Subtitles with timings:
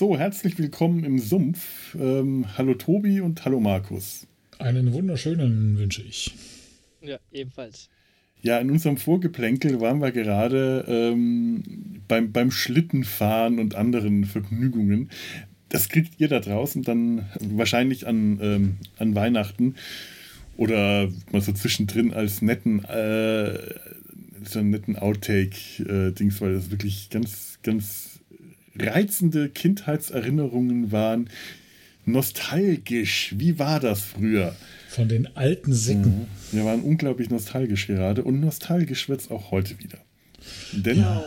[0.00, 1.94] So, herzlich willkommen im Sumpf.
[1.94, 4.26] Ähm, hallo Tobi und hallo Markus.
[4.58, 6.34] Einen wunderschönen wünsche ich.
[7.02, 7.90] Ja, ebenfalls.
[8.40, 15.10] Ja, in unserem Vorgeplänkel waren wir gerade ähm, beim, beim Schlittenfahren und anderen Vergnügungen.
[15.68, 19.74] Das kriegt ihr da draußen dann wahrscheinlich an, ähm, an Weihnachten
[20.56, 23.58] oder mal so zwischendrin als netten, äh,
[24.44, 28.19] so netten Outtake-Dings, äh, weil das wirklich ganz, ganz
[28.86, 31.28] reizende Kindheitserinnerungen waren.
[32.06, 34.56] Nostalgisch, wie war das früher?
[34.88, 36.26] Von den alten Sicken.
[36.50, 36.56] Mhm.
[36.56, 39.98] Wir waren unglaublich nostalgisch gerade und nostalgisch wird es auch heute wieder.
[40.72, 41.24] Denn ja.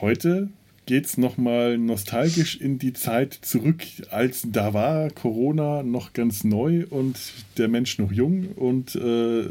[0.00, 0.48] heute
[0.86, 6.84] geht es nochmal nostalgisch in die Zeit zurück, als da war Corona noch ganz neu
[6.90, 7.18] und
[7.56, 9.44] der Mensch noch jung und äh,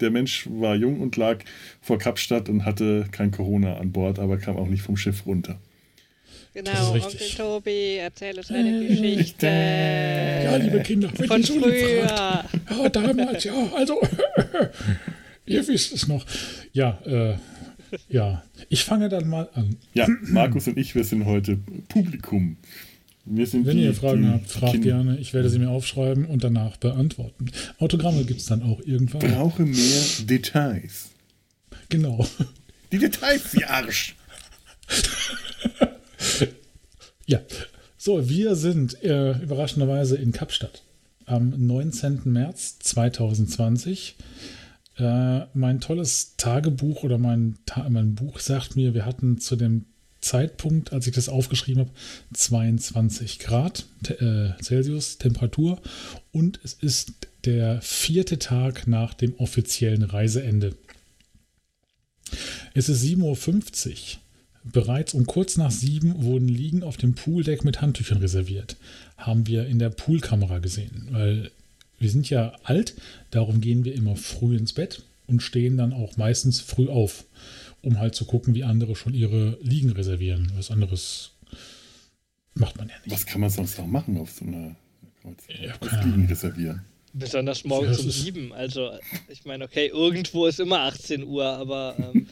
[0.00, 1.40] der Mensch war jung und lag
[1.82, 5.58] vor Kapstadt und hatte kein Corona an Bord, aber kam auch nicht vom Schiff runter.
[6.56, 9.46] Genau, Onkel Tobi, erzähl uns eine äh, Geschichte.
[9.46, 12.08] Ja, liebe Kinder, wenn Von ihr so früher.
[12.08, 12.48] Fragt.
[12.70, 14.00] Ja, damals, ja, also,
[15.46, 16.24] ihr wisst es noch.
[16.72, 17.34] Ja, äh,
[18.08, 19.76] ja, ich fange dann mal an.
[19.92, 22.56] Ja, Markus und ich, wir sind heute Publikum.
[23.26, 25.18] Wir sind Wenn die, ihr Fragen die, habt, fragt gerne.
[25.18, 27.50] Ich werde sie mir aufschreiben und danach beantworten.
[27.80, 29.30] Autogramme gibt es dann auch irgendwann.
[29.30, 31.10] Brauche mehr Details.
[31.90, 32.26] Genau.
[32.92, 34.16] Die Details, die Arsch.
[37.26, 37.40] ja,
[37.96, 40.82] so, wir sind äh, überraschenderweise in Kapstadt
[41.24, 42.20] am 19.
[42.24, 44.16] März 2020.
[44.98, 49.86] Äh, mein tolles Tagebuch oder mein, Ta mein Buch sagt mir, wir hatten zu dem
[50.20, 51.90] Zeitpunkt, als ich das aufgeschrieben habe,
[52.32, 55.80] 22 Grad äh, Celsius Temperatur
[56.32, 57.12] und es ist
[57.44, 60.74] der vierte Tag nach dem offiziellen Reiseende.
[62.74, 64.20] Es ist 7.50 Uhr.
[64.72, 68.76] Bereits um kurz nach sieben wurden Liegen auf dem Pooldeck mit Handtüchern reserviert.
[69.16, 71.50] Haben wir in der Poolkamera gesehen, weil
[71.98, 72.94] wir sind ja alt,
[73.30, 77.24] darum gehen wir immer früh ins Bett und stehen dann auch meistens früh auf,
[77.82, 80.50] um halt zu gucken, wie andere schon ihre Liegen reservieren.
[80.56, 81.30] Was anderes
[82.54, 83.14] macht man ja nicht.
[83.14, 84.74] Was kann man sonst noch machen auf so einer
[85.48, 85.74] ja,
[86.04, 86.82] Liegen reservieren?
[87.12, 88.52] Besonders morgens um sieben.
[88.52, 88.90] Also,
[89.28, 91.96] ich meine, okay, irgendwo ist immer 18 Uhr, aber.
[91.98, 92.26] Ähm.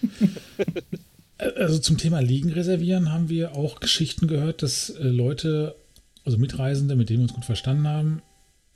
[1.39, 5.75] also zum Thema Liegen reservieren haben wir auch Geschichten gehört, dass äh, Leute,
[6.25, 8.23] also Mitreisende, mit denen wir uns gut verstanden haben,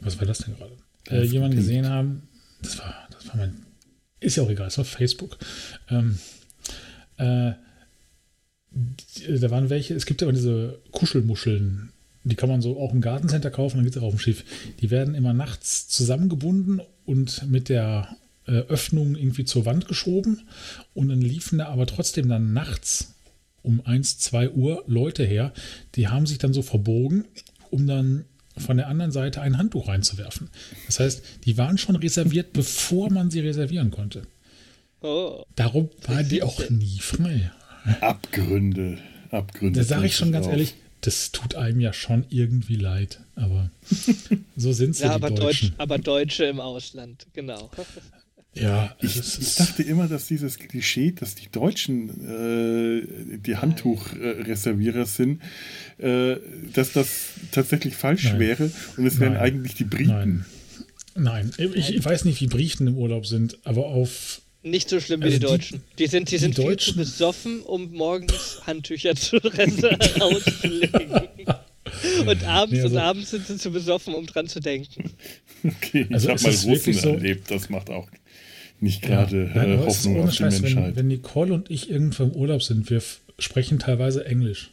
[0.01, 0.73] was war das denn gerade?
[1.09, 2.29] Äh, jemanden gesehen haben,
[2.63, 3.65] das war, das war mein,
[4.21, 5.39] ist ja auch egal, es war Facebook.
[5.89, 6.19] Ähm,
[7.17, 7.53] äh,
[9.29, 11.91] da waren welche, es gibt ja immer diese Kuschelmuscheln,
[12.25, 14.45] die kann man so auch im Gartencenter kaufen, dann gibt es auch auf dem Schiff.
[14.81, 18.17] Die werden immer nachts zusammengebunden und mit der
[18.49, 20.49] äh, Öffnung irgendwie zur Wand geschoben
[20.95, 23.15] und dann liefen da aber trotzdem dann nachts
[23.63, 25.53] um 1, 2 Uhr Leute her,
[25.95, 27.27] die haben sich dann so verbogen,
[27.71, 28.25] um dann
[28.57, 30.49] von der anderen Seite ein Handtuch reinzuwerfen.
[30.87, 34.23] Das heißt, die waren schon reserviert, bevor man sie reservieren konnte.
[35.01, 35.45] Oh.
[35.55, 37.53] Darum waren die auch nie frei.
[38.01, 38.99] Abgründe.
[39.31, 39.81] Abgründe.
[39.81, 40.53] Da sage ich schon ganz auf.
[40.53, 43.21] ehrlich, das tut einem ja schon irgendwie leid.
[43.37, 43.71] Aber
[44.57, 45.05] so sind sie.
[45.05, 45.69] ja, aber Deutschen.
[45.69, 47.71] Deutsch, aber Deutsche im Ausland, genau.
[48.61, 55.41] Ja, ich, ich, dachte immer, dass dieses Klischee, dass die Deutschen äh, die Handtuchreservierer sind,
[55.99, 56.37] äh,
[56.73, 57.09] dass das
[57.53, 58.39] tatsächlich falsch Nein.
[58.39, 60.45] wäre und es wären eigentlich die Briten.
[61.15, 61.51] Nein.
[61.59, 61.73] Nein.
[61.75, 64.41] Ich, ich, weiß nicht, wie Briten im Urlaub sind, aber auf.
[64.63, 65.83] Nicht so schlimm wie also die Deutschen.
[65.93, 69.37] Die, die sind, die, die sind viel zu besoffen, um morgens Handtücher zu
[70.21, 71.11] rauszulegen.
[72.27, 75.11] Und abends nee, also, und abends sind sie zu besoffen, um dran zu denken.
[75.65, 78.09] Okay, ich also habe mal Russen so, erlebt, das macht auch
[78.81, 80.87] nicht gerade ja, äh, Hoffnung auf die Scheiß, Menschheit.
[80.89, 83.03] Wenn, wenn Nicole und ich irgendwo im Urlaub sind, wir
[83.39, 84.71] sprechen teilweise Englisch.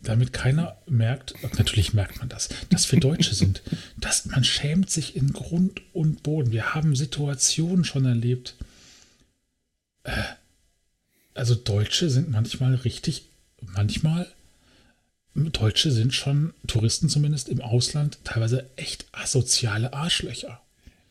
[0.00, 3.62] Damit keiner merkt, natürlich merkt man das, dass wir Deutsche sind.
[3.96, 6.52] Dass man schämt sich in Grund und Boden.
[6.52, 8.54] Wir haben Situationen schon erlebt.
[10.04, 10.12] Äh,
[11.34, 13.24] also Deutsche sind manchmal richtig,
[13.60, 14.26] manchmal
[15.34, 20.60] Deutsche sind schon, Touristen zumindest im Ausland, teilweise echt asoziale Arschlöcher.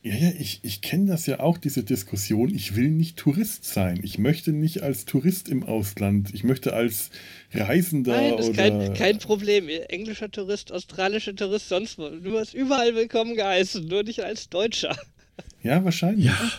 [0.06, 2.54] Ja, ja, ich, ich kenne das ja auch, diese Diskussion.
[2.54, 4.00] Ich will nicht Tourist sein.
[4.04, 6.32] Ich möchte nicht als Tourist im Ausland.
[6.32, 7.10] Ich möchte als
[7.52, 9.68] Reisender Nein, das ist kein, kein Problem.
[9.68, 12.08] Englischer Tourist, australischer Tourist, sonst wo.
[12.10, 14.96] Du wirst überall willkommen geheißen, nur nicht als Deutscher.
[15.64, 16.26] Ja, wahrscheinlich.
[16.26, 16.52] Ja.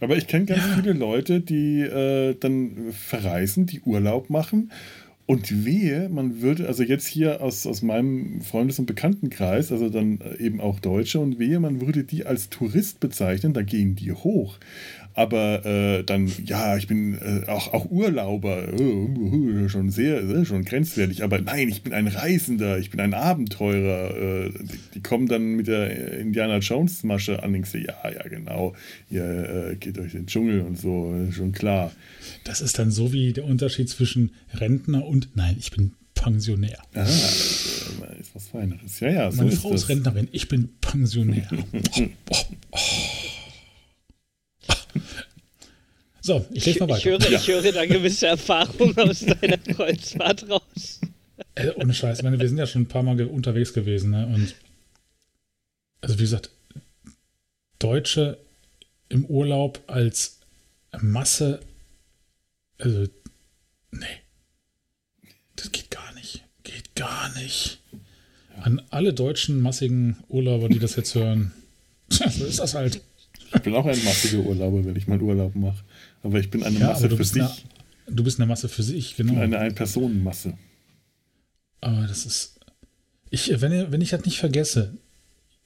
[0.00, 0.74] Aber ich kenne ganz ja.
[0.74, 4.72] viele Leute, die äh, dann verreisen, die Urlaub machen
[5.26, 10.20] Und wehe, man würde, also jetzt hier aus, aus meinem Freundes- und Bekanntenkreis, also dann
[10.38, 14.58] eben auch Deutsche, und wehe, man würde die als Tourist bezeichnen, da gehen die hoch
[15.16, 20.66] aber äh, dann, ja, ich bin äh, auch, auch Urlauber, äh, schon sehr, äh, schon
[20.66, 24.14] grenzwertig, aber nein, ich bin ein Reisender, ich bin ein Abenteurer.
[24.14, 28.74] Äh, die, die, kommen dann mit der Indiana Jones Masche an und ja, ja, genau,
[29.08, 31.92] ihr äh, geht durch den Dschungel und so, schon klar.
[32.44, 36.78] Das ist dann so wie der Unterschied zwischen Rentner und, nein, ich bin Pensionär.
[36.92, 39.00] Ah, ist was Feineres.
[39.00, 41.48] Ja, ja, so Meine Frau ist Rentnerin, ich bin Pensionär.
[41.72, 42.36] oh, oh,
[42.72, 43.35] oh.
[46.26, 46.98] So, ich lese mal weiter.
[46.98, 47.38] Ich höre, ja.
[47.38, 51.00] ich höre da gewisse Erfahrungen aus deiner Kreuzfahrt raus.
[51.54, 54.26] Äh, ohne Scheiß, ich meine, wir sind ja schon ein paar Mal unterwegs gewesen, ne?
[54.26, 54.56] Und
[56.00, 56.50] also wie gesagt,
[57.78, 58.38] Deutsche
[59.08, 60.40] im Urlaub als
[61.00, 61.60] Masse,
[62.78, 63.06] also
[63.92, 64.06] nee,
[65.54, 67.78] das geht gar nicht, geht gar nicht.
[68.62, 71.52] An alle deutschen massigen Urlauber, die das jetzt hören,
[72.08, 73.00] so ist das halt.
[73.54, 75.84] Ich bin auch ein massiger Urlauber, wenn ich mal Urlaub mache.
[76.26, 77.42] Aber ich bin eine ja, Masse für sich.
[77.42, 79.32] Eine, du bist eine Masse für sich, genau.
[79.32, 80.54] Ich bin eine Ein-Personen-Masse.
[81.80, 82.58] Aber das ist.
[83.30, 84.96] Ich, wenn, wenn ich das nicht vergesse,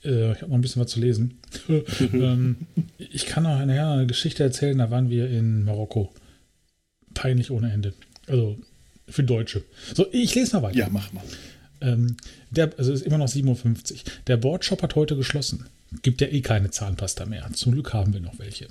[0.05, 1.39] äh, ich habe noch ein bisschen was zu lesen.
[2.13, 2.57] ähm,
[2.99, 6.13] ich kann auch eine, eine Geschichte erzählen, da waren wir in Marokko.
[7.15, 7.95] Peinlich ohne Ende.
[8.27, 8.59] Also
[9.09, 9.65] für Deutsche.
[9.95, 10.79] So, ich lese mal weiter.
[10.79, 11.25] Ja, mach mal.
[11.81, 12.17] Ähm,
[12.51, 14.05] der, also ist immer noch 57.
[14.27, 15.67] Der Boardshop hat heute geschlossen.
[16.03, 17.49] Gibt ja eh keine Zahnpasta mehr.
[17.53, 18.69] Zum Glück haben wir noch welche.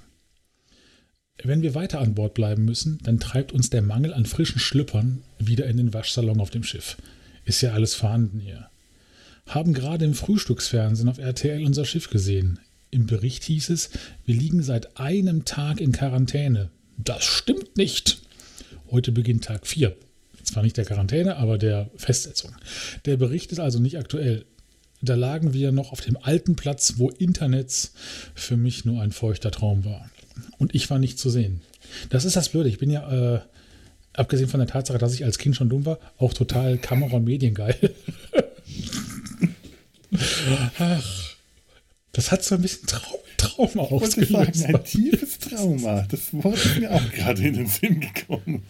[1.43, 5.21] Wenn wir weiter an Bord bleiben müssen, dann treibt uns der Mangel an frischen Schlüppern
[5.37, 6.97] wieder in den Waschsalon auf dem Schiff.
[7.45, 8.69] Ist ja alles vorhanden hier.
[9.47, 12.59] Haben gerade im Frühstücksfernsehen auf RTL unser Schiff gesehen.
[12.91, 13.89] Im Bericht hieß es,
[14.25, 16.69] wir liegen seit einem Tag in Quarantäne.
[16.97, 18.21] Das stimmt nicht.
[18.91, 19.95] Heute beginnt Tag 4.
[20.43, 22.51] Zwar nicht der Quarantäne, aber der Festsetzung.
[23.05, 24.45] Der Bericht ist also nicht aktuell.
[25.01, 27.93] Da lagen wir noch auf dem alten Platz, wo Internets
[28.35, 30.09] für mich nur ein feuchter Traum war.
[30.57, 31.61] Und ich war nicht zu sehen.
[32.09, 32.69] Das ist das Blöde.
[32.69, 33.39] Ich bin ja, äh,
[34.13, 37.23] abgesehen von der Tatsache, dass ich als Kind schon dumm war, auch total Kamera- und
[37.25, 37.75] Mediengeil.
[40.79, 41.35] Ach,
[42.11, 44.65] das hat so ein bisschen Trau Trauma ausgelöst.
[44.65, 46.05] Ein tiefes Trauma.
[46.09, 48.63] Das Wort ist mir auch gerade in den Sinn gekommen.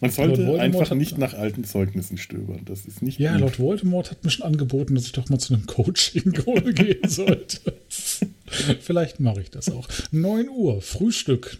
[0.00, 2.62] Man sollte einfach nicht nach alten Zeugnissen stöbern.
[2.64, 3.18] Das ist nicht.
[3.18, 3.40] Ja, gut.
[3.40, 6.32] Lord Voldemort hat mir schon angeboten, dass ich doch mal zu einem Coaching
[6.74, 7.74] gehen sollte.
[8.80, 9.88] Vielleicht mache ich das auch.
[10.10, 11.58] 9 Uhr, Frühstück.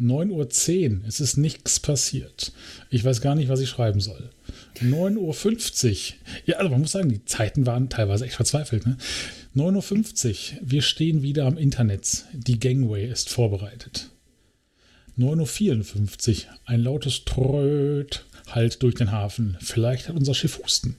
[0.00, 2.52] 9.10 Uhr, es ist nichts passiert.
[2.88, 4.30] Ich weiß gar nicht, was ich schreiben soll.
[4.82, 6.16] 9.50 Uhr.
[6.46, 8.86] Ja, also man muss sagen, die Zeiten waren teilweise echt verzweifelt.
[8.86, 8.96] Ne?
[9.54, 12.24] 9.50 Uhr, wir stehen wieder am Internet.
[12.32, 14.10] Die Gangway ist vorbereitet.
[15.20, 19.56] 9.54 Uhr, ein lautes Tröd halt durch den Hafen.
[19.60, 20.96] Vielleicht hat unser Schiff Husten.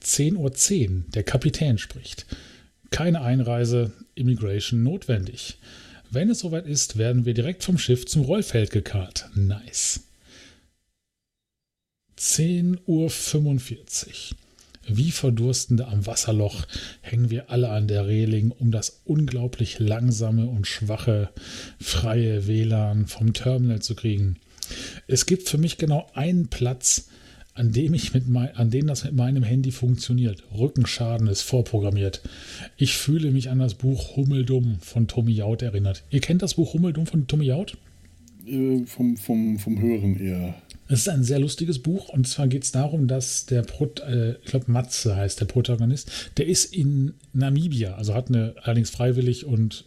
[0.00, 2.26] 10.10 Uhr, .10, der Kapitän spricht.
[2.90, 5.58] Keine Einreise, Immigration notwendig.
[6.10, 9.30] Wenn es soweit ist, werden wir direkt vom Schiff zum Rollfeld gekarrt.
[9.34, 10.00] Nice.
[12.18, 14.36] 10.45 Uhr.
[14.86, 16.66] Wie Verdurstende am Wasserloch
[17.00, 21.30] hängen wir alle an der Reling, um das unglaublich langsame und schwache
[21.80, 24.38] freie WLAN vom Terminal zu kriegen.
[25.06, 27.08] Es gibt für mich genau einen Platz,
[27.54, 30.42] an dem, ich mit mein, an dem das mit meinem Handy funktioniert.
[30.56, 32.22] Rückenschaden ist vorprogrammiert.
[32.76, 36.02] Ich fühle mich an das Buch Hummeldumm von Tommy Jaud erinnert.
[36.10, 37.76] Ihr kennt das Buch Hummeldumm von Tommy Jaud?
[38.46, 40.54] Äh, vom, vom, vom Hören eher.
[40.92, 44.32] Es ist ein sehr lustiges Buch und zwar geht es darum, dass der, Pro, äh,
[44.32, 49.46] ich glaube Matze heißt der Protagonist, der ist in Namibia, also hat eine allerdings freiwillig
[49.46, 49.86] und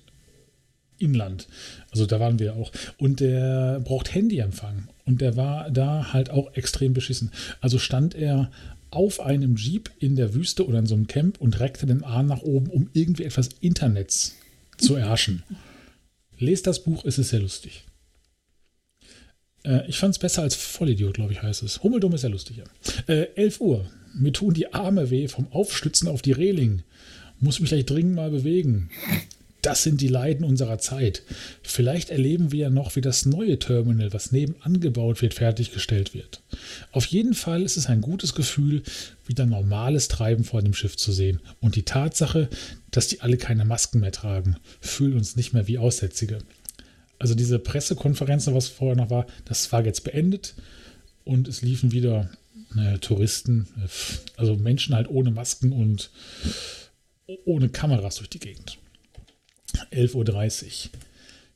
[0.97, 1.47] Inland.
[1.91, 2.71] Also da waren wir auch.
[2.97, 4.87] Und der braucht Handyempfang.
[5.05, 7.29] Und der war da halt auch extrem beschissen.
[7.61, 8.49] Also stand er
[8.89, 12.25] auf einem Jeep in der Wüste oder in so einem Camp und reckte den Arm
[12.25, 14.37] nach oben, um irgendwie etwas Internets
[14.77, 15.43] zu erhaschen.
[16.39, 17.84] Lest das Buch, es ist sehr lustig.
[19.65, 21.83] Äh, ich fand es besser als Vollidiot, glaube ich, heißt es.
[21.83, 22.63] Hummeldumm ist ja lustiger.
[23.07, 23.85] Äh, 11 Uhr.
[24.13, 26.83] Mir tun die Arme weh vom Aufstützen auf die Reling.
[27.39, 28.89] Muss mich gleich dringend mal bewegen.
[29.61, 31.23] Das sind die Leiden unserer Zeit.
[31.63, 36.43] Vielleicht erleben wir ja noch, wie das neue Terminal, was nebenan gebaut wird, fertiggestellt wird.
[36.91, 38.83] Auf jeden Fall ist es ein gutes Gefühl,
[39.25, 41.41] wieder normales Treiben vor dem Schiff zu sehen.
[41.61, 42.47] Und die Tatsache,
[42.91, 46.37] dass die alle keine Masken mehr tragen, fühlt uns nicht mehr wie Aussätzige
[47.19, 50.55] also diese Pressekonferenz, was vorher noch war, das war jetzt beendet
[51.23, 52.29] und es liefen wieder
[52.73, 53.67] naja, Touristen,
[54.37, 56.11] also Menschen halt ohne Masken und
[57.45, 58.77] ohne Kameras durch die Gegend.
[59.91, 60.99] 11.30 Uhr.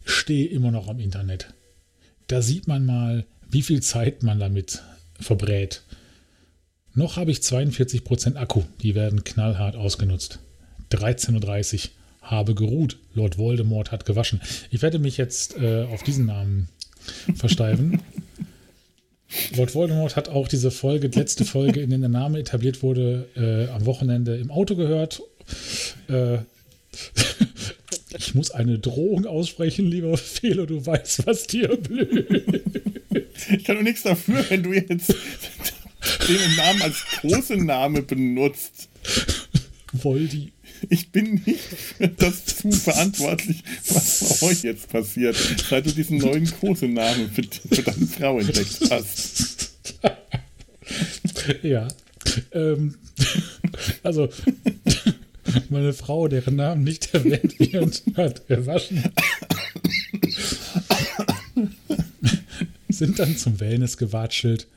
[0.05, 1.53] Stehe immer noch am Internet.
[2.27, 4.81] Da sieht man mal, wie viel Zeit man damit
[5.19, 5.83] verbrät.
[6.93, 10.39] Noch habe ich 42% Akku, die werden knallhart ausgenutzt.
[10.91, 11.89] 13.30 Uhr,
[12.29, 14.41] habe geruht, Lord Voldemort hat gewaschen.
[14.69, 16.69] Ich werde mich jetzt äh, auf diesen Namen
[17.35, 18.01] versteifen.
[19.55, 23.27] Lord Voldemort hat auch diese Folge, die letzte Folge, in der der Name etabliert wurde,
[23.35, 25.21] äh, am Wochenende im Auto gehört.
[26.07, 26.39] Äh,
[28.17, 32.63] ich muss eine Drohung aussprechen, lieber Felo, du weißt, was dir blüht.
[33.51, 35.13] Ich kann doch nichts dafür, wenn du jetzt
[36.27, 38.89] den Namen als großen Name benutzt.
[39.93, 40.51] Voldi.
[40.89, 45.35] Ich bin nicht für das zu verantwortlich, was bei euch jetzt passiert,
[45.69, 49.73] seit du diesen neuen großen Namen für, für deine Frau entdeckt hast.
[51.63, 51.87] Ja.
[52.51, 52.95] Ähm,
[54.03, 54.29] also,
[55.69, 59.03] meine Frau, deren Namen nicht erwähnt wird, hat gewaschen.
[62.89, 64.67] Sind dann zum Wellness gewatschelt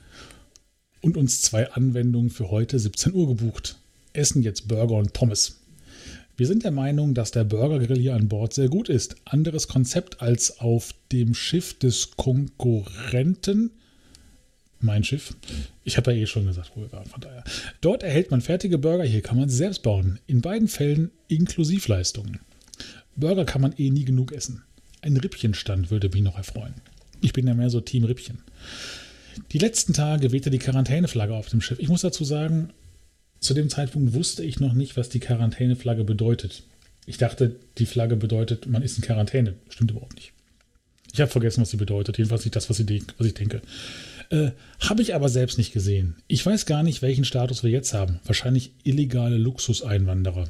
[1.01, 3.77] und uns zwei Anwendungen für heute 17 Uhr gebucht.
[4.13, 5.62] Essen jetzt Burger und Pommes.
[6.37, 9.17] Wir sind der Meinung, dass der Burgergrill hier an Bord sehr gut ist.
[9.25, 13.71] Anderes Konzept als auf dem Schiff des Konkurrenten.
[14.81, 15.35] Mein Schiff.
[15.85, 17.45] Ich habe ja eh schon gesagt, wo wir waren, von daher.
[17.81, 20.19] Dort erhält man fertige Burger, hier kann man sie selbst bauen.
[20.27, 22.41] In beiden Fällen Inklusivleistungen.
[23.15, 24.63] Burger kann man eh nie genug essen.
[25.03, 26.75] Ein Rippchenstand würde mich noch erfreuen.
[27.21, 28.39] Ich bin ja mehr so Team Rippchen.
[29.53, 31.79] Die letzten Tage wehte die Quarantäneflagge auf dem Schiff.
[31.79, 32.71] Ich muss dazu sagen,
[33.43, 36.63] zu dem Zeitpunkt wusste ich noch nicht, was die Quarantäneflagge bedeutet.
[37.07, 39.55] Ich dachte, die Flagge bedeutet, man ist in Quarantäne.
[39.69, 40.33] Stimmt überhaupt nicht.
[41.13, 42.17] Ich habe vergessen, was sie bedeutet.
[42.17, 43.61] Jedenfalls nicht das, was, sie, was ich denke.
[44.31, 46.17] Äh, habe ich aber selbst nicht gesehen.
[46.29, 48.21] Ich weiß gar nicht, welchen Status wir jetzt haben.
[48.25, 50.49] Wahrscheinlich illegale Luxuseinwanderer.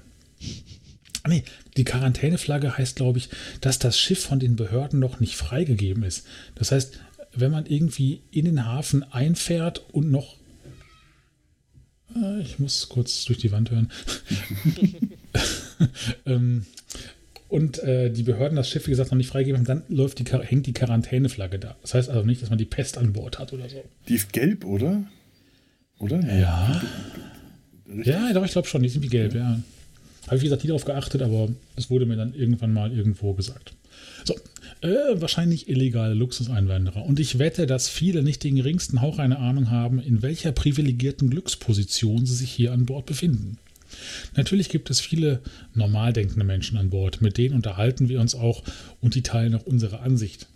[1.23, 1.45] Ah, nee,
[1.77, 3.31] die Quarantäneflagge heißt, glaube ich,
[3.61, 6.27] dass das Schiff von den Behörden noch nicht freigegeben ist.
[6.57, 6.99] Das heißt,
[7.35, 10.37] wenn man irgendwie in den Hafen einfährt und noch
[12.43, 13.91] ich muss kurz durch die Wand hören.
[16.27, 16.67] ähm,
[17.53, 20.25] und äh, die Behörden das Schiff, wie gesagt, noch nicht freigeben haben, dann läuft die,
[20.25, 21.77] hängt die Quarantäneflagge da.
[21.83, 23.85] Das heißt also nicht, dass man die Pest an Bord hat oder so.
[24.09, 25.05] Die ist gelb, oder?
[25.99, 26.21] Oder?
[26.35, 26.83] Ja.
[27.87, 28.07] Richtig?
[28.07, 29.41] Ja, doch, ich glaube schon, die sind wie gelb, ja.
[29.41, 29.61] ja.
[30.29, 33.35] Habe ich, wie gesagt, nie darauf geachtet, aber es wurde mir dann irgendwann mal irgendwo
[33.35, 33.75] gesagt.
[34.25, 34.35] So,
[34.83, 37.05] äh, wahrscheinlich illegale Luxuseinwanderer.
[37.05, 41.31] Und ich wette, dass viele nicht den geringsten Hauch eine Ahnung haben, in welcher privilegierten
[41.31, 43.59] Glücksposition sie sich hier an Bord befinden.
[44.37, 45.43] Natürlich gibt es viele
[45.75, 48.63] normal denkende Menschen an Bord, mit denen unterhalten wir uns auch
[49.01, 50.47] und die teilen auch unsere Ansicht.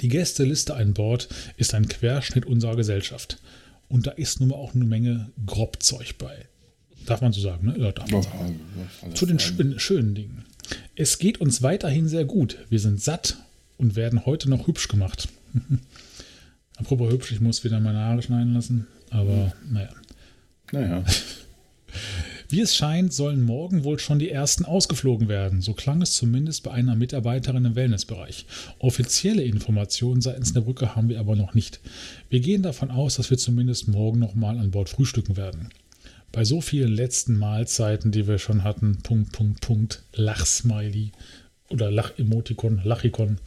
[0.00, 3.38] Die Gästeliste an Bord ist ein Querschnitt unserer Gesellschaft.
[3.88, 6.46] Und da ist nun mal auch eine Menge Grobzeug bei.
[7.06, 7.74] Darf man so sagen, ne?
[7.76, 8.60] Ja, darf man sagen.
[9.14, 10.44] Zu den schönen Dingen.
[10.96, 12.58] Es geht uns weiterhin sehr gut.
[12.68, 13.38] Wir sind satt
[13.78, 15.28] und werden heute noch hübsch gemacht.
[16.76, 19.90] Apropos hübsch, ich muss wieder meine Haare schneiden lassen, aber naja.
[20.72, 21.04] Naja.
[22.48, 25.60] Wie es scheint, sollen morgen wohl schon die ersten ausgeflogen werden.
[25.60, 28.46] So klang es zumindest bei einer Mitarbeiterin im Wellnessbereich.
[28.78, 31.80] Offizielle Informationen seitens der Brücke haben wir aber noch nicht.
[32.28, 35.70] Wir gehen davon aus, dass wir zumindest morgen nochmal an Bord frühstücken werden
[36.32, 41.12] bei so vielen letzten Mahlzeiten, die wir schon hatten, Punkt, Punkt, Punkt, Lachsmiley
[41.68, 43.38] oder Lach-Emotikon, Lachikon,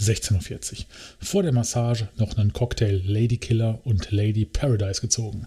[0.00, 0.84] 16.40 Uhr.
[1.18, 5.46] Vor der Massage noch einen Cocktail Lady Killer und Lady Paradise gezogen.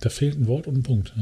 [0.00, 1.12] Da fehlt ein Wort und ein Punkt.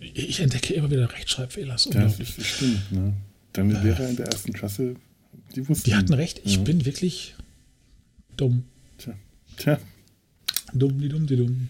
[0.00, 1.74] Ich entdecke immer wieder Rechtschreibfehler.
[1.74, 2.92] Das, das stimmt.
[2.92, 3.14] Ne?
[3.52, 4.96] Deine Lehrer in der ersten Klasse,
[5.54, 5.90] die wussten.
[5.90, 6.40] Die hatten recht.
[6.44, 6.62] Ich ja.
[6.62, 7.34] bin wirklich
[8.36, 8.64] dumm.
[8.98, 9.14] Tja.
[9.56, 9.78] Tja.
[10.74, 11.68] Dumm, die dumm, die dumm.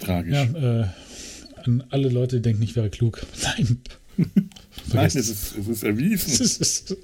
[0.00, 0.34] Tragisch.
[0.34, 0.88] Ja, äh,
[1.64, 3.24] an alle Leute, die denken, ich wäre klug.
[3.42, 3.80] Nein.
[4.92, 6.96] Nein, es ist, es ist erwiesen.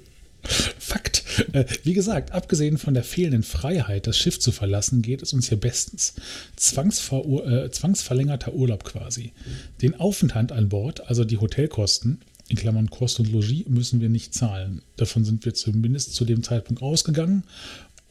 [0.43, 1.23] Fakt.
[1.53, 5.49] Äh, wie gesagt, abgesehen von der fehlenden Freiheit, das Schiff zu verlassen, geht es uns
[5.49, 6.13] hier bestens.
[6.55, 9.33] Zwangsver äh, zwangsverlängerter Urlaub quasi.
[9.81, 14.33] Den Aufenthalt an Bord, also die Hotelkosten, in Klammern Kost und Logis, müssen wir nicht
[14.33, 14.81] zahlen.
[14.95, 17.43] Davon sind wir zumindest zu dem Zeitpunkt ausgegangen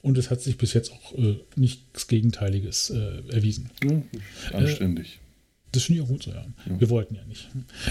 [0.03, 3.71] und es hat sich bis jetzt auch äh, nichts Gegenteiliges äh, erwiesen.
[3.83, 4.03] Ja,
[4.53, 5.21] anständig.
[5.77, 6.47] Das finde ich auch gut so, ja.
[6.67, 6.81] ja.
[6.81, 7.49] Wir wollten ja nicht.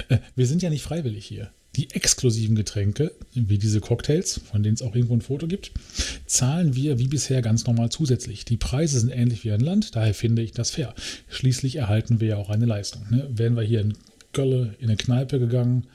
[0.09, 1.51] Äh, wir sind ja nicht freiwillig hier.
[1.75, 5.71] Die exklusiven Getränke, wie diese Cocktails, von denen es auch irgendwo ein Foto gibt,
[6.25, 8.43] zahlen wir wie bisher ganz normal zusätzlich.
[8.43, 10.95] Die Preise sind ähnlich wie ein Land, daher finde ich das fair.
[11.29, 13.03] Schließlich erhalten wir ja auch eine Leistung.
[13.11, 13.29] Ne?
[13.29, 13.93] Wären wir hier in
[14.33, 15.85] Gölle in eine Kneipe gegangen,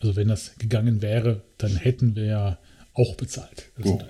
[0.00, 2.58] also wenn das gegangen wäre, dann hätten wir ja
[2.92, 3.70] auch bezahlt.
[3.82, 4.00] Oh.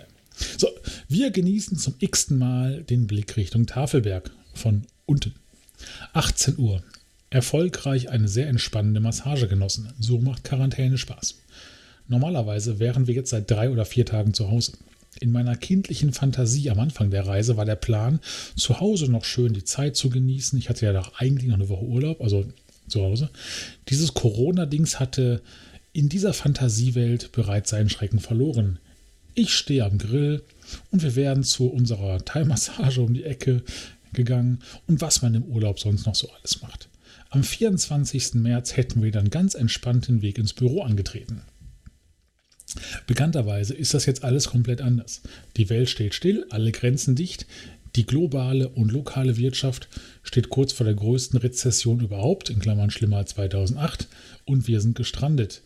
[0.56, 0.68] So,
[1.08, 5.34] wir genießen zum x-ten Mal den Blick Richtung Tafelberg von unten.
[6.12, 6.82] 18 Uhr.
[7.32, 9.88] Erfolgreich eine sehr entspannende Massage genossen.
[9.98, 11.36] So macht Quarantäne Spaß.
[12.06, 14.72] Normalerweise wären wir jetzt seit drei oder vier Tagen zu Hause.
[15.18, 18.20] In meiner kindlichen Fantasie am Anfang der Reise war der Plan,
[18.56, 20.58] zu Hause noch schön die Zeit zu genießen.
[20.58, 22.44] Ich hatte ja doch eigentlich noch eine Woche Urlaub, also
[22.88, 23.30] zu Hause.
[23.88, 25.40] Dieses Corona-Dings hatte
[25.94, 28.78] in dieser Fantasiewelt bereits seinen Schrecken verloren.
[29.34, 30.42] Ich stehe am Grill
[30.90, 33.62] und wir werden zu unserer Thai-Massage um die Ecke
[34.12, 36.88] gegangen und was man im Urlaub sonst noch so alles macht.
[37.32, 38.34] Am 24.
[38.34, 41.40] März hätten wir dann ganz entspannt den Weg ins Büro angetreten.
[43.06, 45.22] Bekannterweise ist das jetzt alles komplett anders.
[45.56, 47.46] Die Welt steht still, alle Grenzen dicht,
[47.96, 49.88] die globale und lokale Wirtschaft
[50.22, 54.08] steht kurz vor der größten Rezession überhaupt, in Klammern schlimmer als 2008,
[54.44, 55.62] und wir sind gestrandet.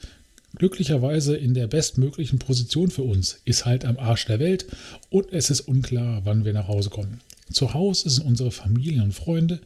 [0.54, 4.66] Glücklicherweise in der bestmöglichen Position für uns, ist halt am Arsch der Welt
[5.10, 7.22] und es ist unklar, wann wir nach Hause kommen.
[7.50, 9.60] Zu Hause sind unsere Familien und Freunde,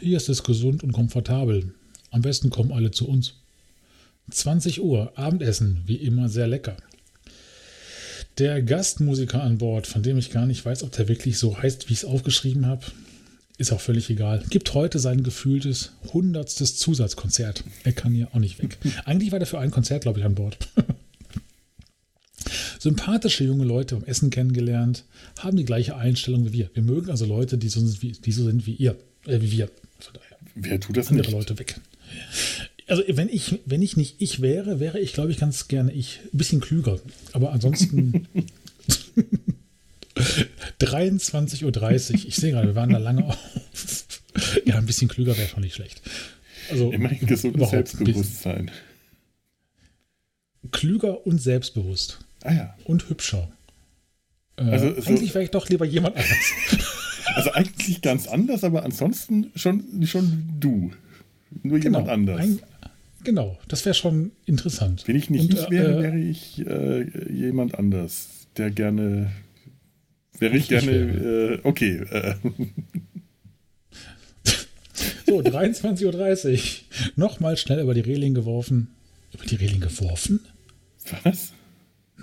[0.00, 1.72] hier ist es gesund und komfortabel.
[2.10, 3.34] Am besten kommen alle zu uns.
[4.30, 6.76] 20 Uhr, Abendessen, wie immer sehr lecker.
[8.38, 11.88] Der Gastmusiker an Bord, von dem ich gar nicht weiß, ob der wirklich so heißt,
[11.88, 12.86] wie ich es aufgeschrieben habe,
[13.56, 14.44] ist auch völlig egal.
[14.50, 17.64] Gibt heute sein gefühltes hundertstes Zusatzkonzert.
[17.82, 18.78] Er kann hier auch nicht weg.
[19.04, 20.56] Eigentlich war der für ein Konzert, glaube ich, an Bord.
[22.78, 25.04] Sympathische junge Leute beim Essen kennengelernt,
[25.40, 26.70] haben die gleiche Einstellung wie wir.
[26.74, 29.50] Wir mögen also Leute, die so sind wie, die so sind wie ihr, äh, wie
[29.50, 29.68] wir.
[30.54, 31.36] Wer tut das andere nicht?
[31.36, 31.80] Leute weg.
[32.86, 36.20] Also wenn ich, wenn ich nicht ich wäre, wäre ich, glaube ich, ganz gerne ich.
[36.32, 36.98] Ein bisschen klüger.
[37.32, 38.26] Aber ansonsten
[40.80, 42.26] 23.30 Uhr.
[42.26, 43.38] Ich sehe gerade, wir waren da lange auf.
[44.64, 46.02] ja, ein bisschen klüger wäre schon nicht schlecht.
[46.70, 48.70] Also immerhin gesundes Selbstbewusstsein.
[50.70, 52.18] Klüger und selbstbewusst.
[52.42, 52.76] Ah ja.
[52.84, 53.50] Und hübscher.
[54.56, 56.52] Äh, also, so, eigentlich wäre ich doch lieber jemand anders.
[57.34, 60.90] Also eigentlich ganz anders, aber ansonsten schon, schon du.
[61.62, 62.40] Nur genau, jemand anders.
[62.40, 62.60] Ein,
[63.24, 65.04] genau, das wäre schon interessant.
[65.06, 69.30] Wenn ich nicht Und, ich wäre, äh, wäre ich äh, jemand anders, der gerne.
[70.38, 70.90] Wäre ich gerne.
[70.90, 72.04] Äh, okay.
[72.10, 72.34] Äh.
[75.26, 76.58] So, 23.30 Uhr.
[77.16, 78.88] Nochmal schnell über die Reling geworfen.
[79.34, 80.40] Über die Reling geworfen?
[81.22, 81.52] Was?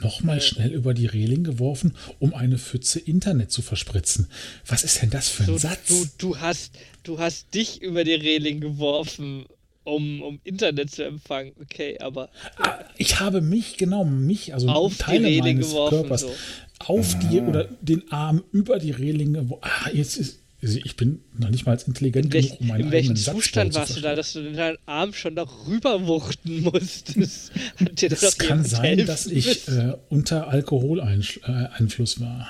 [0.06, 4.28] Nochmal schnell über die Reling geworfen, um eine Pfütze Internet zu verspritzen.
[4.68, 5.88] Was ist denn das für ein so, Satz?
[5.88, 9.46] Du, du, hast, du hast dich über die Reling geworfen,
[9.84, 11.54] um, um Internet zu empfangen.
[11.60, 12.30] Okay, aber.
[12.58, 16.36] Ah, ich habe mich, genau, mich, also auf Teile die Reling meines geworfen, Körpers, so.
[16.80, 19.64] auf die oder den Arm über die Reling geworfen.
[19.64, 23.16] Ah, jetzt ist ich bin noch nicht mal intelligent welch, genug, um meinen In welchem
[23.16, 27.52] Zustand warst du da, dass du deinen Arm schon darüber wuchten musstest?
[27.80, 32.48] Hat dir das das kann sein, dass ich äh, unter Alkoholeinfluss äh, war.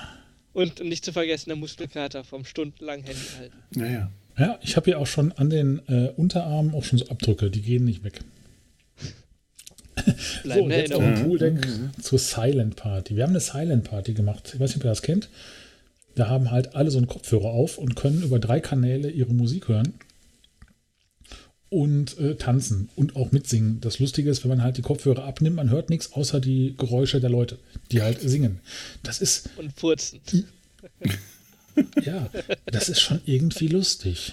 [0.52, 3.56] Und nicht zu vergessen, der Muskelkater vom stundenlangen Handy halten.
[3.74, 4.10] Naja.
[4.38, 7.62] Ja, ich habe ja auch schon an den äh, Unterarmen auch schon so Abdrücke, die
[7.62, 8.20] gehen nicht weg.
[10.44, 11.90] so, jetzt auf dem Pooldeck mhm.
[12.00, 13.16] zur Silent Party.
[13.16, 14.52] Wir haben eine Silent Party gemacht.
[14.54, 15.28] Ich weiß nicht, ob ihr das kennt.
[16.16, 19.68] Da haben halt alle so einen Kopfhörer auf und können über drei Kanäle ihre Musik
[19.68, 19.92] hören
[21.68, 23.82] und äh, tanzen und auch mitsingen.
[23.82, 27.20] Das Lustige ist, wenn man halt die Kopfhörer abnimmt, man hört nichts außer die Geräusche
[27.20, 27.58] der Leute,
[27.92, 28.60] die halt singen.
[29.02, 29.50] Das ist.
[29.58, 30.20] Und furzen.
[32.02, 32.30] ja,
[32.64, 34.32] das ist schon irgendwie lustig.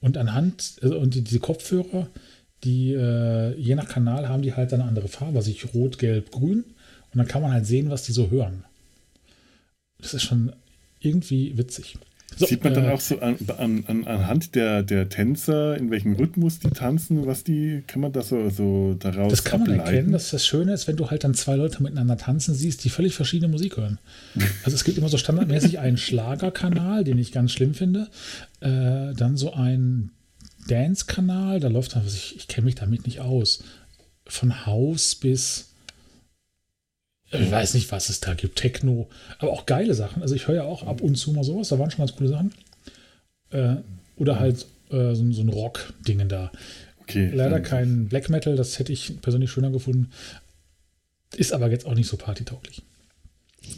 [0.00, 2.10] Und anhand, also, und die, diese Kopfhörer,
[2.64, 6.30] die äh, je nach Kanal haben die halt eine andere Farbe, also ich rot, gelb,
[6.32, 6.64] grün.
[7.12, 8.64] Und dann kann man halt sehen, was die so hören.
[9.98, 10.52] Das ist schon
[11.04, 11.96] irgendwie witzig.
[12.36, 15.90] So, Sieht man äh, dann auch so an, an, an, anhand der, der Tänzer, in
[15.90, 19.70] welchem Rhythmus die tanzen, was die, kann man das so, so daraus Das kann man
[19.72, 19.94] ableiten?
[19.94, 22.90] erkennen, dass das Schöne ist, wenn du halt dann zwei Leute miteinander tanzen siehst, die
[22.90, 23.98] völlig verschiedene Musik hören.
[24.64, 28.08] Also es gibt immer so standardmäßig einen Schlagerkanal, den ich ganz schlimm finde,
[28.60, 30.10] äh, dann so ein
[30.66, 33.62] Dance-Kanal, da läuft dann, ich, ich kenne mich damit nicht aus,
[34.26, 35.73] von Haus bis
[37.40, 38.56] ich weiß nicht, was es da gibt.
[38.56, 40.22] Techno, aber auch geile Sachen.
[40.22, 42.30] Also ich höre ja auch ab und zu mal sowas, da waren schon ganz coole
[42.30, 42.52] Sachen.
[43.50, 43.76] Äh,
[44.16, 46.52] oder halt äh, so, so, ein Rock-Dingen da.
[47.02, 50.10] Okay, Leider kein Black Metal, das hätte ich persönlich schöner gefunden.
[51.36, 52.82] Ist aber jetzt auch nicht so partytauglich.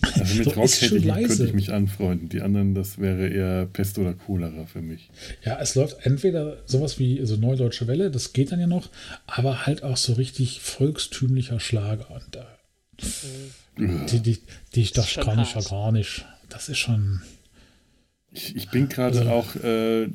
[0.03, 2.29] Also mit so, Rock hätte ich, könnte ich mich anfreunden.
[2.29, 5.11] Die anderen, das wäre eher Pest oder Cholera für mich.
[5.45, 8.91] Ja, es läuft entweder sowas wie so Neudeutsche Welle, das geht dann ja noch,
[9.27, 12.11] aber halt auch so richtig volkstümlicher Schlager.
[12.11, 12.47] Und da
[13.77, 14.39] die, die,
[14.75, 16.25] die, das kann ich ja gar nicht.
[16.49, 17.21] Das ist schon.
[18.31, 20.09] Ich, ich bin gerade also, auch äh,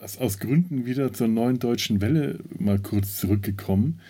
[0.00, 4.00] aus, aus, Gründen wieder zur neuen deutschen Welle mal kurz zurückgekommen.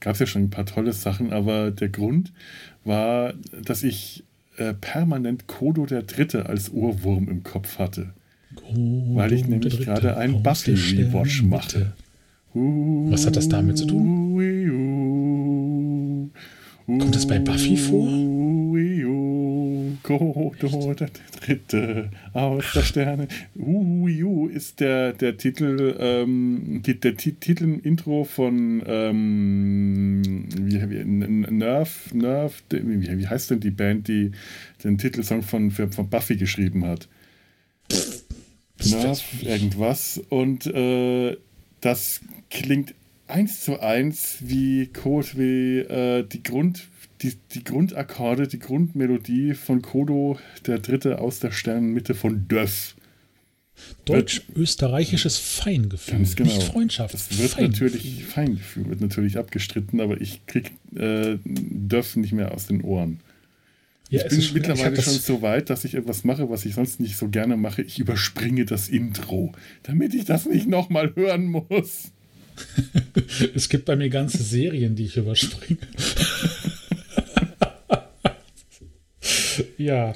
[0.00, 2.32] Gab es ja schon ein paar tolle Sachen, aber der Grund
[2.84, 4.24] war, dass ich
[4.56, 8.12] äh, permanent Kodo der Dritte als Ohrwurm im Kopf hatte.
[8.54, 11.92] Kodo weil ich nämlich gerade einen Buffy-Rewatch mache.
[12.54, 14.36] Was hat das damit zu tun?
[16.86, 18.08] Kommt das bei Buffy vor?
[20.02, 23.28] Kodo, der dritte aus der Sterne.
[23.54, 30.22] Uhu ist der, der Titel, ähm, die, der Titel Intro von ähm,
[30.58, 34.32] wie, wie, Nerf, Nerf, wie, wie heißt denn die Band, die
[34.82, 37.08] den Titelsong von, von Buffy geschrieben hat?
[38.84, 40.20] Nerf, irgendwas.
[40.28, 41.36] Und äh,
[41.80, 42.94] das klingt
[43.32, 46.88] eins zu eins wie Code, wie äh, die Grund
[47.22, 52.96] die, die Grundakkorde, die Grundmelodie von Kodo, der dritte aus der Sternenmitte von Döff.
[54.04, 56.52] Deutsch-österreichisches Feingefühl, Ganz genau.
[56.52, 57.14] nicht Freundschaft.
[57.14, 57.90] Das wird Feingefühl.
[57.90, 63.20] natürlich Feingefühl, wird natürlich abgestritten, aber ich krieg äh, Döff nicht mehr aus den Ohren.
[64.10, 67.00] Ja, ich bin ist, mittlerweile schon so weit, dass ich etwas mache, was ich sonst
[67.00, 67.82] nicht so gerne mache.
[67.82, 69.52] Ich überspringe das Intro,
[69.84, 72.12] damit ich das nicht nochmal hören muss.
[73.54, 75.78] es gibt bei mir ganze Serien, die ich überspringe.
[79.78, 80.14] ja.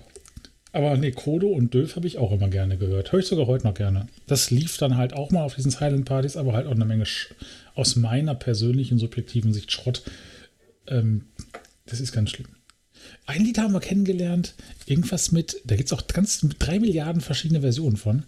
[0.73, 3.11] Aber nee, Kodo und Döf habe ich auch immer gerne gehört.
[3.11, 4.09] Höre ich sogar heute noch gerne.
[4.27, 7.07] Das lief dann halt auch mal auf diesen Silent Partys, aber halt auch eine Menge
[7.07, 7.35] Sch
[7.75, 10.03] aus meiner persönlichen, subjektiven Sicht Schrott.
[10.87, 11.25] Ähm,
[11.87, 12.49] das ist ganz schlimm.
[13.27, 14.55] Ein Lied haben wir kennengelernt,
[14.87, 18.25] irgendwas mit, da gibt es auch ganz drei Milliarden verschiedene Versionen von.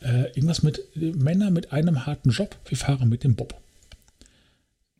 [0.00, 3.54] Äh, irgendwas mit äh, Männer mit einem harten Job, wir fahren mit dem Bob.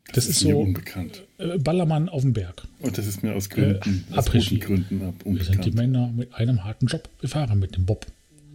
[0.06, 1.24] Das, das ist, ist so unbekannt.
[1.38, 2.66] Äh, Ballermann auf dem Berg.
[2.80, 5.38] Und das ist mir aus Gründen, äh, aus guten Gründen ab, unbekannt.
[5.38, 7.08] Wir sind die Männer mit einem harten Job.
[7.20, 8.06] Wir fahren mit dem Bob.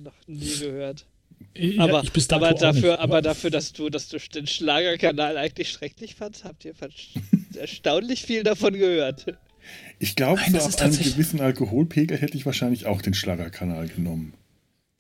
[0.04, 1.06] Noch nie gehört.
[1.56, 6.46] Ja, aber, aber, dafür, aber dafür, dass du, dass du den Schlagerkanal eigentlich schrecklich fandst,
[6.46, 6.74] habt ihr
[7.56, 9.38] erstaunlich viel davon gehört.
[10.00, 14.34] Ich glaube, so ab einem gewissen Alkoholpegel hätte ich wahrscheinlich auch den Schlagerkanal genommen.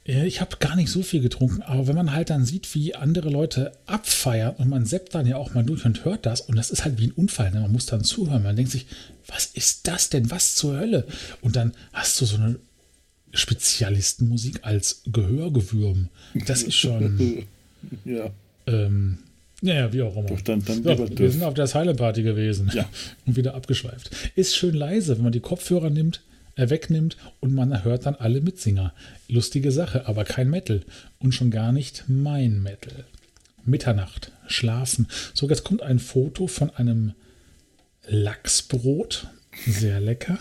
[0.05, 3.29] Ich habe gar nicht so viel getrunken, aber wenn man halt dann sieht, wie andere
[3.29, 6.71] Leute abfeiern und man seppt dann ja auch mal durch und hört das und das
[6.71, 7.61] ist halt wie ein Unfall, ne?
[7.61, 8.85] man muss dann zuhören, man denkt sich,
[9.27, 11.07] was ist das denn, was zur Hölle?
[11.39, 12.59] Und dann hast du so eine
[13.33, 16.09] Spezialistenmusik als Gehörgewürm.
[16.47, 17.45] Das ist schon.
[18.05, 18.29] ja.
[18.67, 19.19] Ähm,
[19.61, 20.29] ja, wie auch immer.
[20.43, 22.87] Dann, dann so, wir sind auf der Silent Party gewesen ja.
[23.25, 24.11] und wieder abgeschweift.
[24.35, 26.21] Ist schön leise, wenn man die Kopfhörer nimmt
[26.55, 28.93] wegnimmt und man hört dann alle Mitsinger.
[29.27, 30.81] Lustige Sache, aber kein Metal.
[31.19, 33.05] Und schon gar nicht mein Metal.
[33.65, 35.07] Mitternacht, schlafen.
[35.33, 37.13] So, jetzt kommt ein Foto von einem
[38.07, 39.27] Lachsbrot.
[39.65, 40.39] Sehr lecker.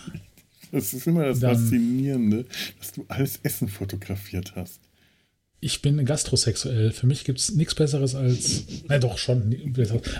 [0.72, 2.46] Das ist immer das dann, Faszinierende,
[2.78, 4.80] dass du alles Essen fotografiert hast
[5.62, 6.90] ich bin gastrosexuell.
[6.90, 9.72] Für mich gibt es nichts Besseres als, na doch schon,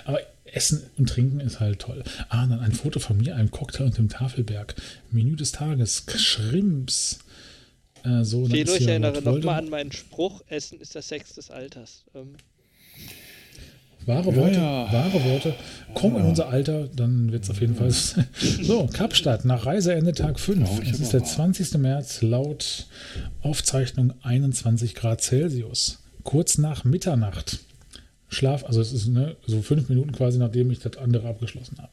[0.05, 0.21] aber
[0.53, 2.05] Essen und Trinken ist halt toll.
[2.29, 4.75] Ah, dann ein Foto von mir, einem Cocktail und dem Tafelberg.
[5.11, 7.21] Menü des Tages, Schrimps.
[8.05, 12.05] Äh, so, Fedor, ich erinnere nochmal an meinen Spruch, Essen ist der Sex des Alters.
[12.15, 12.35] Ähm.
[14.05, 14.93] Wahre Worte, ja.
[14.93, 15.55] wahre Worte.
[15.95, 17.93] Komm in unser Alter, dann wird es auf jeden Fall.
[18.63, 20.89] so, Kapstadt, nach Reiseende Tag 5.
[20.91, 21.75] Es ist der 20.
[21.75, 22.87] März, laut
[23.43, 26.03] Aufzeichnung 21 Grad Celsius.
[26.25, 27.61] Kurz nach Mitternacht.
[28.33, 31.93] Schlaf, also es ist ne, so fünf Minuten quasi, nachdem ich das andere abgeschlossen habe.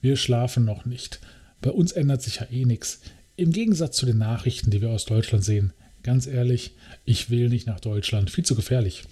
[0.00, 1.20] Wir schlafen noch nicht.
[1.60, 3.00] Bei uns ändert sich ja eh nichts.
[3.36, 5.72] Im Gegensatz zu den Nachrichten, die wir aus Deutschland sehen,
[6.02, 6.72] ganz ehrlich,
[7.04, 8.30] ich will nicht nach Deutschland.
[8.30, 9.04] Viel zu gefährlich.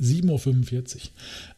[0.00, 1.00] 7.45 Uhr.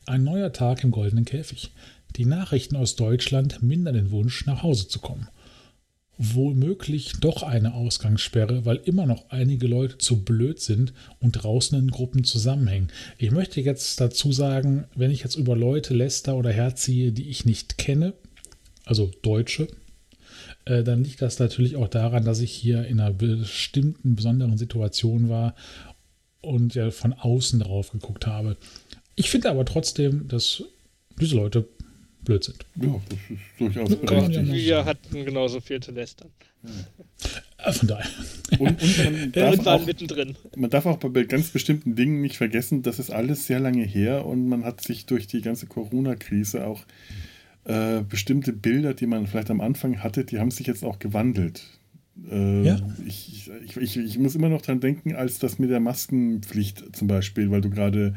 [0.07, 1.73] Ein neuer Tag im goldenen Käfig.
[2.17, 5.29] Die Nachrichten aus Deutschland mindern den Wunsch, nach Hause zu kommen
[6.19, 11.91] womöglich doch eine Ausgangssperre, weil immer noch einige Leute zu blöd sind und draußen in
[11.91, 12.89] Gruppen zusammenhängen.
[13.19, 17.45] Ich möchte jetzt dazu sagen, wenn ich jetzt über Leute läster oder herziehe, die ich
[17.45, 18.15] nicht kenne,
[18.85, 19.69] also Deutsche,
[20.67, 25.29] äh, dann liegt das natürlich auch daran, dass ich hier in einer bestimmten besonderen Situation
[25.29, 25.55] war
[26.41, 28.57] und ja von außen drauf geguckt habe.
[29.17, 30.63] Ich finde aber trotzdem, dass
[31.21, 31.67] diese Leute
[32.25, 32.65] blöd sind.
[32.77, 34.53] Ja, das ist durchaus berechtigt.
[34.53, 36.31] Wir hatten genauso viel zu lästern.
[36.63, 37.73] Ja.
[37.73, 38.11] Von daher.
[38.59, 40.37] Und, und man, darf auch, mittendrin.
[40.57, 44.27] man darf auch bei ganz bestimmten Dingen nicht vergessen, das ist alles sehr lange her
[44.27, 46.85] und man hat sich durch die ganze Corona-Krise auch
[47.65, 51.65] äh, bestimmte Bilder, die man vielleicht am Anfang hatte, die haben sich jetzt auch gewandelt.
[52.31, 52.79] Äh, ja.
[53.07, 57.09] ich, ich, ich, ich, muss immer noch dran denken, als das mit der Maskenpflicht zum
[57.09, 58.15] Beispiel, weil du gerade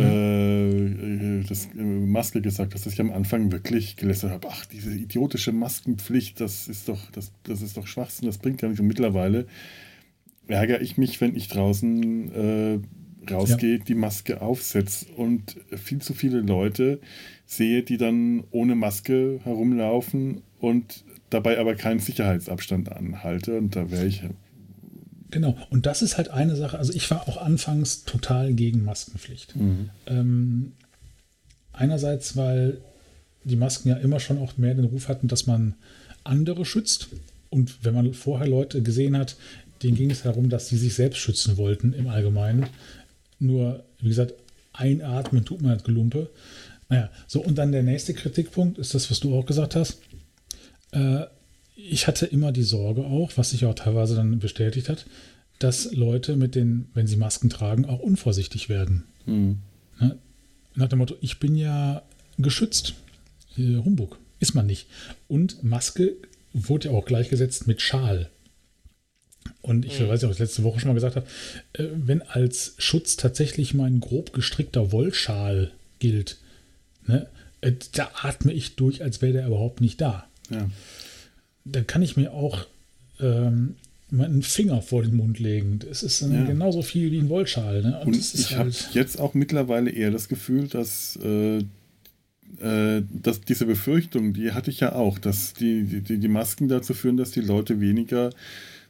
[0.00, 4.94] äh, das äh, Maske gesagt hast, dass ich am Anfang wirklich gelästert habe, ach, diese
[4.94, 8.80] idiotische Maskenpflicht, das ist doch, das, das ist doch Schwachsinn, das bringt gar nichts.
[8.80, 9.46] Und mittlerweile
[10.46, 12.78] ärgere ich mich, wenn ich draußen äh,
[13.30, 13.84] rausgehe, ja.
[13.84, 17.00] die Maske aufsetze und viel zu viele Leute
[17.46, 23.58] sehe, die dann ohne Maske herumlaufen und dabei aber keinen Sicherheitsabstand anhalte.
[23.58, 24.22] Und da wäre ich
[25.34, 26.78] Genau, und das ist halt eine Sache.
[26.78, 29.56] Also ich war auch anfangs total gegen Maskenpflicht.
[29.56, 29.90] Mhm.
[30.06, 30.72] Ähm,
[31.72, 32.78] einerseits, weil
[33.42, 35.74] die Masken ja immer schon auch mehr den Ruf hatten, dass man
[36.22, 37.08] andere schützt
[37.50, 39.34] Und wenn man vorher Leute gesehen hat,
[39.82, 42.68] denen ging es darum, dass sie sich selbst schützen wollten im Allgemeinen.
[43.40, 44.34] Nur, wie gesagt,
[44.72, 46.30] einatmen tut man halt Gelumpe.
[46.88, 49.98] Naja, so und dann der nächste Kritikpunkt ist das, was du auch gesagt hast.
[50.92, 51.24] Äh,
[51.76, 55.06] ich hatte immer die Sorge auch, was sich auch teilweise dann bestätigt hat,
[55.58, 59.04] dass Leute mit den, wenn sie Masken tragen, auch unvorsichtig werden.
[59.26, 59.58] Mhm.
[60.00, 60.18] Ne?
[60.74, 62.02] Nach dem Motto, ich bin ja
[62.38, 62.94] geschützt.
[63.56, 64.18] Äh, Humbug.
[64.40, 64.88] Ist man nicht.
[65.28, 66.16] Und Maske
[66.52, 68.28] wurde ja auch gleichgesetzt mit Schal.
[69.62, 70.08] Und ich mhm.
[70.08, 71.26] weiß ja, was ich letzte Woche schon mal gesagt habe,
[71.72, 76.38] äh, wenn als Schutz tatsächlich mein grob gestrickter Wollschal gilt,
[77.06, 77.28] ne,
[77.60, 80.26] äh, da atme ich durch, als wäre der überhaupt nicht da.
[80.50, 80.68] Ja.
[81.64, 82.66] Da kann ich mir auch
[83.20, 83.76] ähm,
[84.12, 85.78] einen Finger vor den Mund legen.
[85.78, 86.44] Das ist ja.
[86.44, 87.82] genauso viel wie ein Wollschal.
[87.82, 87.98] Ne?
[88.00, 91.64] Und, Und ich halt habe jetzt auch mittlerweile eher das Gefühl, dass äh,
[92.60, 96.94] äh, dass diese Befürchtung, die hatte ich ja auch, dass die, die, die Masken dazu
[96.94, 98.30] führen, dass die Leute weniger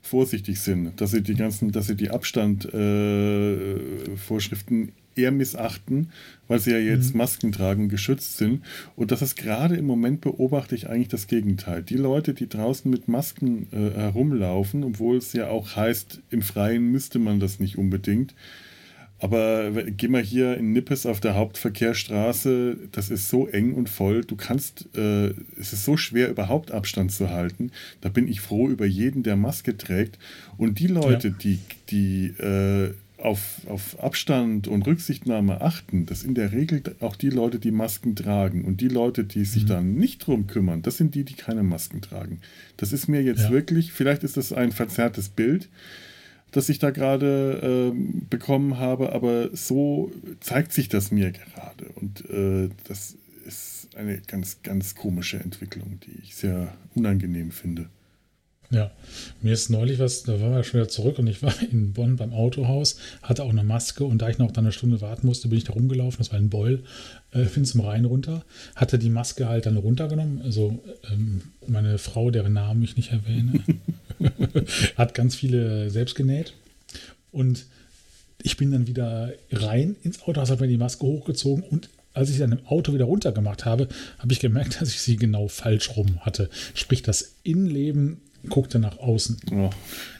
[0.02, 6.10] vorsichtig sind, dass sie die ganzen, dass sie die Abstandvorschriften äh, eher missachten,
[6.48, 7.18] weil sie ja jetzt mhm.
[7.18, 8.64] Masken tragen, geschützt sind.
[8.96, 11.82] Und das ist gerade im Moment beobachte ich eigentlich das Gegenteil.
[11.82, 16.90] Die Leute, die draußen mit Masken äh, herumlaufen, obwohl es ja auch heißt, im Freien
[16.90, 18.34] müsste man das nicht unbedingt,
[19.24, 24.22] aber geh mal hier in Nippes auf der Hauptverkehrsstraße, das ist so eng und voll,
[24.22, 27.70] du kannst, äh, es ist so schwer überhaupt Abstand zu halten.
[28.02, 30.18] Da bin ich froh über jeden, der Maske trägt.
[30.58, 31.34] Und die Leute, ja.
[31.40, 32.92] die, die äh,
[33.24, 37.70] auf, auf Abstand und Rücksichtnahme achten, das sind in der Regel auch die Leute, die
[37.70, 38.64] Masken tragen.
[38.64, 39.68] Und die Leute, die sich mhm.
[39.68, 42.40] dann nicht drum kümmern, das sind die, die keine Masken tragen.
[42.76, 43.50] Das ist mir jetzt ja.
[43.50, 45.70] wirklich, vielleicht ist das ein verzerrtes Bild,
[46.52, 51.86] das ich da gerade äh, bekommen habe, aber so zeigt sich das mir gerade.
[51.94, 57.88] Und äh, das ist eine ganz, ganz komische Entwicklung, die ich sehr unangenehm finde.
[58.70, 58.90] Ja,
[59.42, 62.16] mir ist neulich was, da waren wir schon wieder zurück und ich war in Bonn
[62.16, 65.48] beim Autohaus, hatte auch eine Maske und da ich noch dann eine Stunde warten musste,
[65.48, 66.82] bin ich da rumgelaufen, das war ein Beul,
[67.32, 72.30] äh, fin zum Rhein runter, hatte die Maske halt dann runtergenommen, also ähm, meine Frau,
[72.30, 73.60] deren Namen ich nicht erwähne,
[74.96, 76.54] hat ganz viele selbst genäht.
[77.30, 77.66] Und
[78.42, 82.38] ich bin dann wieder rein ins Auto, habe mir die Maske hochgezogen und als ich
[82.38, 86.20] dann im Auto wieder runtergemacht habe, habe ich gemerkt, dass ich sie genau falsch rum
[86.20, 86.48] hatte.
[86.74, 89.36] Sprich, das Innenleben guckte nach außen.
[89.52, 89.70] Oh.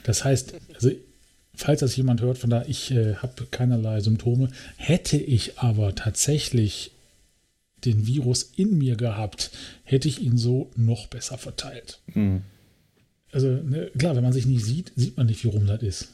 [0.03, 0.91] Das heißt, also,
[1.55, 6.93] falls das jemand hört, von da ich äh, habe keinerlei Symptome, hätte ich aber tatsächlich
[7.85, 9.51] den Virus in mir gehabt,
[9.85, 12.01] hätte ich ihn so noch besser verteilt.
[12.15, 12.43] Mhm.
[13.33, 16.09] Also ne, klar, wenn man sich nicht sieht, sieht man nicht, wie rum das ist.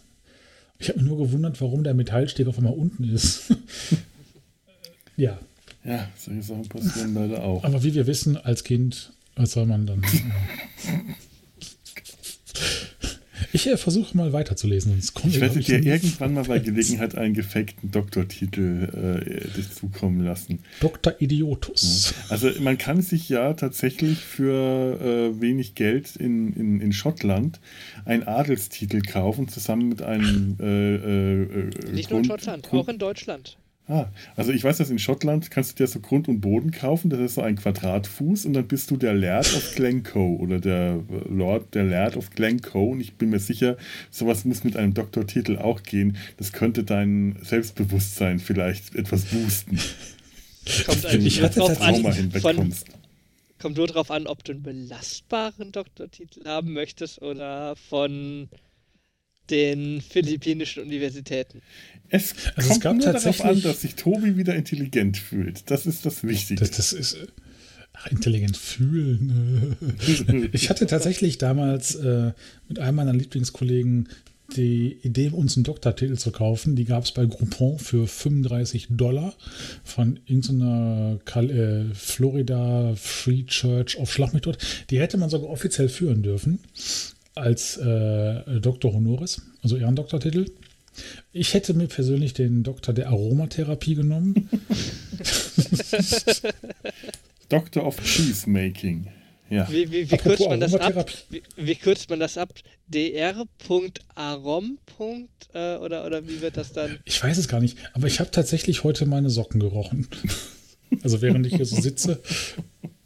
[0.78, 3.54] Ich habe mich nur gewundert, warum der Metallsteg auf einmal unten ist.
[5.16, 5.38] ja.
[5.84, 7.62] Ja, solche Sachen passieren leider auch.
[7.64, 10.02] Aber wie wir wissen, als Kind, was soll man dann?
[13.52, 14.92] Ich äh, versuche mal weiterzulesen.
[14.92, 19.20] Sonst kommt ich werde dir irgendwann mal bei Gelegenheit einen gefakten Doktortitel
[19.56, 20.60] äh, zukommen lassen.
[20.80, 21.14] Dr.
[21.18, 22.14] Idiotus.
[22.28, 27.60] Also man kann sich ja tatsächlich für äh, wenig Geld in, in, in Schottland
[28.04, 32.82] einen Adelstitel kaufen, zusammen mit einem äh, äh, äh Nicht Grund, nur in Schottland, Grund,
[32.84, 33.56] auch in Deutschland.
[33.90, 37.10] Ah, also ich weiß, dass in Schottland kannst du dir so Grund und Boden kaufen,
[37.10, 41.02] das ist so ein Quadratfuß und dann bist du der Laird of Glencoe oder der
[41.28, 43.76] Lord, der Laird of Glencoe und ich bin mir sicher,
[44.08, 46.18] sowas muss mit einem Doktortitel auch gehen.
[46.36, 49.80] Das könnte dein Selbstbewusstsein vielleicht etwas boosten.
[50.86, 52.74] Kommt eigentlich nur drauf an, von,
[53.58, 58.48] kommt nur drauf an, ob du einen belastbaren Doktortitel haben möchtest oder von
[59.50, 61.62] den philippinischen Universitäten.
[62.08, 65.70] Es also kommt es gab nur darauf an, dass sich Tobi wieder intelligent fühlt.
[65.70, 66.60] Das ist das Wichtige.
[66.60, 67.18] Das, das ist
[67.92, 69.76] ach, intelligent fühlen.
[70.52, 72.32] ich hatte tatsächlich damals äh,
[72.68, 74.08] mit einem meiner Lieblingskollegen
[74.56, 76.74] die Idee, uns einen Doktortitel zu kaufen.
[76.74, 79.34] Die gab es bei Groupon für 35 Dollar
[79.84, 84.58] von irgendeiner äh, Florida Free Church of Schlagmethod.
[84.90, 86.58] Die hätte man sogar offiziell führen dürfen
[87.40, 90.46] als äh, Doktor Honoris, also Ehrendoktortitel.
[91.32, 94.48] Ich hätte mir persönlich den Doktor der Aromatherapie genommen.
[97.48, 99.06] Doctor of Cheesemaking.
[99.50, 99.68] Ja.
[99.70, 101.10] Wie, wie, wie kürzt man das ab?
[101.28, 102.52] Wie, wie, kürzt man das ab?
[102.88, 104.78] dr.arom.
[105.52, 107.00] Äh, oder, oder wie wird das dann?
[107.04, 110.06] Ich weiß es gar nicht, aber ich habe tatsächlich heute meine Socken gerochen.
[111.02, 112.20] also während ich hier so sitze.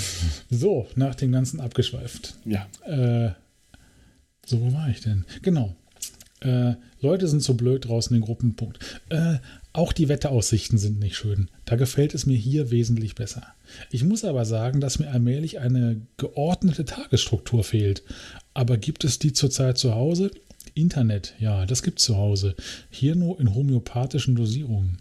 [0.50, 2.34] So, nach dem Ganzen abgeschweift.
[2.44, 2.66] Ja.
[2.86, 3.32] Äh,
[4.44, 5.24] so, wo war ich denn?
[5.42, 5.74] Genau.
[6.40, 8.78] Äh, Leute sind so blöd draußen in Gruppenpunkt.
[9.08, 9.38] Äh,
[9.72, 11.50] auch die Wetteraussichten sind nicht schön.
[11.64, 13.42] Da gefällt es mir hier wesentlich besser.
[13.90, 18.02] Ich muss aber sagen, dass mir allmählich eine geordnete Tagesstruktur fehlt.
[18.54, 20.30] Aber gibt es die zurzeit zu Hause?
[20.74, 22.54] Internet, ja, das gibt es zu Hause.
[22.90, 24.98] Hier nur in homöopathischen Dosierungen.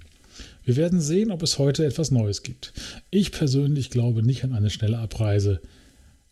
[0.66, 2.74] Wir werden sehen, ob es heute etwas Neues gibt.
[3.12, 5.62] Ich persönlich glaube nicht an eine schnelle Abreise.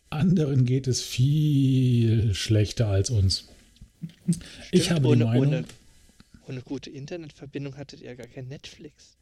[0.10, 3.46] Anderen geht es viel schlechter als uns.
[4.02, 5.66] Stimmt, ich habe ohne, die Meinung, ohne,
[6.48, 9.18] ohne gute Internetverbindung hattet ihr gar kein Netflix.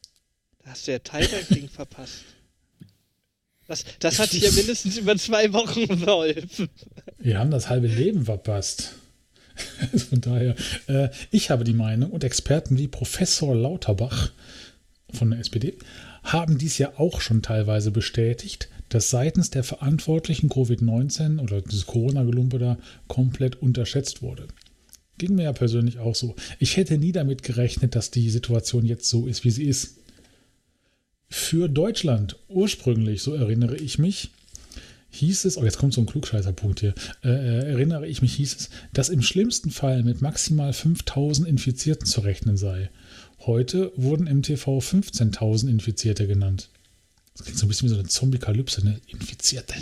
[0.63, 2.23] Da hast du ja Tiger King verpasst.
[3.67, 6.69] Das, das hat hier mindestens über zwei Wochen geholfen.
[7.19, 8.93] Wir haben das halbe Leben verpasst.
[10.09, 10.55] Von daher,
[10.87, 14.31] äh, ich habe die Meinung und Experten wie Professor Lauterbach
[15.13, 15.77] von der SPD
[16.23, 22.59] haben dies ja auch schon teilweise bestätigt, dass seitens der Verantwortlichen Covid-19 oder dieses Corona-Gelumpe
[22.59, 24.47] da komplett unterschätzt wurde.
[25.17, 26.35] Ging mir ja persönlich auch so.
[26.59, 29.97] Ich hätte nie damit gerechnet, dass die Situation jetzt so ist, wie sie ist.
[31.29, 34.31] Für Deutschland ursprünglich, so erinnere ich mich,
[35.11, 36.93] hieß es, oh jetzt kommt so ein Klugscheißerpunkt hier,
[37.23, 42.07] äh, äh erinnere ich mich, hieß es, dass im schlimmsten Fall mit maximal 5000 Infizierten
[42.07, 42.89] zu rechnen sei.
[43.39, 46.69] Heute wurden im TV 15.000 Infizierte genannt.
[47.35, 48.99] Das klingt so ein bisschen wie so eine Zombie-Kalypse, ne?
[49.07, 49.75] Infizierte.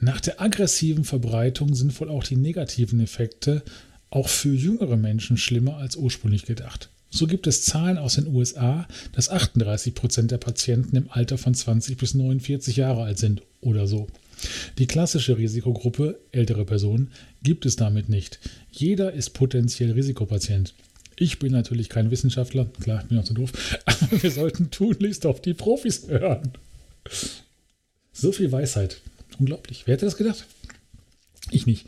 [0.00, 3.62] Nach der aggressiven Verbreitung sind wohl auch die negativen Effekte
[4.10, 6.90] auch für jüngere Menschen schlimmer als ursprünglich gedacht.
[7.10, 11.54] So gibt es Zahlen aus den USA, dass 38 Prozent der Patienten im Alter von
[11.54, 14.08] 20 bis 49 Jahre alt sind oder so.
[14.78, 17.10] Die klassische Risikogruppe, ältere Personen,
[17.42, 18.38] gibt es damit nicht.
[18.70, 20.74] Jeder ist potenziell Risikopatient.
[21.16, 23.52] Ich bin natürlich kein Wissenschaftler, klar, ich bin auch so doof,
[23.84, 26.52] aber wir sollten tunlichst auf die Profis hören.
[28.12, 29.00] So viel Weisheit.
[29.38, 29.82] Unglaublich.
[29.86, 30.44] Wer hätte das gedacht?
[31.50, 31.86] Ich nicht.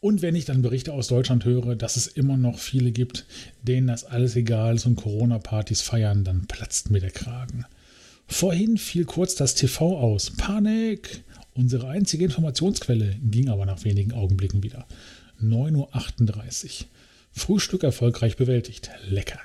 [0.00, 3.26] Und wenn ich dann Berichte aus Deutschland höre, dass es immer noch viele gibt,
[3.62, 7.66] denen das alles egal ist und Corona-Partys feiern, dann platzt mir der Kragen.
[8.26, 10.30] Vorhin fiel kurz das TV aus.
[10.36, 11.22] Panik!
[11.56, 14.86] Unsere einzige Informationsquelle ging aber nach wenigen Augenblicken wieder.
[15.42, 16.86] 9.38 Uhr.
[17.32, 18.90] Frühstück erfolgreich bewältigt.
[19.08, 19.40] Lecker.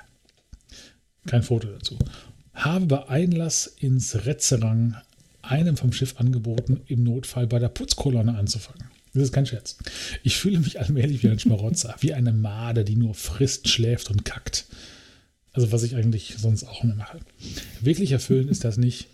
[1.26, 1.98] Kein Foto dazu.
[2.52, 4.96] Habe bei Einlass ins Retzerang
[5.40, 8.84] einem vom Schiff angeboten, im Notfall bei der Putzkolonne anzufangen.
[9.14, 9.76] Das ist kein Scherz.
[10.22, 14.24] Ich fühle mich allmählich wie ein Schmarotzer, wie eine Made, die nur frisst, schläft und
[14.24, 14.66] kackt.
[15.52, 17.20] Also was ich eigentlich sonst auch immer mache.
[17.80, 19.08] Wirklich erfüllend ist das nicht.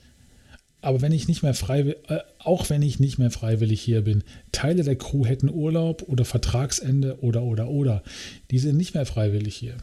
[0.81, 4.23] Aber wenn ich nicht mehr freiwillig, äh, auch wenn ich nicht mehr freiwillig hier bin,
[4.53, 8.03] Teile der Crew hätten Urlaub oder Vertragsende oder oder oder.
[8.51, 9.77] Die sind nicht mehr freiwillig hier.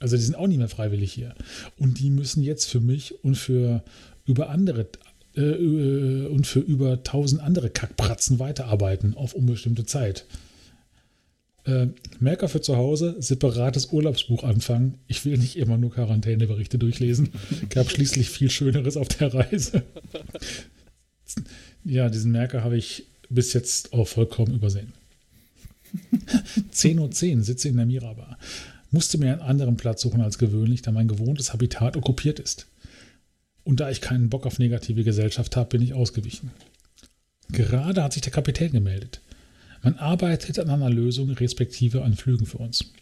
[0.00, 1.34] Also die sind auch nicht mehr freiwillig hier.
[1.78, 3.84] Und die müssen jetzt für mich und für
[4.24, 4.88] über andere
[5.36, 10.26] äh, äh, und für über tausend andere Kackpratzen weiterarbeiten auf unbestimmte Zeit.
[11.64, 11.88] Äh,
[12.20, 14.98] Merker für zu Hause, separates Urlaubsbuch anfangen.
[15.06, 17.30] Ich will nicht immer nur Quarantäneberichte durchlesen.
[17.70, 19.82] Gab schließlich viel Schöneres auf der Reise.
[21.82, 24.92] Ja, diesen Merker habe ich bis jetzt auch vollkommen übersehen.
[26.74, 28.36] 10.10 Uhr .10, sitze in der Mirabar.
[28.90, 32.66] Musste mir einen anderen Platz suchen als gewöhnlich, da mein gewohntes Habitat okkupiert ist.
[33.64, 36.50] Und da ich keinen Bock auf negative Gesellschaft habe, bin ich ausgewichen.
[37.52, 39.20] Gerade hat sich der Kapitän gemeldet.
[39.82, 42.92] Man arbeitet an einer Lösung respektive an Flügen für uns.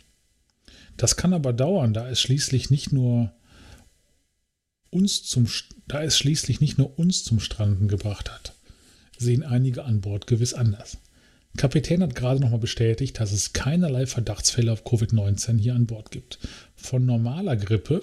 [0.96, 3.32] Das kann aber dauern, da es schließlich nicht nur
[4.90, 5.46] uns zum,
[5.86, 8.54] da es schließlich nicht nur uns zum Stranden gebracht hat,
[9.16, 10.98] sehen einige an Bord gewiss anders.
[11.56, 16.38] Kapitän hat gerade nochmal bestätigt, dass es keinerlei Verdachtsfälle auf Covid-19 hier an Bord gibt.
[16.76, 18.00] Von normaler Grippe,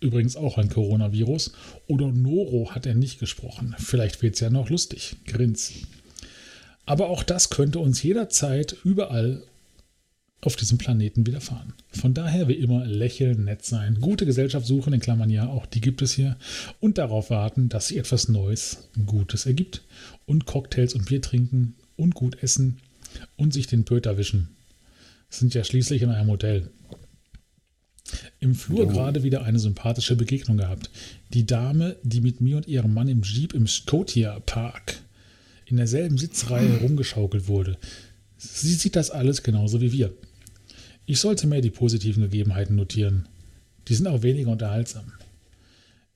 [0.00, 1.52] übrigens auch ein Coronavirus,
[1.86, 3.74] oder Noro hat er nicht gesprochen.
[3.78, 5.16] Vielleicht wird es ja noch lustig.
[5.26, 5.72] Grins.
[6.86, 9.42] Aber auch das könnte uns jederzeit überall
[10.46, 11.72] auf diesem Planeten widerfahren.
[11.90, 15.80] Von daher wie immer lächeln, nett sein, gute Gesellschaft suchen, in Klammern ja, auch die
[15.80, 16.36] gibt es hier,
[16.80, 19.82] und darauf warten, dass sich etwas Neues, Gutes ergibt
[20.26, 22.78] und Cocktails und Bier trinken und gut essen
[23.36, 24.48] und sich den Pöter wischen.
[25.30, 26.68] Sind ja schließlich in einem Hotel.
[28.38, 30.90] Im Flur gerade wieder eine sympathische Begegnung gehabt.
[31.32, 35.00] Die Dame, die mit mir und ihrem Mann im Jeep im Scotia Park
[35.66, 37.78] in derselben Sitzreihe rumgeschaukelt wurde.
[38.36, 40.12] Sie sieht das alles genauso wie wir.
[41.06, 43.28] Ich sollte mehr die positiven Gegebenheiten notieren.
[43.88, 45.12] Die sind auch weniger unterhaltsam.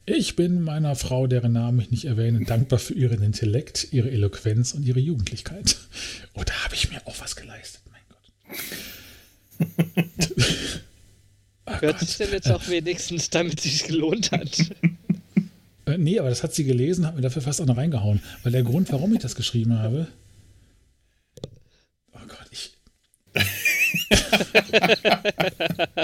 [0.06, 4.72] Ich bin meiner Frau, deren Namen ich nicht erwähne, dankbar für ihren Intellekt, ihre Eloquenz
[4.72, 5.76] und ihre Jugendlichkeit.
[6.32, 8.00] Oh, da habe ich mir auch was geleistet, mein
[9.68, 9.82] Gott.
[11.82, 14.58] Hört sich denn jetzt auch wenigstens, damit es sich gelohnt hat?
[15.88, 18.20] Äh, nee, aber das hat sie gelesen, hat mir dafür fast auch noch reingehauen.
[18.42, 20.06] Weil der Grund, warum ich das geschrieben habe.
[22.12, 22.72] Oh Gott, ich.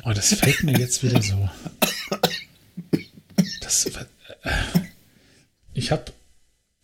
[0.05, 1.51] oh, das fällt mir jetzt wieder so.
[3.61, 4.07] Das, äh,
[5.74, 6.12] ich habe,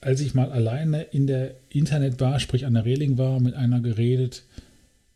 [0.03, 4.43] als ich mal alleine in der Internetbar, sprich an der Reling war, mit einer geredet.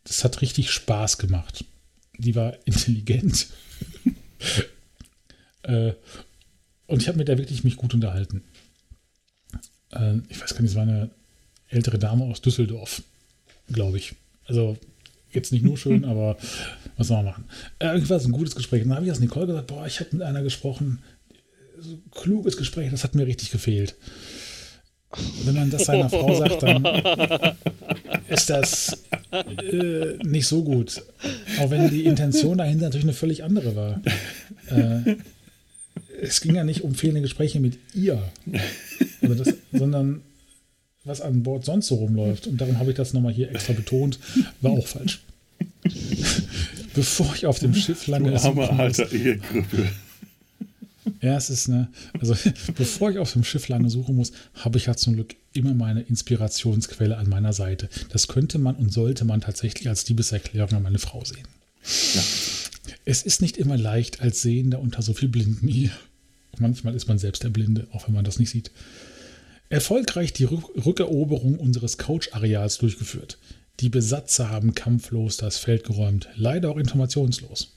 [0.05, 1.65] Das hat richtig Spaß gemacht.
[2.17, 3.45] Die war intelligent.
[5.63, 5.93] äh,
[6.87, 8.43] und ich habe mit der wirklich mich gut unterhalten.
[9.91, 11.09] Äh, ich weiß gar nicht, es war eine
[11.69, 13.01] ältere Dame aus Düsseldorf,
[13.71, 14.13] glaube ich.
[14.45, 14.77] Also
[15.31, 16.37] jetzt nicht nur schön, aber
[16.97, 17.45] was soll man machen?
[17.79, 18.83] Äh, irgendwie war es ein gutes Gespräch.
[18.83, 20.99] dann habe ich das Nicole gesagt, boah, ich habe mit einer gesprochen,
[21.79, 23.95] so kluges Gespräch, das hat mir richtig gefehlt.
[25.45, 26.83] Wenn man das seiner Frau sagt, dann
[28.27, 31.03] ist das äh, nicht so gut.
[31.59, 34.01] Auch wenn die Intention dahinter natürlich eine völlig andere war.
[34.67, 35.15] Äh,
[36.21, 38.23] es ging ja nicht um fehlende Gespräche mit ihr,
[39.21, 40.21] also das, sondern
[41.03, 42.47] was an Bord sonst so rumläuft.
[42.47, 44.19] Und darum habe ich das nochmal hier extra betont.
[44.61, 45.21] War auch falsch.
[46.93, 48.31] Bevor ich auf dem Schiff lange.
[48.31, 49.87] Du arme alter Ehegrüppel.
[51.21, 51.89] Ja, es ist eine.
[52.19, 52.35] Also,
[52.75, 56.01] bevor ich auf dem Schiff lange suchen muss, habe ich ja zum Glück immer meine
[56.01, 57.89] Inspirationsquelle an meiner Seite.
[58.09, 61.47] Das könnte man und sollte man tatsächlich als Liebeserklärung an meine Frau sehen.
[62.15, 62.21] Ja.
[63.03, 65.91] Es ist nicht immer leicht als Sehender unter so viel Blinden hier.
[66.59, 68.71] Manchmal ist man selbst der Blinde, auch wenn man das nicht sieht.
[69.69, 73.37] Erfolgreich die Rückeroberung unseres Couch-Areals durchgeführt.
[73.81, 77.75] Die Besatzer haben kampflos das Feld geräumt, leider auch informationslos.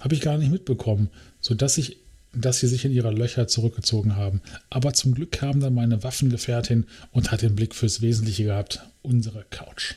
[0.00, 1.08] Habe ich gar nicht mitbekommen,
[1.40, 1.98] sodass ich
[2.36, 4.42] dass sie sich in ihre Löcher zurückgezogen haben.
[4.70, 9.44] Aber zum Glück kam dann meine Waffengefährtin und hat den Blick fürs Wesentliche gehabt, unsere
[9.50, 9.94] Couch.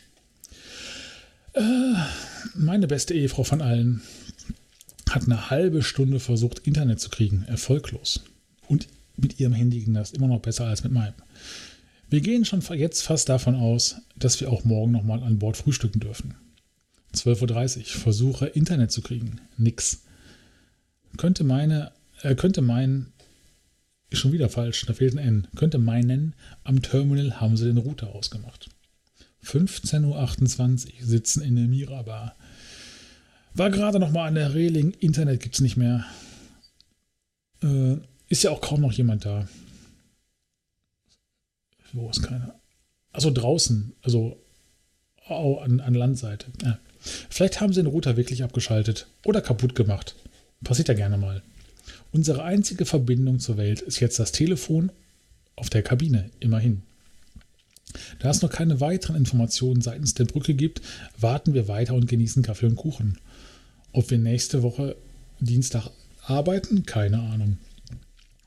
[1.54, 1.62] Äh,
[2.54, 4.02] meine beste Ehefrau von allen
[5.10, 8.24] hat eine halbe Stunde versucht, Internet zu kriegen, erfolglos.
[8.68, 11.14] Und mit ihrem Handy ging das immer noch besser als mit meinem.
[12.10, 15.99] Wir gehen schon jetzt fast davon aus, dass wir auch morgen nochmal an Bord frühstücken
[15.99, 16.36] dürfen.
[17.14, 19.41] 12.30 Uhr, versuche Internet zu kriegen.
[19.58, 20.03] Nix.
[21.18, 21.91] Könnte meine
[22.22, 23.14] er könnte meinen,
[24.10, 26.34] ist schon wieder falsch, da fehlt ein N, könnte meinen,
[26.64, 28.70] am Terminal haben sie den Router ausgemacht.
[29.43, 32.36] 15.28 Uhr sitzen in der Mirabar.
[33.58, 36.05] War gerade noch mal an der Reling, Internet gibt es nicht mehr.
[37.64, 37.95] Äh,
[38.30, 39.47] ist ja auch kaum noch jemand da.
[41.91, 42.53] Wo ist keiner?
[43.14, 44.38] Also draußen, also
[45.28, 46.47] oh, an, an Landseite.
[46.64, 46.78] Ja.
[46.99, 50.14] Vielleicht haben sie den Router wirklich abgeschaltet oder kaputt gemacht.
[50.64, 51.41] Passiert ja gerne mal.
[52.12, 54.91] Unsere einzige Verbindung zur Welt ist jetzt das Telefon
[55.55, 56.84] auf der Kabine, immerhin.
[58.20, 60.82] Da es noch keine weiteren Informationen seitens der Brücke gibt,
[61.18, 63.18] warten wir weiter und genießen Kaffee und Kuchen.
[63.98, 64.95] Ob wir nächste Woche
[65.39, 65.89] Dienstag
[66.22, 67.58] arbeiten, keine Ahnung.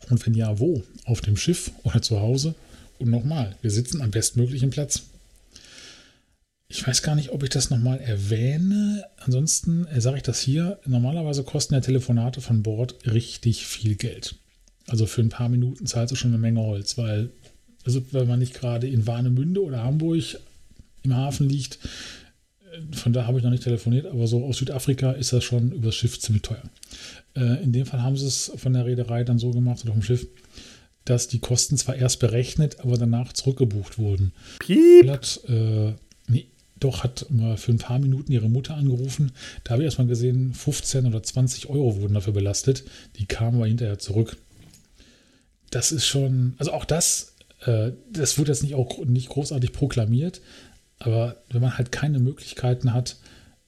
[0.08, 0.84] Und wenn ja, wo?
[1.06, 2.54] Auf dem Schiff oder zu Hause?
[3.00, 5.02] Und nochmal, wir sitzen am bestmöglichen Platz.
[6.68, 9.04] Ich weiß gar nicht, ob ich das nochmal erwähne.
[9.16, 10.78] Ansonsten äh, sage ich das hier.
[10.86, 14.36] Normalerweise kosten ja Telefonate von Bord richtig viel Geld.
[14.86, 17.30] Also für ein paar Minuten zahlst du schon eine Menge Holz, weil,
[17.84, 20.38] also wenn man nicht gerade in Warnemünde oder Hamburg
[21.02, 21.80] im Hafen liegt,
[22.92, 25.94] von da habe ich noch nicht telefoniert, aber so aus Südafrika ist das schon übers
[25.94, 26.62] Schiff ziemlich teuer.
[27.34, 30.02] Äh, in dem Fall haben sie es von der Reederei dann so gemacht oder vom
[30.02, 30.26] Schiff,
[31.04, 34.32] dass die Kosten zwar erst berechnet, aber danach zurückgebucht wurden.
[34.60, 35.08] Piep.
[35.08, 35.92] Hat, äh,
[36.28, 36.46] nee,
[36.78, 39.32] doch, hat mal für ein paar Minuten ihre Mutter angerufen.
[39.64, 42.84] Da habe ich erstmal gesehen, 15 oder 20 Euro wurden dafür belastet.
[43.18, 44.36] Die kamen aber hinterher zurück.
[45.70, 50.40] Das ist schon, also auch das, äh, das wurde jetzt nicht, auch, nicht großartig proklamiert,
[51.00, 53.16] aber wenn man halt keine Möglichkeiten hat,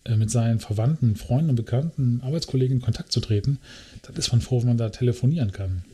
[0.05, 3.59] äh, mit seinen Verwandten, Freunden, Bekannten, Arbeitskollegen in Kontakt zu treten,
[4.03, 5.85] dann ist man froh, wenn man da telefonieren kann.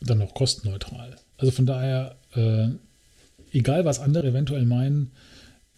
[0.00, 1.16] Dann noch kostenneutral.
[1.36, 2.68] Also von daher, äh,
[3.52, 5.10] egal was andere eventuell meinen,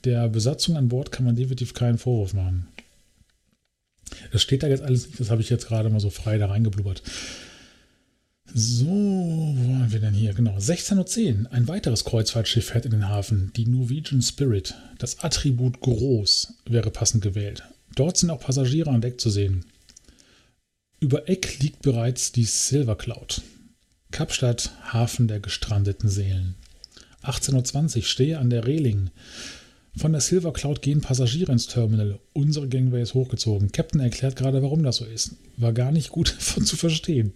[0.05, 2.69] der Besatzung an Bord kann man definitiv keinen Vorwurf machen.
[4.33, 6.47] Das steht da jetzt alles nicht, das habe ich jetzt gerade mal so frei da
[6.47, 7.03] reingeblubbert.
[8.55, 10.33] So, wo waren wir denn hier?
[10.33, 11.53] Genau, 16.10 Uhr.
[11.53, 13.53] Ein weiteres Kreuzfahrtschiff fährt in den Hafen.
[13.57, 14.75] Die Norwegian Spirit.
[14.99, 17.63] Das Attribut groß wäre passend gewählt.
[17.95, 19.65] Dort sind auch Passagiere an Deck zu sehen.
[21.01, 23.43] Über Eck liegt bereits die Silver Cloud.
[24.11, 26.55] Kapstadt, Hafen der gestrandeten Seelen.
[27.23, 29.11] 18.20 Uhr stehe an der Reling.
[29.97, 32.19] Von der Silver Cloud gehen Passagiere ins Terminal.
[32.33, 33.73] Unsere Gangway ist hochgezogen.
[33.73, 35.33] Captain erklärt gerade, warum das so ist.
[35.57, 36.29] War gar nicht gut
[36.65, 37.33] zu verstehen.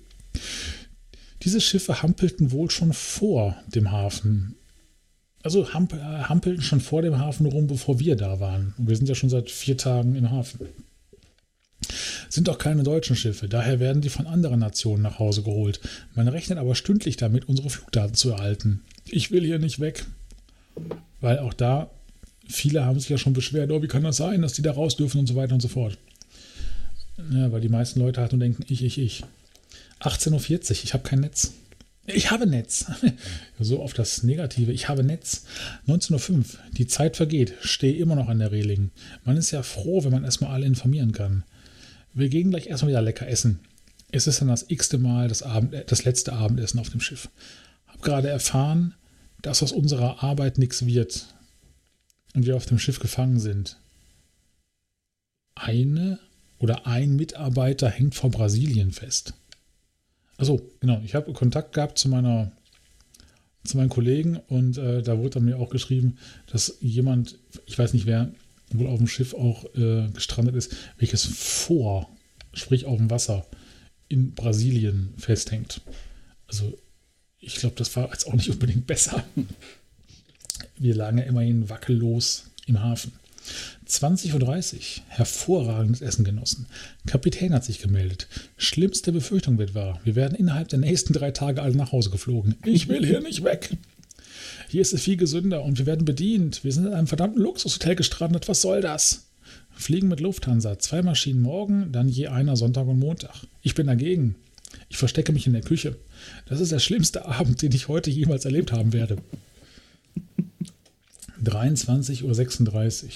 [1.43, 4.55] Diese Schiffe hampelten wohl schon vor dem Hafen.
[5.43, 8.75] Also hamp hampelten schon vor dem Hafen rum, bevor wir da waren.
[8.79, 10.61] Und wir sind ja schon seit vier Tagen im Hafen.
[12.29, 15.81] Sind auch keine deutschen Schiffe, daher werden die von anderen Nationen nach Hause geholt.
[16.15, 18.83] Man rechnet aber stündlich damit, unsere Flugdaten zu erhalten.
[19.05, 20.07] Ich will hier nicht weg.
[21.21, 21.91] Weil auch da
[22.49, 24.97] viele haben sich ja schon beschwert, oh, wie kann das sein, dass die da raus
[24.97, 25.99] dürfen und so weiter und so fort.
[27.31, 29.25] Ja, weil die meisten Leute halt nur denken, ich, ich, ich.
[30.03, 31.53] 18.40 Uhr, ich habe kein Netz.
[32.07, 32.87] Ich habe Netz.
[33.61, 34.73] so auf das Negative.
[34.73, 35.45] Ich habe Netz.
[35.87, 36.45] 19.05 Uhr.
[36.73, 37.55] Die Zeit vergeht.
[37.61, 38.91] Stehe immer noch an der Reling.
[39.25, 41.45] Man ist ja froh, wenn man erstmal alle informieren kann.
[42.13, 43.61] Wir gehen gleich erstmal wieder lecker essen.
[44.11, 47.31] Es ist dann das x-te Mal das, Abend, das letzte Abendessen auf dem Schiff.
[47.87, 48.95] Hab gerade erfahren,
[49.41, 51.27] dass aus unserer Arbeit nichts wird
[52.35, 53.79] und wir auf dem Schiff gefangen sind.
[55.55, 56.19] Eine
[56.59, 59.35] oder ein Mitarbeiter hängt vor Brasilien fest.
[60.43, 62.51] Also genau, ich habe Kontakt gehabt zu meiner
[63.63, 66.19] zu meinen Kollegen und äh, da wurde dann mir auch geschrieben,
[66.51, 68.29] dass jemand, ich weiß nicht wer,
[68.73, 72.11] wohl auf dem Schiff auch äh, gestrandet ist, welches vor,
[72.55, 73.47] sprich auf dem Wasser,
[74.09, 75.81] in Brasilien festhängt.
[76.49, 76.77] Also
[77.39, 79.23] ich glaube, das war jetzt auch nicht unbedingt besser.
[80.77, 83.13] Wir lagen ja immerhin wackellos im Hafen.
[83.89, 84.81] 20.30 Uhr.
[85.09, 86.67] Hervorragendes Essen genossen.
[87.07, 88.29] Kapitän hat sich gemeldet.
[88.57, 90.01] Schlimmste Befürchtung wird wahr.
[90.05, 92.57] Wir werden innerhalb der nächsten drei Tage alle nach Hause geflogen.
[92.65, 93.77] Ich will hier nicht weg.
[94.69, 96.65] Hier ist es viel gesünder und wir werden bedient.
[96.65, 98.49] Wir sind in einem verdammten Luxushotel gestrandet.
[98.49, 99.27] Was soll das?
[99.75, 100.79] Fliegen mit Lufthansa.
[100.79, 103.35] Zwei Maschinen morgen, dann je einer Sonntag und Montag.
[103.63, 104.37] Ich bin dagegen.
[104.89, 105.97] Ich verstecke mich in der Küche.
[106.47, 109.17] Das ist der schlimmste Abend, den ich heute jemals erlebt haben werde.
[111.45, 113.11] 23.36 Uhr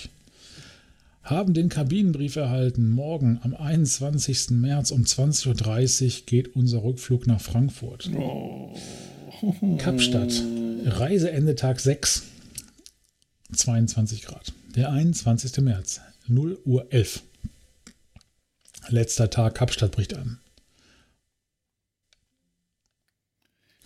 [1.23, 2.89] haben den Kabinenbrief erhalten.
[2.89, 4.51] Morgen am 21.
[4.51, 8.09] März um 20.30 Uhr geht unser Rückflug nach Frankfurt.
[8.15, 8.75] Oh.
[9.79, 10.33] Kapstadt.
[10.85, 12.23] Reiseende Tag 6.
[13.53, 14.53] 22 Grad.
[14.77, 15.59] Der 21.
[15.59, 16.01] März.
[16.29, 17.23] 0 Uhr 11.
[18.89, 20.39] Letzter Tag Kapstadt bricht an.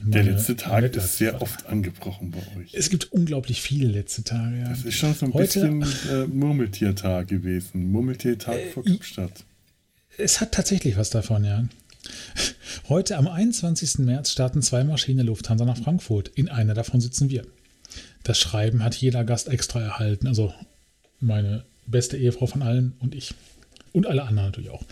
[0.03, 2.75] Der letzte Tag ist sehr oft angebrochen bei euch.
[2.75, 4.59] Es gibt unglaublich viele letzte Tage.
[4.59, 4.69] Ja.
[4.69, 7.91] Das ist schon so ein Heute, bisschen äh, Murmeltiertag gewesen.
[7.93, 9.45] Murmeltiertag äh, vor Kapstadt.
[10.17, 11.65] Es hat tatsächlich was davon, ja.
[12.89, 13.99] Heute am 21.
[13.99, 16.29] März starten zwei Maschinen Lufthansa nach Frankfurt.
[16.35, 17.47] In einer davon sitzen wir.
[18.23, 20.27] Das Schreiben hat jeder Gast extra erhalten.
[20.27, 20.53] Also
[21.21, 23.35] meine beste Ehefrau von allen und ich.
[23.93, 24.85] Und alle anderen natürlich auch.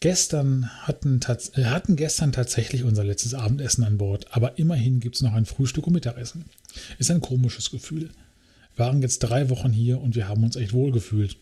[0.00, 1.20] Gestern hatten,
[1.54, 5.44] äh, hatten gestern tatsächlich unser letztes Abendessen an Bord, aber immerhin gibt es noch ein
[5.44, 6.46] Frühstück und Mittagessen.
[6.98, 8.08] Ist ein komisches Gefühl.
[8.76, 11.36] Wir waren jetzt drei Wochen hier und wir haben uns echt wohl gefühlt.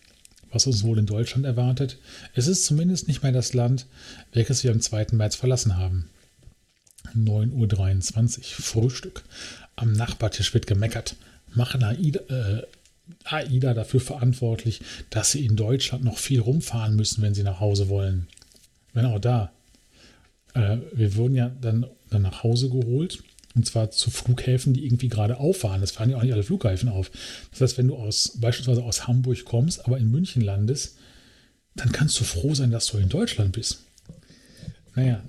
[0.51, 1.99] Was uns wohl in Deutschland erwartet,
[2.35, 3.87] es ist zumindest nicht mehr das Land,
[4.33, 5.09] welches wir am 2.
[5.13, 6.09] März verlassen haben.
[7.15, 9.23] 9.23 Uhr, Frühstück.
[9.77, 11.15] Am Nachbartisch wird gemeckert.
[11.55, 12.63] Machen AIDA, äh,
[13.25, 14.81] AIDA dafür verantwortlich,
[15.11, 18.27] dass sie in Deutschland noch viel rumfahren müssen, wenn sie nach Hause wollen.
[18.95, 19.53] Genau da.
[20.55, 23.23] Äh, wir wurden ja dann, dann nach Hause geholt.
[23.55, 25.81] Und zwar zu Flughäfen, die irgendwie gerade auf waren.
[25.81, 27.11] Das fahren ja auch nicht alle Flughäfen auf.
[27.51, 30.97] Das heißt, wenn du aus, beispielsweise aus Hamburg kommst, aber in München landest,
[31.75, 33.85] dann kannst du froh sein, dass du in Deutschland bist.
[34.95, 35.23] Naja,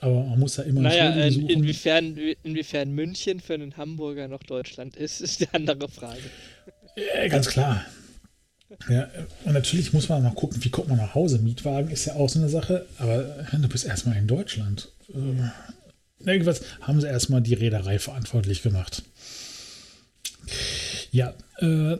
[0.00, 1.28] aber man muss ja immer naja, äh.
[1.28, 6.20] Inwiefern, inwiefern München für einen Hamburger noch Deutschland ist, ist die andere Frage.
[6.96, 7.84] Ja, ganz klar.
[8.88, 9.08] Ja,
[9.44, 11.38] und natürlich muss man noch gucken, wie kommt man nach Hause.
[11.38, 14.88] Mietwagen ist ja auch so eine Sache, aber du bist erstmal in Deutschland.
[15.08, 19.02] Äh, irgendwas haben sie erstmal die Reederei verantwortlich gemacht.
[21.10, 21.96] Ja, äh,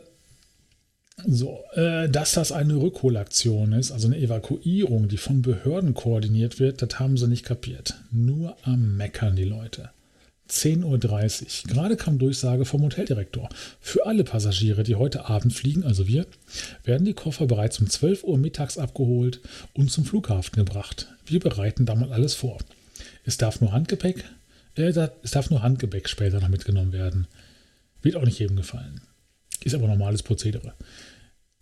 [1.25, 6.81] so, äh, dass das eine Rückholaktion ist, also eine Evakuierung, die von Behörden koordiniert wird,
[6.81, 7.95] das haben sie nicht kapiert.
[8.11, 9.89] Nur am Meckern die Leute.
[10.49, 11.73] 10.30 Uhr.
[11.73, 13.49] Gerade kam Durchsage vom Hoteldirektor.
[13.79, 16.25] Für alle Passagiere, die heute Abend fliegen, also wir,
[16.83, 19.41] werden die Koffer bereits um 12 Uhr mittags abgeholt
[19.73, 21.07] und zum Flughafen gebracht.
[21.25, 22.57] Wir bereiten da mal alles vor.
[23.23, 24.23] Es darf nur Handgepäck,
[24.75, 24.93] äh,
[25.23, 27.27] es darf nur Handgepäck später noch mitgenommen werden.
[28.01, 29.01] Wird auch nicht jedem gefallen.
[29.63, 30.73] Ist aber normales Prozedere.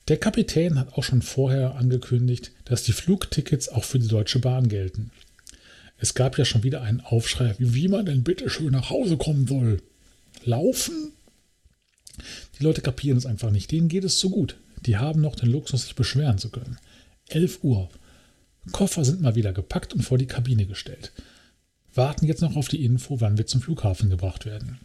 [0.07, 4.69] Der Kapitän hat auch schon vorher angekündigt, dass die Flugtickets auch für die Deutsche Bahn
[4.69, 5.09] gelten.
[5.97, 9.47] Es gab ja schon wieder einen Aufschrei, wie man denn bitte schön nach Hause kommen
[9.47, 9.81] soll.
[10.43, 11.13] Laufen?
[12.59, 13.71] Die Leute kapieren es einfach nicht.
[13.71, 14.57] Denen geht es zu gut.
[14.85, 16.77] Die haben noch den Luxus, sich beschweren zu können.
[17.29, 17.89] 11 Uhr.
[18.71, 21.11] Koffer sind mal wieder gepackt und vor die Kabine gestellt.
[21.93, 24.79] Warten jetzt noch auf die Info, wann wir zum Flughafen gebracht werden.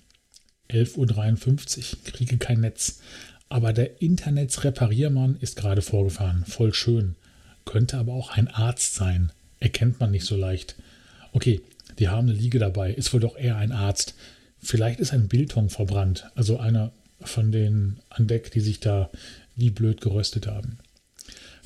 [0.71, 2.05] 11.53 Uhr.
[2.05, 3.01] Kriege kein Netz.
[3.49, 6.45] Aber der Internetsrepariermann ist gerade vorgefahren.
[6.47, 7.17] Voll schön.
[7.65, 9.33] Könnte aber auch ein Arzt sein.
[9.59, 10.77] Erkennt man nicht so leicht.
[11.33, 11.61] Okay,
[11.99, 14.15] die haben eine Liege dabei, ist wohl doch eher ein Arzt.
[14.59, 19.11] Vielleicht ist ein Bilton verbrannt, also einer von den an Deck, die sich da
[19.57, 20.79] wie blöd geröstet haben.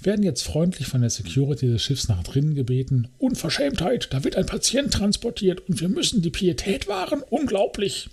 [0.02, 3.08] Werden jetzt freundlich von der Security des Schiffs nach drinnen gebeten.
[3.18, 7.22] Unverschämtheit, da wird ein Patient transportiert und wir müssen die Pietät wahren.
[7.30, 8.10] Unglaublich.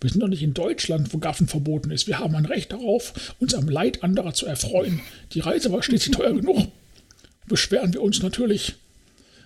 [0.00, 2.08] Wir sind doch nicht in Deutschland, wo Gaffen verboten ist.
[2.08, 5.00] Wir haben ein Recht darauf, uns am Leid anderer zu erfreuen.
[5.32, 6.66] Die Reise war schließlich teuer genug.
[7.46, 8.74] Beschweren wir uns natürlich.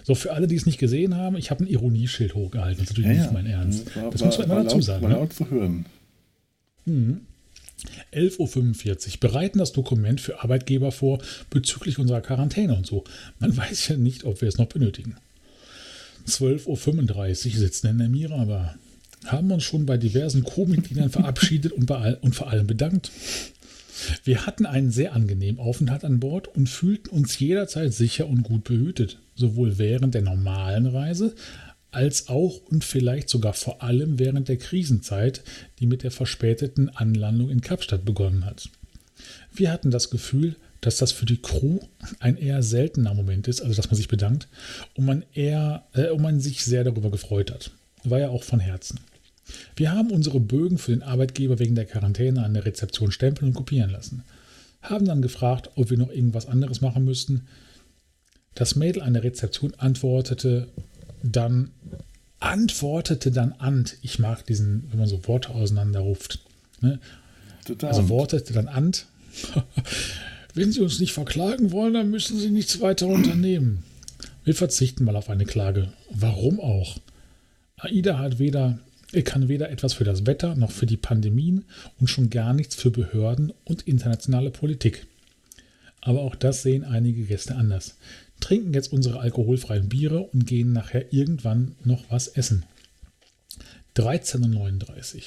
[0.06, 2.78] So, für alle, die es nicht gesehen haben, ich habe ein Ironieschild hochgehalten.
[2.78, 3.96] Das ist natürlich ja, nicht mein Ernst.
[3.96, 5.02] War, das war, muss man immer dazu sagen.
[5.02, 5.16] War ne?
[5.16, 5.84] laut zu hören.
[6.84, 7.22] Mhm.
[8.14, 9.20] 11.45 Uhr.
[9.20, 11.18] Bereiten das Dokument für Arbeitgeber vor
[11.50, 13.02] bezüglich unserer Quarantäne und so.
[13.40, 15.16] Man weiß ja nicht, ob wir es noch benötigen.
[16.28, 18.76] 12.35 Uhr sitzen in der Mira, aber
[19.24, 23.10] haben uns schon bei diversen Co-Mitgliedern verabschiedet und, bei und vor allem bedankt.
[24.24, 28.64] Wir hatten einen sehr angenehmen Aufenthalt an Bord und fühlten uns jederzeit sicher und gut
[28.64, 31.34] behütet, sowohl während der normalen Reise
[31.90, 35.42] als auch und vielleicht sogar vor allem während der Krisenzeit,
[35.78, 38.68] die mit der verspäteten Anlandung in Kapstadt begonnen hat.
[39.54, 41.78] Wir hatten das Gefühl, dass das für die Crew
[42.20, 44.46] ein eher seltener Moment ist, also dass man sich bedankt
[44.94, 47.70] und man eher, äh, und man sich sehr darüber gefreut hat.
[48.04, 49.00] War ja auch von Herzen.
[49.76, 53.54] Wir haben unsere Bögen für den Arbeitgeber wegen der Quarantäne an der Rezeption stempeln und
[53.54, 54.24] kopieren lassen.
[54.82, 57.46] Haben dann gefragt, ob wir noch irgendwas anderes machen müssten.
[58.54, 60.68] Das Mädel an der Rezeption antwortete,
[61.22, 61.70] dann
[62.40, 63.96] antwortete dann Ant.
[64.02, 66.40] Ich mag diesen, wenn man so Worte auseinanderruft.
[66.80, 66.98] Ne?
[67.82, 69.06] Also wortete dann Ant.
[70.54, 73.82] wenn Sie uns nicht verklagen wollen, dann müssen Sie nichts weiter unternehmen.
[74.44, 75.92] Wir verzichten mal auf eine Klage.
[76.10, 76.98] Warum auch?
[77.76, 78.78] AIDA hat weder,
[79.16, 81.64] er kann weder etwas für das Wetter noch für die Pandemien
[81.98, 85.06] und schon gar nichts für Behörden und internationale Politik.
[86.00, 87.96] Aber auch das sehen einige Gäste anders
[88.40, 92.64] trinken jetzt unsere alkoholfreien Biere und gehen nachher irgendwann noch was essen.
[93.96, 95.22] 13.39 Uhr.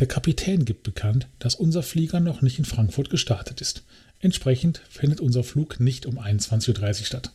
[0.00, 3.84] Der Kapitän gibt bekannt, dass unser Flieger noch nicht in Frankfurt gestartet ist.
[4.20, 7.32] Entsprechend findet unser Flug nicht um 21.30 Uhr statt.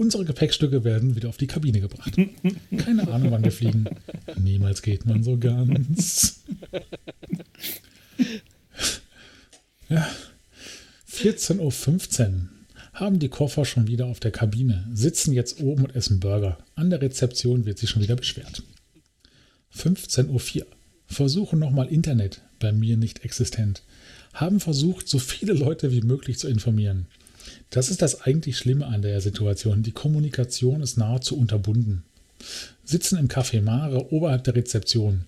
[0.00, 2.16] Unsere Gepäckstücke werden wieder auf die Kabine gebracht.
[2.78, 3.84] Keine Ahnung, wann wir fliegen.
[4.38, 6.40] Niemals geht man so ganz.
[9.90, 10.08] Ja.
[11.12, 12.48] 14.15 Uhr
[12.94, 16.56] haben die Koffer schon wieder auf der Kabine, sitzen jetzt oben und essen Burger.
[16.76, 18.62] An der Rezeption wird sich schon wieder beschwert.
[19.76, 20.66] 15.04 Uhr.
[21.08, 23.82] Versuchen nochmal Internet, bei mir nicht existent.
[24.32, 27.06] Haben versucht, so viele Leute wie möglich zu informieren.
[27.70, 29.82] Das ist das eigentlich Schlimme an der Situation.
[29.82, 32.02] Die Kommunikation ist nahezu unterbunden.
[32.84, 35.24] Sitzen im Café Mare oberhalb der Rezeption.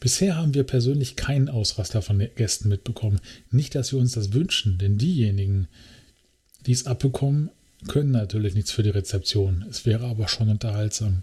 [0.00, 3.20] Bisher haben wir persönlich keinen Ausraster von den Gästen mitbekommen.
[3.50, 5.66] Nicht, dass wir uns das wünschen, denn diejenigen,
[6.66, 7.50] die es abbekommen,
[7.88, 9.64] können natürlich nichts für die Rezeption.
[9.70, 11.22] Es wäre aber schon unterhaltsam.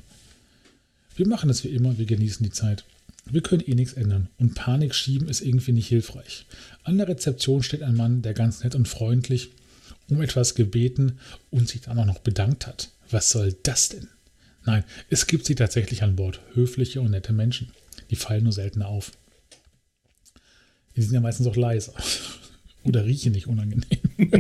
[1.16, 2.84] Wir machen es wie immer, wir genießen die Zeit.
[3.26, 6.46] Wir können eh nichts ändern und Panik schieben ist irgendwie nicht hilfreich.
[6.84, 9.52] An der Rezeption steht ein Mann, der ganz nett und freundlich
[10.10, 12.92] um etwas gebeten und sich dann auch noch bedankt hat.
[13.10, 14.08] Was soll das denn?
[14.66, 16.42] Nein, es gibt sie tatsächlich an Bord.
[16.54, 17.72] Höfliche und nette Menschen.
[18.10, 19.12] Die fallen nur seltener auf.
[20.96, 21.94] Die sind ja meistens auch leiser.
[22.84, 23.86] Oder riechen nicht unangenehm.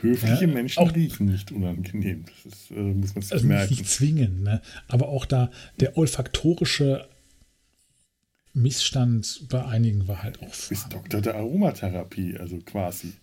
[0.00, 2.24] Höfliche ja, Menschen auch, riechen nicht unangenehm.
[2.26, 3.74] Das ist, äh, muss man sich also merken.
[3.74, 4.60] Nicht zwingen, ne?
[4.86, 5.50] aber auch da
[5.80, 7.08] der olfaktorische
[8.52, 10.54] Missstand bei einigen war halt auch.
[10.54, 13.14] Du bist Doktor der Aromatherapie, also quasi.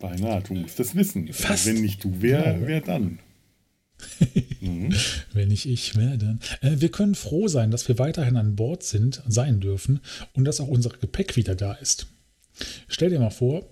[0.00, 1.32] Beinahe, du musst das wissen.
[1.32, 1.66] Fast.
[1.66, 3.18] Wenn nicht du, wer, wer dann?
[4.60, 4.94] mhm.
[5.32, 6.40] Wenn nicht ich, wer dann?
[6.62, 10.00] Äh, wir können froh sein, dass wir weiterhin an Bord sind, sein dürfen
[10.32, 12.06] und dass auch unser Gepäck wieder da ist.
[12.88, 13.66] Stell dir mal vor,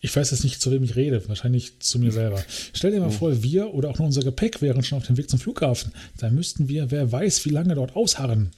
[0.00, 2.42] ich weiß jetzt nicht, zu wem ich rede, wahrscheinlich zu mir selber.
[2.72, 3.10] Stell dir mal oh.
[3.10, 5.92] vor, wir oder auch nur unser Gepäck wären schon auf dem Weg zum Flughafen.
[6.18, 8.52] Da müssten wir, wer weiß, wie lange dort ausharren.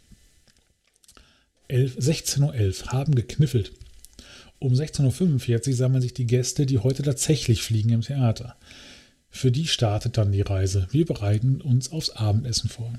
[1.71, 3.73] 16.11 Uhr haben gekniffelt.
[4.61, 8.57] Um 16.45 Uhr sammeln sich die Gäste, die heute tatsächlich fliegen im Theater.
[9.31, 10.89] Für die startet dann die Reise.
[10.91, 12.93] Wir bereiten uns aufs Abendessen vor.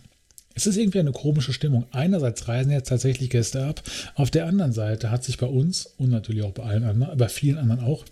[0.55, 1.85] Es ist irgendwie eine komische Stimmung.
[1.91, 3.81] Einerseits reisen jetzt tatsächlich Gäste ab,
[4.15, 7.29] auf der anderen Seite hat sich bei uns und natürlich auch bei allen anderen, bei
[7.29, 8.03] vielen anderen auch,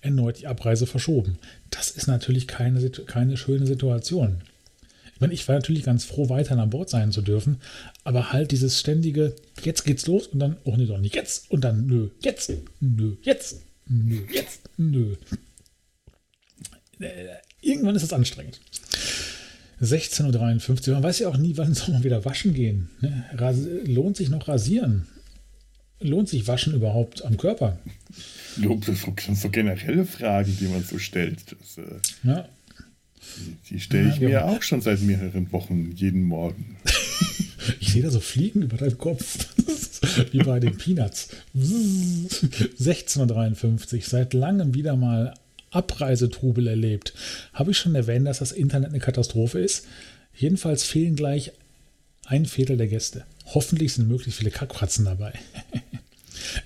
[0.00, 1.38] erneut die Abreise verschoben.
[1.70, 4.42] Das ist natürlich keine, keine schöne Situation.
[5.18, 7.60] Ich meine, ich war natürlich ganz froh, weiterhin an Bord sein zu dürfen,
[8.04, 11.64] aber halt dieses ständige, jetzt geht's los und dann, oh nee, doch nicht jetzt und
[11.64, 15.16] dann, nö, jetzt, nö, jetzt, nö, jetzt, nö.
[17.00, 17.30] Äh,
[17.62, 18.60] irgendwann ist es anstrengend.
[19.82, 20.94] 16.53 Uhr.
[20.94, 22.88] Man weiß ja auch nie, wann soll man wieder waschen gehen.
[23.00, 23.24] Ne?
[23.86, 25.08] Lohnt sich noch rasieren?
[25.98, 27.76] Lohnt sich Waschen überhaupt am Körper?
[28.86, 31.56] Das sind so generelle Fragen, die man so stellt.
[31.58, 32.48] Das, äh, ja.
[33.36, 34.44] Die, die stelle ich ja, mir ja.
[34.44, 36.76] auch schon seit mehreren Wochen, jeden Morgen.
[37.80, 39.46] ich sehe da so Fliegen über deinem Kopf.
[40.32, 41.28] Wie bei den Peanuts.
[41.54, 44.02] 16.53 Uhr.
[44.02, 45.34] Seit langem wieder mal
[45.70, 47.14] Abreisetrubel erlebt.
[47.52, 49.86] Habe ich schon erwähnt, dass das Internet eine Katastrophe ist?
[50.34, 51.52] Jedenfalls fehlen gleich
[52.26, 53.24] ein Viertel der Gäste.
[53.46, 55.32] Hoffentlich sind möglichst viele Kackpratzen dabei.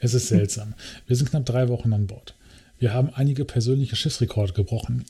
[0.00, 0.74] es ist seltsam.
[1.06, 2.34] Wir sind knapp drei Wochen an Bord.
[2.78, 5.04] Wir haben einige persönliche Schiffsrekorde gebrochen.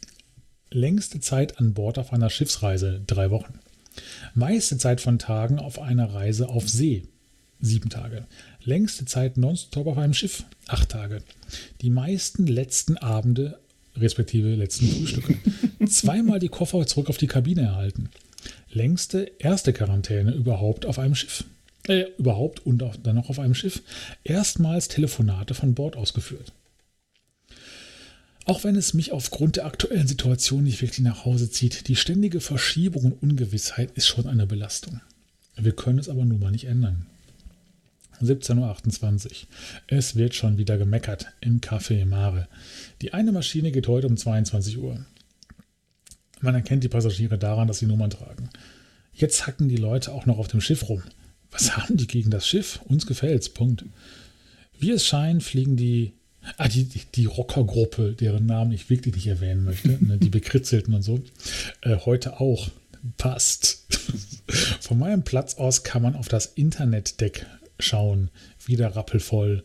[0.73, 3.59] Längste Zeit an Bord auf einer Schiffsreise, drei Wochen.
[4.35, 7.03] Meiste Zeit von Tagen auf einer Reise auf See,
[7.61, 8.27] sieben Tage.
[8.65, 11.23] Längste Zeit nonstop auf einem Schiff, acht Tage.
[11.83, 13.59] Die meisten letzten Abende,
[13.97, 15.37] respektive letzten Frühstücke,
[15.87, 18.09] zweimal die Koffer zurück auf die Kabine erhalten.
[18.71, 21.45] Längste erste Quarantäne überhaupt auf einem Schiff.
[21.87, 23.83] Äh, überhaupt und auch, dann noch auf einem Schiff.
[24.25, 26.53] Erstmals Telefonate von Bord ausgeführt.
[28.45, 32.41] Auch wenn es mich aufgrund der aktuellen Situation nicht wirklich nach Hause zieht, die ständige
[32.41, 35.01] Verschiebung und Ungewissheit ist schon eine Belastung.
[35.57, 37.07] Wir können es aber nun mal nicht ändern.
[38.21, 39.31] 17.28 Uhr.
[39.87, 42.49] Es wird schon wieder gemeckert im Café Mare.
[43.01, 45.05] Die eine Maschine geht heute um 22 Uhr.
[46.41, 48.51] Man erkennt die Passagiere daran, dass sie Nummern tragen.
[49.13, 51.03] Jetzt hacken die Leute auch noch auf dem Schiff rum.
[51.51, 52.81] Was haben die gegen das Schiff?
[52.87, 53.49] Uns gefällt's.
[53.49, 53.85] Punkt.
[54.79, 56.13] Wie es scheint, fliegen die
[56.57, 61.03] Ah, die, die Rockergruppe, deren Namen ich wirklich nicht erwähnen möchte, ne, die bekritzelten und
[61.03, 61.23] so,
[61.83, 62.69] äh, heute auch.
[63.17, 63.85] Passt.
[64.81, 67.47] Von meinem Platz aus kann man auf das Internetdeck
[67.81, 68.31] schauen.
[68.65, 69.65] Wieder rappelvoll.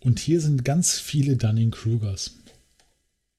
[0.00, 2.34] Und hier sind ganz viele Dunning-Krugers.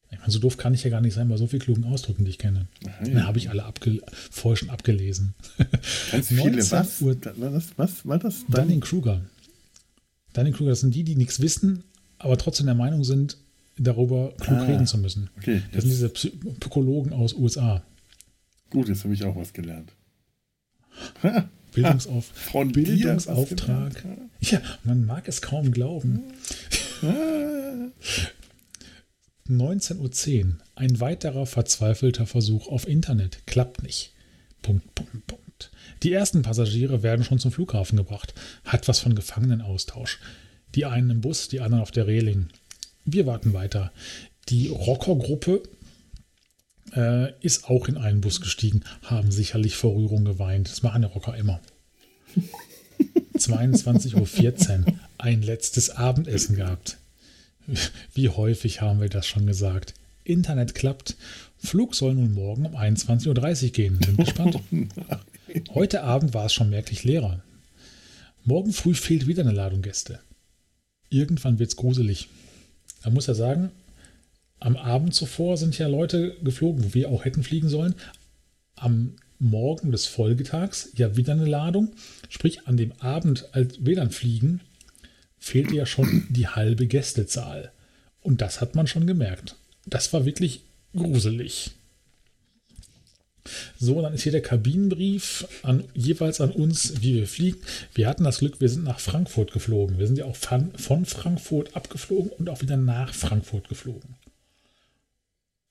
[0.10, 2.24] Ich meine, so doof kann ich ja gar nicht sein bei so vielen klugen Ausdrücken,
[2.24, 2.68] die ich kenne.
[2.84, 3.10] Ja.
[3.10, 5.36] Da habe ich alle abge vorher schon abgelesen.
[6.12, 7.02] Ganz viele, was?
[7.02, 7.78] Uhr, was?
[7.78, 8.45] Was war das?
[8.48, 9.22] Dunning-Kruger.
[10.38, 11.84] Dunning-Kruger, das sind die, die nichts wissen,
[12.20, 13.38] aber trotzdem der Meinung sind,
[13.78, 15.30] darüber klug ah, reden zu müssen.
[15.38, 17.84] Okay, das sind diese Psychologen aus USA.
[18.70, 19.94] Gut, jetzt habe ich auch was gelernt.
[21.74, 24.04] Bildungsauf Von Bildungsauftrag.
[24.42, 26.24] Ja, man mag es kaum glauben.
[29.48, 30.58] 19.10 Uhr.
[30.76, 33.46] Ein weiterer verzweifelter Versuch auf Internet.
[33.46, 34.14] Klappt nicht.
[34.62, 35.47] Punkt, Punkt, Punkt.
[36.03, 38.34] Die ersten Passagiere werden schon zum Flughafen gebracht.
[38.66, 40.20] Hat was von Gefangenenaustausch.
[40.76, 42.49] Die einen im Bus, die anderen auf der Reling.
[43.05, 43.91] Wir warten weiter.
[44.49, 45.64] Die Rockergruppe
[46.95, 50.70] äh, ist auch in einen Bus gestiegen, haben sicherlich vor Rührung geweint.
[50.70, 51.60] Das machen die Rocker immer.
[53.36, 54.93] 22.14 Uhr.
[55.18, 56.97] Ein letztes Abendessen gehabt.
[58.14, 59.93] Wie häufig haben wir das schon gesagt?
[60.24, 61.16] Internet klappt.
[61.58, 63.28] Flug soll nun morgen um 21.30
[63.66, 63.99] Uhr gehen.
[63.99, 64.60] Bin gespannt.
[65.74, 67.43] Heute Abend war es schon merklich leerer.
[68.43, 70.20] Morgen früh fehlt wieder eine Ladung Gäste.
[71.10, 72.28] Irgendwann wird es gruselig.
[73.04, 73.72] Man muss ja sagen,
[74.60, 77.95] am Abend zuvor sind ja Leute geflogen, wo wir auch hätten fliegen sollen.
[78.76, 81.93] Am Morgen des Folgetags ja wieder eine Ladung.
[82.28, 84.62] Sprich, an dem Abend, als wir dann fliegen,
[85.38, 87.72] fehlte ja schon die halbe Gästezahl.
[88.22, 89.56] Und das hat man schon gemerkt.
[89.86, 90.62] Das war wirklich
[90.95, 91.72] gruselig.
[93.80, 97.58] So, dann ist hier der Kabinenbrief an, jeweils an uns, wie wir fliegen.
[97.93, 100.00] Wir hatten das Glück, wir sind nach Frankfurt geflogen.
[100.00, 104.16] Wir sind ja auch von, von Frankfurt abgeflogen und auch wieder nach Frankfurt geflogen.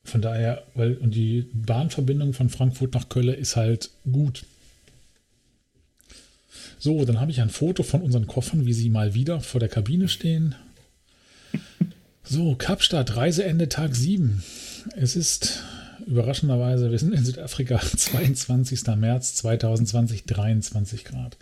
[0.05, 4.45] Von daher, weil, und die Bahnverbindung von Frankfurt nach Köln ist halt gut.
[6.79, 9.68] So, dann habe ich ein Foto von unseren Koffern, wie sie mal wieder vor der
[9.68, 10.55] Kabine stehen.
[12.22, 14.43] So, Kapstadt, Reiseende Tag 7.
[14.95, 15.62] Es ist
[16.07, 18.86] überraschenderweise, wir sind in Südafrika, 22.
[18.96, 21.36] März 2020, 23 Grad.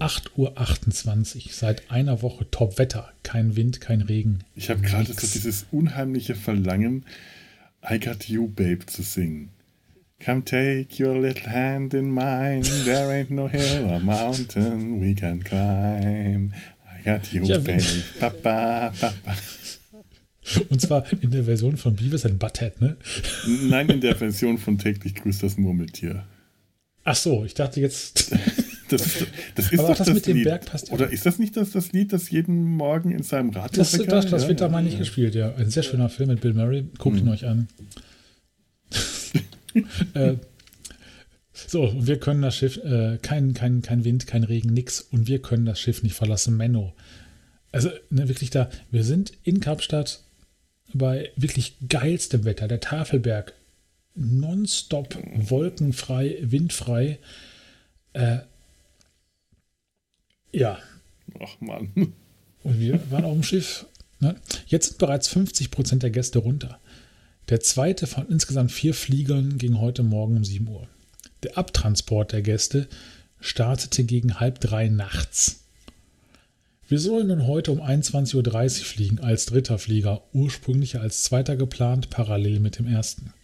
[0.00, 4.44] 8.28 Uhr, seit einer Woche Top-Wetter, kein Wind, kein Regen.
[4.54, 7.04] Ich habe gerade so dieses unheimliche Verlangen,
[7.88, 9.50] I Got You Babe zu singen.
[10.24, 15.42] Come take your little hand in mine, there ain't no hill or mountain we can
[15.42, 16.52] climb.
[16.84, 17.82] I got you, ja, babe,
[18.18, 19.36] papa, papa.
[20.68, 22.96] Und zwar in der Version von Beavis and Butthead, ne?
[23.68, 26.24] Nein, in der Version von täglich grüßt das Murmeltier.
[27.04, 28.34] Ach so, ich dachte jetzt.
[28.90, 29.02] Das,
[29.54, 30.36] das ist Aber doch das, das mit Lied.
[30.36, 30.94] dem Berg passt ja.
[30.94, 34.30] Oder ist das nicht das, das Lied, das jeden Morgen in seinem Radio Das, das,
[34.30, 35.54] das ja, wird da mal nicht gespielt, ja.
[35.56, 36.86] Ein sehr schöner Film mit Bill Murray.
[36.96, 37.26] Guckt hm.
[37.26, 37.68] ihn euch an.
[40.14, 40.36] äh,
[41.52, 45.02] so, wir können das Schiff, äh, kein, kein, kein Wind, kein Regen, nix.
[45.02, 46.56] Und wir können das Schiff nicht verlassen.
[46.56, 46.94] Menno.
[47.72, 50.22] Also, ne, wirklich da, wir sind in Kapstadt
[50.92, 52.68] bei wirklich geilstem Wetter.
[52.68, 53.54] Der Tafelberg
[54.14, 57.18] nonstop wolkenfrei, windfrei.
[58.12, 58.38] Äh,
[60.52, 60.78] ja.
[61.40, 61.92] Ach Mann.
[62.64, 63.86] Und wir waren auf dem Schiff.
[64.20, 64.36] Ne?
[64.66, 66.80] Jetzt sind bereits 50 Prozent der Gäste runter.
[67.48, 70.88] Der zweite von insgesamt vier Fliegern ging heute Morgen um 7 Uhr.
[71.42, 72.88] Der Abtransport der Gäste
[73.40, 75.64] startete gegen halb drei nachts.
[76.88, 78.34] Wir sollen nun heute um 21.30
[78.80, 83.34] Uhr fliegen als dritter Flieger, ursprünglich als zweiter geplant, parallel mit dem ersten.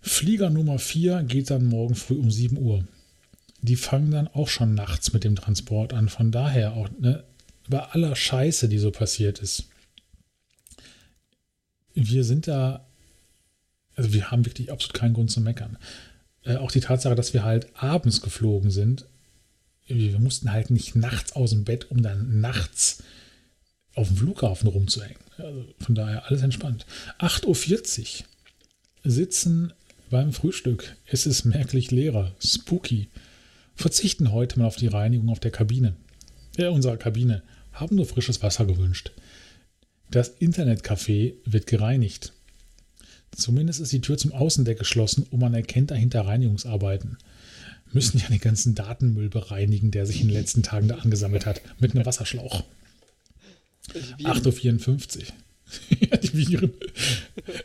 [0.00, 2.84] Flieger Nummer 4 geht dann morgen früh um 7 Uhr.
[3.62, 6.08] die fangen dann auch schon nachts mit dem Transport an.
[6.08, 7.24] Von daher auch ne,
[7.68, 9.68] bei aller Scheiße, die so passiert ist.
[11.94, 12.86] Wir sind da,
[13.94, 15.78] also wir haben wirklich absolut keinen Grund zu meckern.
[16.42, 19.06] Äh, auch die Tatsache, dass wir halt abends geflogen sind,
[19.86, 23.02] wir mussten halt nicht nachts aus dem Bett, um dann nachts
[23.94, 25.18] auf dem Flughafen rumzuhängen.
[25.38, 26.86] Also von daher alles entspannt.
[27.18, 28.26] 8.40 Uhr
[29.10, 29.72] sitzen
[30.10, 30.96] beim Frühstück.
[31.06, 32.34] Es ist merklich leerer.
[32.44, 33.08] Spooky.
[33.74, 35.94] Verzichten heute mal auf die Reinigung auf der Kabine.
[36.56, 37.42] Ja, unserer Kabine.
[37.72, 39.12] Haben nur frisches Wasser gewünscht.
[40.10, 42.32] Das Internetcafé wird gereinigt.
[43.32, 47.18] Zumindest ist die Tür zum Außendeck geschlossen und man erkennt dahinter Reinigungsarbeiten.
[47.92, 51.60] Müssen ja den ganzen Datenmüll bereinigen, der sich in den letzten Tagen da angesammelt hat,
[51.78, 52.64] mit einem Wasserschlauch.
[54.22, 55.24] 8.54 Uhr.
[56.22, 56.72] die Viren.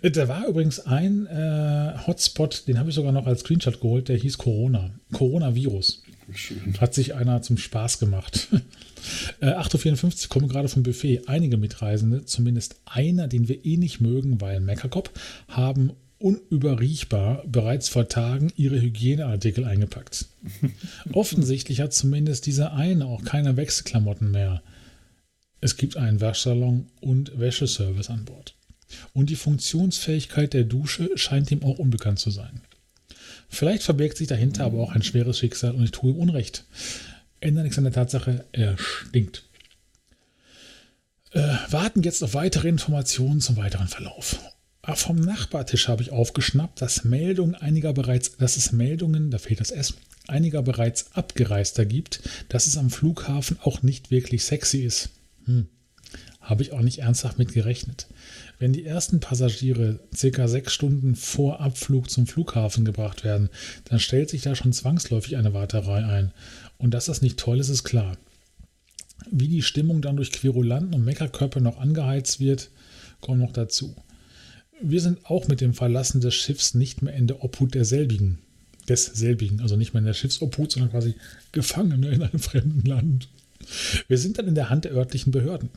[0.01, 4.17] da war übrigens ein äh, Hotspot, den habe ich sogar noch als Screenshot geholt, der
[4.17, 4.91] hieß Corona.
[5.11, 6.01] Coronavirus.
[6.33, 6.79] Schön.
[6.79, 8.47] Hat sich einer zum Spaß gemacht.
[9.41, 11.27] äh, 8.54 Uhr kommen gerade vom Buffet.
[11.27, 15.11] Einige Mitreisende, zumindest einer, den wir eh nicht mögen, weil Meckerkopf,
[15.47, 15.91] haben
[16.23, 20.25] unüberriechbar bereits vor Tagen ihre Hygieneartikel eingepackt.
[21.13, 24.61] Offensichtlich hat zumindest dieser eine auch keine Wechselklamotten mehr.
[25.59, 28.55] Es gibt einen Waschsalon und Wäscheservice an Bord.
[29.13, 32.61] Und die Funktionsfähigkeit der Dusche scheint ihm auch unbekannt zu sein.
[33.47, 36.65] Vielleicht verbirgt sich dahinter aber auch ein schweres Schicksal und ich tue ihm Unrecht.
[37.41, 39.43] Ändert nichts an der Tatsache, er stinkt.
[41.31, 44.39] Äh, warten jetzt auf weitere Informationen zum weiteren Verlauf.
[44.83, 49.59] Ach, vom Nachbartisch habe ich aufgeschnappt, dass Meldungen einiger bereits, dass es Meldungen, da fehlt
[49.59, 49.93] das S,
[50.27, 55.09] einiger bereits Abgereister gibt, dass es am Flughafen auch nicht wirklich sexy ist.
[55.45, 55.67] Hm.
[56.39, 58.07] Habe ich auch nicht ernsthaft mit gerechnet.
[58.57, 63.49] Wenn die ersten Passagiere circa sechs Stunden vor Abflug zum Flughafen gebracht werden,
[63.85, 66.31] dann stellt sich da schon zwangsläufig eine Warterei ein.
[66.79, 68.17] Und dass das nicht toll ist, ist klar.
[69.29, 72.71] Wie die Stimmung dann durch Querulanten und Meckerköpfe noch angeheizt wird,
[73.19, 73.95] kommt noch dazu.
[74.81, 78.39] Wir sind auch mit dem Verlassen des Schiffs nicht mehr in der Obhut derselbigen.
[78.89, 81.15] Desselbigen, also nicht mehr in der Schiffsobhut, sondern quasi
[81.51, 83.29] Gefangene in einem fremden Land.
[84.07, 85.69] Wir sind dann in der Hand der örtlichen Behörden.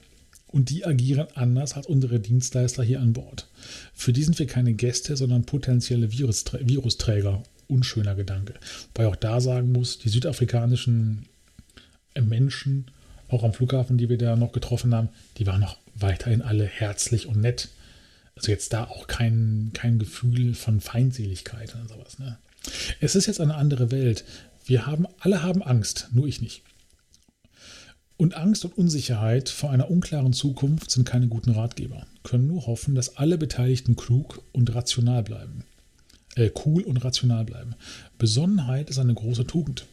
[0.47, 3.49] Und die agieren anders als unsere Dienstleister hier an Bord.
[3.93, 7.43] Für die sind wir keine Gäste, sondern potenzielle Virusträ Virusträger.
[7.67, 8.55] Unschöner Gedanke.
[8.95, 11.27] Weil auch da sagen muss, die südafrikanischen
[12.21, 12.87] Menschen,
[13.29, 17.27] auch am Flughafen, die wir da noch getroffen haben, die waren noch weiterhin alle herzlich
[17.27, 17.69] und nett.
[18.37, 22.19] Also jetzt da auch kein, kein Gefühl von Feindseligkeit oder sowas.
[22.19, 22.39] Ne?
[23.01, 24.25] Es ist jetzt eine andere Welt.
[24.65, 26.63] Wir haben, alle haben Angst, nur ich nicht.
[28.17, 32.95] Und Angst und Unsicherheit vor einer unklaren Zukunft sind keine guten Ratgeber, können nur hoffen,
[32.95, 35.65] dass alle Beteiligten klug und rational bleiben.
[36.37, 37.75] Äh, cool und rational bleiben.
[38.19, 39.87] Besonnenheit ist eine große Tugend.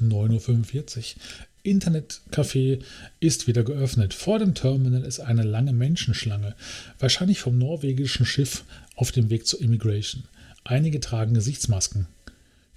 [0.00, 1.22] 9.45 Uhr.
[1.64, 2.80] Internetcafé
[3.20, 4.14] ist wieder geöffnet.
[4.14, 6.56] Vor dem Terminal ist eine lange Menschenschlange,
[6.98, 8.64] wahrscheinlich vom norwegischen Schiff
[8.96, 10.24] auf dem Weg zur Immigration.
[10.64, 12.06] Einige tragen Gesichtsmasken.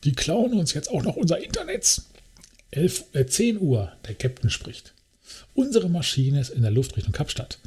[0.03, 2.03] Die klauen uns jetzt auch noch unser Internet.
[2.71, 4.93] 11, äh, 10 Uhr, der Captain spricht.
[5.53, 7.59] Unsere Maschine ist in der Luft Richtung Kapstadt.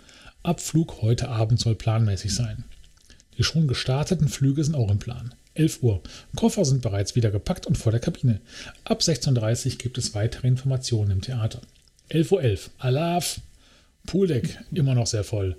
[0.42, 2.64] Abflug heute Abend soll planmäßig sein.
[3.36, 5.34] Die schon gestarteten Flüge sind auch im Plan.
[5.58, 6.02] 11 Uhr.
[6.36, 8.40] Koffer sind bereits wieder gepackt und vor der Kabine.
[8.84, 11.60] Ab 16.30 Uhr gibt es weitere Informationen im Theater.
[12.10, 12.42] 11.11 Uhr.
[12.42, 12.70] 11.
[12.78, 13.40] Alaf.
[14.06, 15.56] Pooldeck immer noch sehr voll.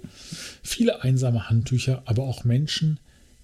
[0.64, 3.00] Viele einsame Handtücher, aber auch Menschen,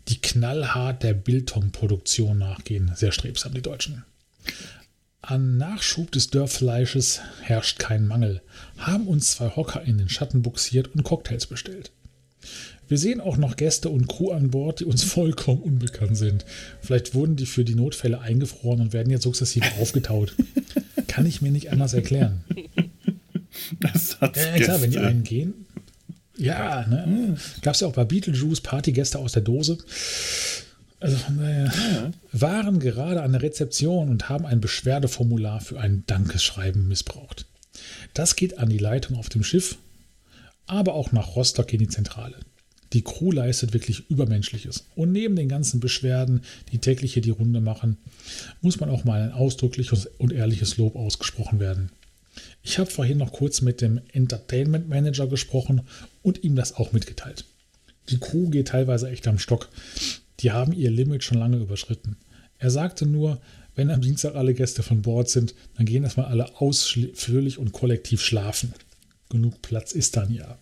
[0.07, 2.91] die knallhart der Biltong-Produktion nachgehen.
[2.95, 4.03] Sehr strebsam, die Deutschen.
[5.21, 8.41] An Nachschub des Dörrfleisches herrscht kein Mangel,
[8.77, 11.91] haben uns zwei Hocker in den Schatten buxiert und Cocktails bestellt.
[12.87, 16.45] Wir sehen auch noch Gäste und Crew an Bord, die uns vollkommen unbekannt sind.
[16.81, 20.35] Vielleicht wurden die für die Notfälle eingefroren und werden jetzt sukzessive aufgetaut.
[21.07, 22.43] Kann ich mir nicht anders erklären.
[23.79, 25.53] Das hat's ja, klar, wenn die einen gehen.
[26.37, 27.37] Ja, ne?
[27.61, 29.77] Gab es ja auch bei Beetlejuice Partygäste aus der Dose.
[30.99, 32.11] Also von daher ja.
[32.31, 37.45] waren gerade an der Rezeption und haben ein Beschwerdeformular für ein Dankeschreiben missbraucht.
[38.13, 39.77] Das geht an die Leitung auf dem Schiff,
[40.67, 42.37] aber auch nach Rostock in die Zentrale.
[42.93, 44.85] Die Crew leistet wirklich Übermenschliches.
[44.95, 47.97] Und neben den ganzen Beschwerden, die täglich hier die Runde machen,
[48.61, 51.91] muss man auch mal ein ausdrückliches und ehrliches Lob ausgesprochen werden.
[52.63, 55.81] Ich habe vorhin noch kurz mit dem Entertainment Manager gesprochen
[56.21, 57.45] und ihm das auch mitgeteilt.
[58.09, 59.69] Die Crew geht teilweise echt am Stock.
[60.39, 62.17] Die haben ihr Limit schon lange überschritten.
[62.59, 63.41] Er sagte nur,
[63.75, 68.21] wenn am Dienstag alle Gäste von Bord sind, dann gehen erstmal alle ausführlich und kollektiv
[68.21, 68.73] schlafen.
[69.35, 70.59] Genug Platz ist dann ja.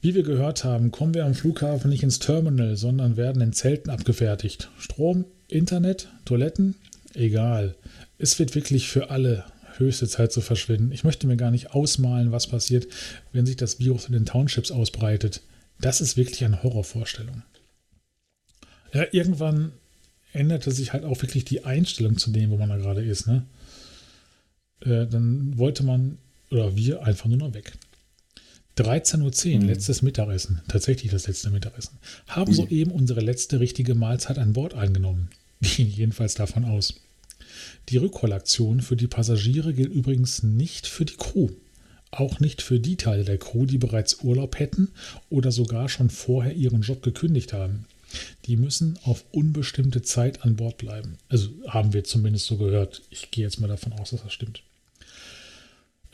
[0.00, 3.90] Wie wir gehört haben, kommen wir am Flughafen nicht ins Terminal, sondern werden in Zelten
[3.90, 4.70] abgefertigt.
[4.78, 6.76] Strom, Internet, Toiletten,
[7.14, 7.74] egal.
[8.18, 9.44] Es wird wirklich für alle
[9.78, 10.92] höchste Zeit zu verschwinden.
[10.92, 12.86] Ich möchte mir gar nicht ausmalen, was passiert,
[13.32, 15.42] wenn sich das Virus in den Townships ausbreitet.
[15.80, 17.42] Das ist wirklich eine Horrorvorstellung.
[18.92, 19.72] Ja, irgendwann
[20.32, 23.26] änderte sich halt auch wirklich die Einstellung zu dem, wo man da gerade ist.
[23.26, 23.44] Ne?
[24.80, 26.18] Äh, dann wollte man,
[26.56, 27.72] oder wir, einfach nur noch weg.
[28.78, 29.68] 13.10 Uhr, mhm.
[29.68, 32.54] letztes Mittagessen, tatsächlich das letzte Mittagessen, haben Ui.
[32.54, 35.28] soeben unsere letzte richtige Mahlzeit an Bord eingenommen.
[35.60, 36.94] Gehen jedenfalls davon aus.
[37.88, 41.48] Die Rückrollaktion für die Passagiere gilt übrigens nicht für die Crew.
[42.10, 44.88] Auch nicht für die Teile der Crew, die bereits Urlaub hätten
[45.30, 47.86] oder sogar schon vorher ihren Job gekündigt haben.
[48.44, 51.18] Die müssen auf unbestimmte Zeit an Bord bleiben.
[51.28, 53.02] Also haben wir zumindest so gehört.
[53.10, 54.62] Ich gehe jetzt mal davon aus, dass das stimmt.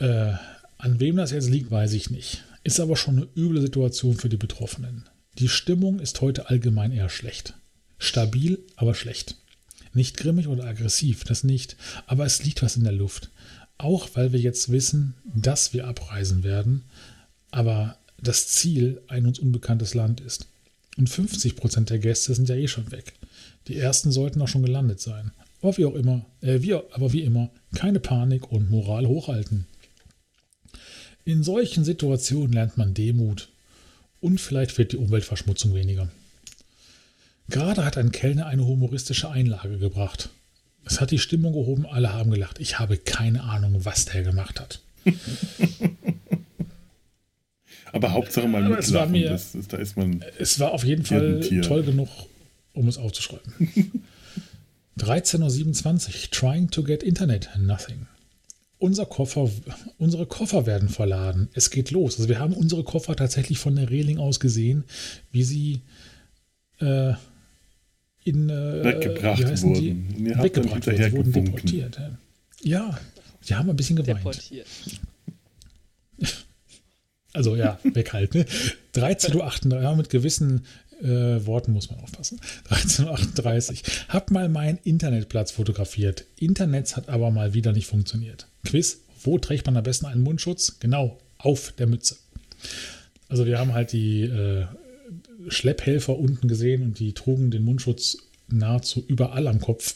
[0.03, 0.33] Äh,
[0.79, 2.43] an wem das jetzt liegt, weiß ich nicht.
[2.65, 5.05] Ist aber schon eine üble Situation für die Betroffenen.
[5.39, 7.53] Die Stimmung ist heute allgemein eher schlecht.
[7.99, 9.37] Stabil, aber schlecht.
[9.93, 13.29] Nicht grimmig oder aggressiv, das nicht, aber es liegt was in der Luft.
[13.77, 16.83] Auch weil wir jetzt wissen, dass wir abreisen werden,
[17.51, 20.47] aber das Ziel ein uns unbekanntes Land ist.
[20.97, 23.13] Und 50% der Gäste sind ja eh schon weg.
[23.69, 25.31] Die ersten sollten auch schon gelandet sein.
[25.61, 29.65] Aber wie auch immer, äh, wie, aber wie immer, keine Panik und Moral hochhalten.
[31.25, 33.49] In solchen Situationen lernt man Demut
[34.19, 36.09] und vielleicht wird die Umweltverschmutzung weniger.
[37.49, 40.29] Gerade hat ein Kellner eine humoristische Einlage gebracht.
[40.85, 42.59] Es hat die Stimmung gehoben, alle haben gelacht.
[42.59, 44.81] Ich habe keine Ahnung, was der gemacht hat.
[47.93, 50.25] Aber Hauptsache mal mit es war mir, das, da ist man.
[50.39, 52.09] Es war auf jeden Fall toll genug,
[52.73, 53.53] um es aufzuschreiben.
[54.97, 56.31] 13.27 Uhr.
[56.31, 57.49] Trying to get Internet.
[57.57, 58.07] Nothing.
[58.83, 59.49] Unser Koffer,
[59.97, 61.47] unsere Koffer werden verladen.
[61.53, 62.17] Es geht los.
[62.17, 64.83] Also wir haben unsere Koffer tatsächlich von der Reling aus gesehen,
[65.31, 65.83] wie sie
[66.81, 67.13] äh,
[68.25, 69.73] in äh, weggebracht wurden.
[69.73, 70.35] Die?
[70.35, 72.01] Weggebracht wurden, sie wurden deportiert.
[72.61, 72.99] Ja,
[73.39, 74.19] sie haben ein bisschen geweint.
[74.19, 74.67] Deportiert.
[77.31, 78.41] Also ja, weghalten.
[78.41, 78.45] Ne?
[79.01, 80.65] 13.38 Uhr, ja, mit gewissen
[81.01, 82.39] äh, Worten muss man aufpassen.
[82.69, 83.77] 13.38 Uhr.
[84.09, 86.25] Hab mal meinen Internetplatz fotografiert.
[86.37, 88.47] Internets hat aber mal wieder nicht funktioniert.
[88.65, 90.77] Quiz, wo trägt man am besten einen Mundschutz?
[90.79, 92.17] Genau, auf der Mütze.
[93.29, 94.65] Also wir haben halt die äh,
[95.47, 98.17] Schlepphelfer unten gesehen und die trugen den Mundschutz
[98.47, 99.95] nahezu überall am Kopf,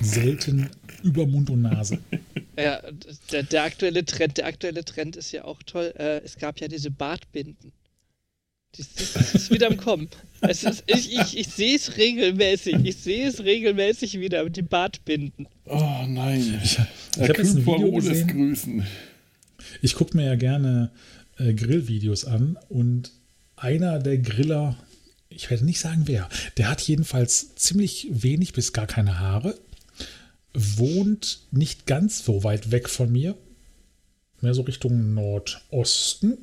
[0.00, 0.70] selten
[1.02, 1.98] über Mund und Nase.
[2.56, 2.80] Ja,
[3.32, 5.92] der, der, aktuelle Trend, der aktuelle Trend ist ja auch toll.
[5.98, 7.72] Äh, es gab ja diese Bartbinden.
[8.76, 10.08] Das, das ist wieder im Kommen.
[10.40, 12.76] Es ist, ich ich, ich sehe es regelmäßig.
[12.84, 15.46] Ich sehe es regelmäßig wieder mit den Bartbinden.
[15.66, 16.60] Oh nein.
[16.62, 18.28] Ich, ich habe jetzt ein Video gesehen.
[18.28, 18.86] Grüßen.
[19.80, 20.90] Ich gucke mir ja gerne
[21.38, 23.12] äh, Grillvideos an und
[23.56, 24.76] einer der Griller,
[25.28, 29.58] ich werde nicht sagen wer, der hat jedenfalls ziemlich wenig bis gar keine Haare,
[30.52, 33.36] wohnt nicht ganz so weit weg von mir,
[34.40, 36.38] mehr so Richtung Nordosten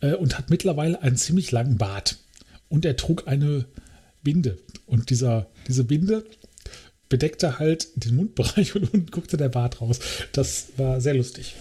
[0.00, 2.18] äh, und hat mittlerweile einen ziemlich langen Bart.
[2.68, 3.66] Und er trug eine
[4.22, 4.58] Binde.
[4.86, 6.24] Und dieser, diese Binde
[7.08, 10.00] bedeckte halt den Mundbereich und unten guckte der Bart raus.
[10.32, 11.54] Das war sehr lustig.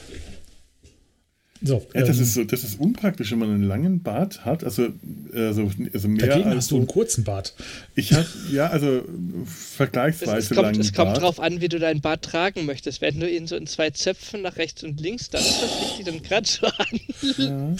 [1.66, 4.66] So, ja, das, ähm, ist so, das ist unpraktisch, wenn man einen langen Bart hat.
[4.66, 4.89] Also,
[5.34, 7.53] also, also mehr dagegen als hast du einen kurzen Bart.
[7.95, 9.01] Ich habe, ja, also
[9.45, 12.99] vergleichsweise es, es kommt, Es kommt drauf an, wie du deinen Bart tragen möchtest.
[12.99, 16.05] Wenn du ihn so in zwei Zöpfen nach rechts und links, dann ist das richtig,
[16.05, 16.99] dann gerade so an.
[17.38, 17.76] Ja.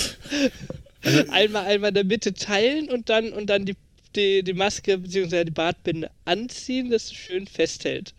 [1.32, 3.76] einmal, einmal in der Mitte teilen und dann, und dann die,
[4.16, 5.44] die, die Maske bzw.
[5.44, 8.14] die Bartbinde anziehen, dass es schön festhält.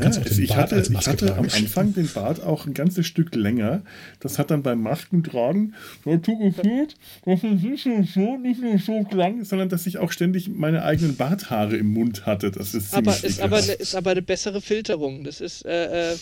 [0.00, 3.82] Ja, ich hatte, ich hatte am Anfang den Bart auch ein ganzes Stück länger.
[4.20, 5.74] Das hat dann beim Maskentragen
[6.04, 10.12] dazu geführt, dass es nicht nur so, nicht nur so klang, sondern dass ich auch
[10.12, 12.50] ständig meine eigenen Barthaare im Mund hatte.
[12.50, 15.24] Das ist aber ist aber, eine, ist aber eine bessere Filterung.
[15.24, 16.16] Das ist äh, äh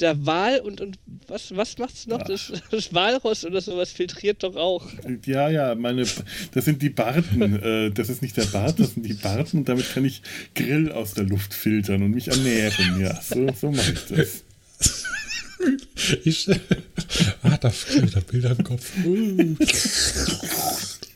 [0.00, 2.22] der Wal und, und was, was macht's noch?
[2.22, 4.86] Das, das, Walross oder sowas filtriert doch auch.
[5.26, 6.04] Ja, ja, meine,
[6.52, 7.62] das sind die Barten.
[7.62, 10.22] äh, das ist nicht der Bart, das sind die Barten und damit kann ich
[10.54, 13.00] Grill aus der Luft filtern und mich ernähren.
[13.00, 14.44] Ja, so, so mache ich das.
[16.24, 16.48] Ich,
[17.42, 18.92] ah, da kriege ich da Bilder im Kopf.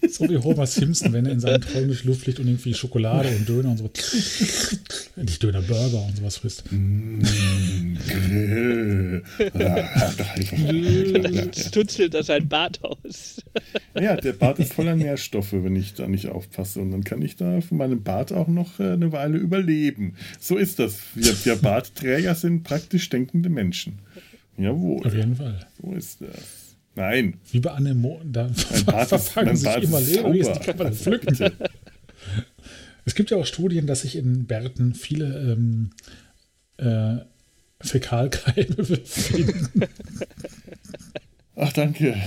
[0.08, 3.28] So wie Homer Simpson, wenn er in seinem Traum durch Luft fliegt und irgendwie Schokolade
[3.28, 3.90] und Döner und so.
[5.16, 6.64] Nicht Döner, Burger und sowas frisst.
[6.70, 7.22] Mm,
[11.52, 13.42] Stutzelt das ein Bart aus.
[13.98, 16.80] Ja, der Bart ist voller Nährstoffe, wenn ich da nicht aufpasse.
[16.80, 20.14] Und dann kann ich da von meinem Bart auch noch äh, eine Weile überleben.
[20.38, 20.98] So ist das.
[21.14, 23.98] Wir, wir Bartträger sind praktisch denkende Menschen.
[24.56, 25.06] Jawohl.
[25.06, 25.66] Auf jeden Fall.
[25.80, 26.67] So ist das.
[26.98, 27.38] Nein.
[27.52, 28.48] Wie bei Anemonen, da
[29.06, 31.36] verfangen sich immer Lebewesen, die kann man pflücken.
[33.04, 35.92] Es gibt ja auch Studien, dass sich in Bärten viele ähm,
[36.76, 37.24] äh,
[37.80, 39.84] Fäkalkeime befinden.
[41.56, 42.20] Ach, danke.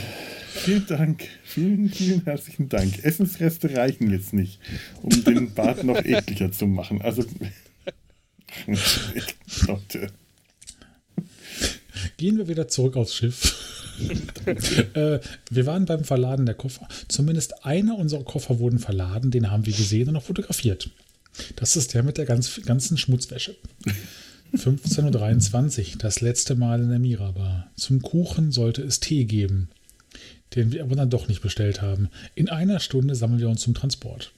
[0.49, 1.27] Vielen Dank.
[1.43, 3.05] Vielen, vielen herzlichen Dank.
[3.05, 4.59] Essensreste reichen jetzt nicht,
[5.03, 6.99] um den Bart noch ekliger zu machen.
[7.03, 7.25] Also.
[9.67, 10.07] Leute.
[12.17, 13.80] Gehen wir wieder zurück aufs Schiff.
[14.93, 16.87] Äh, wir waren beim Verladen der Koffer.
[17.07, 20.89] Zumindest einer unserer Koffer wurden verladen, den haben wir gesehen und auch fotografiert.
[21.55, 23.55] Das ist der mit der ganz, ganzen Schmutzwäsche.
[24.53, 27.71] 15.23 Uhr, das letzte Mal in der Mirabar.
[27.75, 29.69] Zum Kuchen sollte es Tee geben,
[30.55, 32.09] den wir aber dann doch nicht bestellt haben.
[32.35, 34.33] In einer Stunde sammeln wir uns zum Transport.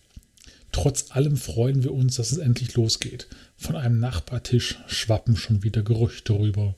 [0.71, 3.27] Trotz allem freuen wir uns, dass es endlich losgeht.
[3.57, 6.75] Von einem Nachbartisch schwappen schon wieder Gerüchte rüber.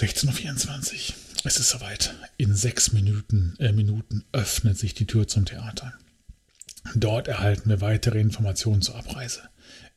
[0.00, 1.14] 16.24 Uhr.
[1.44, 2.14] Es ist soweit.
[2.38, 5.92] In sechs Minuten, äh, Minuten öffnet sich die Tür zum Theater.
[6.94, 9.42] Dort erhalten wir weitere Informationen zur Abreise.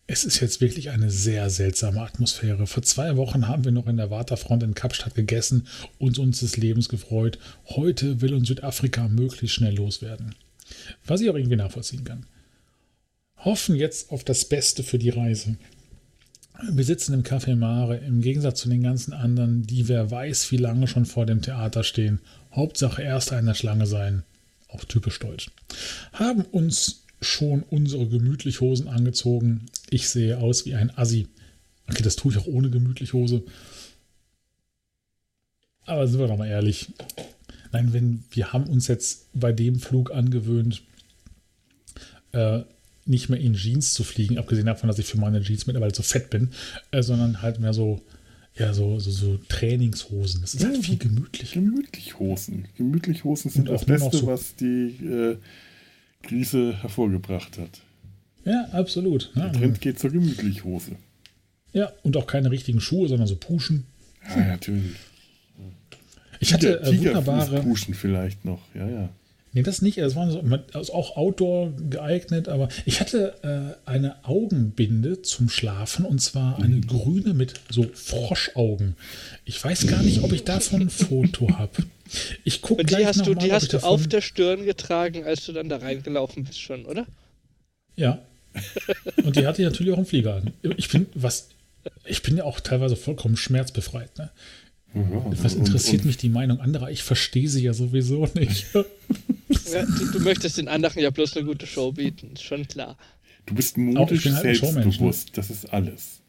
[0.06, 2.68] Es ist jetzt wirklich eine sehr seltsame Atmosphäre.
[2.68, 5.68] Vor zwei Wochen haben wir noch in der Waterfront in Kapstadt gegessen
[5.99, 7.39] und uns des Lebens gefreut.
[7.68, 10.36] Heute will uns Südafrika möglichst schnell loswerden.
[11.06, 12.26] Was ich auch irgendwie nachvollziehen kann.
[13.38, 15.56] Hoffen jetzt auf das Beste für die Reise.
[16.70, 20.57] Wir sitzen im Café Mare, im Gegensatz zu den ganzen anderen, die wer weiß, wie
[20.57, 22.20] lange schon vor dem Theater stehen.
[22.53, 24.24] Hauptsache Erster in der Schlange sein.
[24.70, 25.51] Auch typisch deutsch.
[26.14, 29.66] Haben uns schon unsere gemütlich Hosen angezogen.
[29.89, 31.28] Ich sehe aus wie ein Assi.
[31.89, 33.43] Okay, das tue ich auch ohne gemütlich Hose.
[35.86, 36.93] Aber sind wir doch mal ehrlich.
[37.72, 40.82] Nein, wenn wir haben uns jetzt bei dem Flug angewöhnt,
[42.32, 42.61] äh,
[43.06, 46.04] nicht mehr in Jeans zu fliegen, abgesehen davon, dass ich für meine Jeans mittlerweile so
[46.04, 46.51] fett bin,
[46.91, 48.01] äh, sondern halt mehr so,
[48.56, 50.41] ja, so, so, so Trainingshosen.
[50.41, 51.60] Das ist ja, halt viel gemütlicher.
[51.60, 52.68] Gemütlich Hosen.
[52.78, 55.38] Gemütlich Hosen sind das Beste, so was die äh,
[56.22, 57.82] Krise hervorgebracht hat.
[58.45, 59.32] Ja, absolut.
[59.36, 60.97] Der Trend geht zur Gemütlichhose.
[61.72, 63.86] Ja, und auch keine richtigen Schuhe, sondern so Puschen.
[64.30, 64.95] Ja, natürlich.
[66.39, 67.62] Ich hatte äh, wunderbare.
[67.62, 69.10] Puschen vielleicht noch, ja, ja.
[69.56, 69.99] Nee, das nicht.
[69.99, 70.43] Es waren so,
[70.74, 76.78] also auch Outdoor geeignet, aber ich hatte äh, eine Augenbinde zum Schlafen und zwar eine
[76.78, 76.88] mhm.
[76.88, 78.95] grüne mit so Froschaugen.
[79.45, 81.84] Ich weiß gar nicht, ob ich davon ein Foto habe.
[82.43, 85.51] Ich gucke gleich hast du, mal, Die hast du auf der Stirn getragen, als du
[85.51, 87.06] dann da reingelaufen bist schon, oder?
[87.95, 88.20] Ja.
[89.24, 90.51] Und die hatte ich natürlich auch im Flieger an.
[90.78, 91.49] Ich bin, was,
[92.06, 94.18] ich bin ja auch teilweise vollkommen schmerzbefreit.
[94.18, 94.32] Ne?
[94.95, 96.91] Ja, was interessiert und, und, mich die Meinung anderer?
[96.91, 98.67] Ich verstehe sie ja sowieso nicht.
[98.73, 102.97] Ja, du, du, möchtest den anderen ja bloß eine gute Show bieten, ist schon klar.
[103.45, 105.33] Du bist mutig, halt selbstbewusst, ne?
[105.35, 106.21] das ist alles.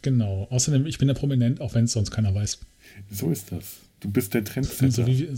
[0.00, 0.48] Genau.
[0.50, 2.58] Außerdem, ich bin ja prominent, auch wenn es sonst keiner weiß.
[3.10, 3.76] So ist das.
[4.00, 4.90] Du bist der Trendsetter.
[4.90, 5.28] So wie,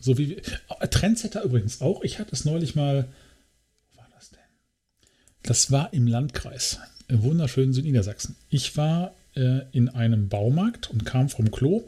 [0.00, 2.02] so wie äh, Trendsetter übrigens auch.
[2.02, 3.08] Ich hatte es neulich mal.
[3.92, 4.40] Wo war das denn?
[5.42, 6.80] Das war im Landkreis.
[7.06, 8.36] Im wunderschönen Südniedersachsen.
[8.48, 11.82] Ich war äh, in einem Baumarkt und kam vom Klo.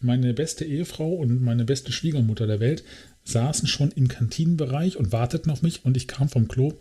[0.00, 2.84] Meine beste Ehefrau und meine beste Schwiegermutter der Welt
[3.24, 6.74] saßen schon im Kantinenbereich und warteten auf mich und ich kam vom Klo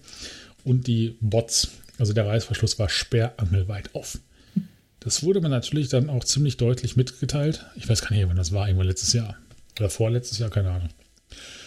[0.63, 4.19] und die Bots, also der Reißverschluss war sperrangelweit auf.
[4.99, 7.65] Das wurde mir natürlich dann auch ziemlich deutlich mitgeteilt.
[7.75, 9.37] Ich weiß gar nicht, wann das war, irgendwann letztes Jahr.
[9.79, 10.89] Oder vorletztes Jahr, keine Ahnung.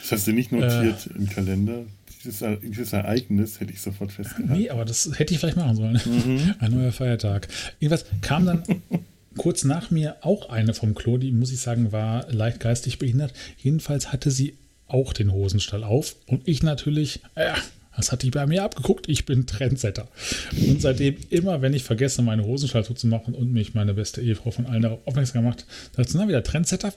[0.03, 1.85] Das hast du nicht notiert äh, im Kalender?
[2.25, 4.53] Dieses, dieses, Ereignis hätte ich sofort festgehalten.
[4.53, 6.01] Nee, aber das hätte ich vielleicht machen sollen.
[6.05, 6.55] Mhm.
[6.59, 7.49] Ein neuer Feiertag.
[7.79, 8.63] Jedenfalls kam dann
[9.37, 13.33] kurz nach mir auch eine vom Klo, die, muss ich sagen, war leicht geistig behindert.
[13.59, 14.59] Jedenfalls hatte sie
[14.89, 17.57] auch den Hosenstall auf und ich natürlich, ja,
[17.99, 19.09] das hat die bei mir abgeguckt.
[19.09, 20.07] Ich bin Trendsetter.
[20.53, 24.53] Und seitdem immer, wenn ich vergesse, meine Hosenstall zu machen und mich meine beste Ehefrau
[24.53, 25.67] von allen darauf aufmerksam gemacht,
[25.97, 26.93] sagt sie, na, wieder Trendsetter.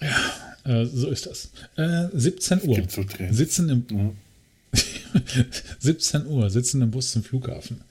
[0.00, 0.16] Ja,
[0.64, 1.50] äh, so ist das.
[1.76, 2.76] Äh, 17 Uhr.
[2.76, 3.04] Gibt so.
[3.30, 4.12] Sitzen im, ja.
[5.78, 7.82] 17 Uhr, sitzen im Bus zum Flughafen.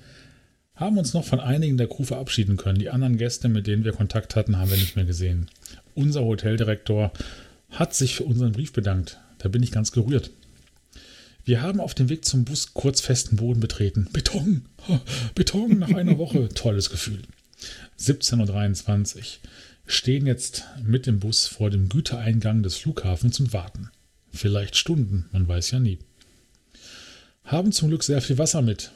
[0.75, 2.79] Haben uns noch von einigen der Crew verabschieden können.
[2.79, 5.47] Die anderen Gäste, mit denen wir Kontakt hatten, haben wir nicht mehr gesehen.
[5.93, 7.11] Unser Hoteldirektor
[7.69, 9.19] hat sich für unseren Brief bedankt.
[9.37, 10.31] Da bin ich ganz gerührt.
[11.43, 14.07] Wir haben auf dem Weg zum Bus kurz festen Boden betreten.
[14.11, 14.65] Beton!
[15.35, 16.49] Beton nach einer Woche.
[16.53, 17.21] Tolles Gefühl.
[17.99, 19.23] 17.23 Uhr.
[19.91, 23.89] Stehen jetzt mit dem Bus vor dem Gütereingang des Flughafens und warten.
[24.31, 25.99] Vielleicht Stunden, man weiß ja nie.
[27.43, 28.91] Haben zum Glück sehr viel Wasser mit.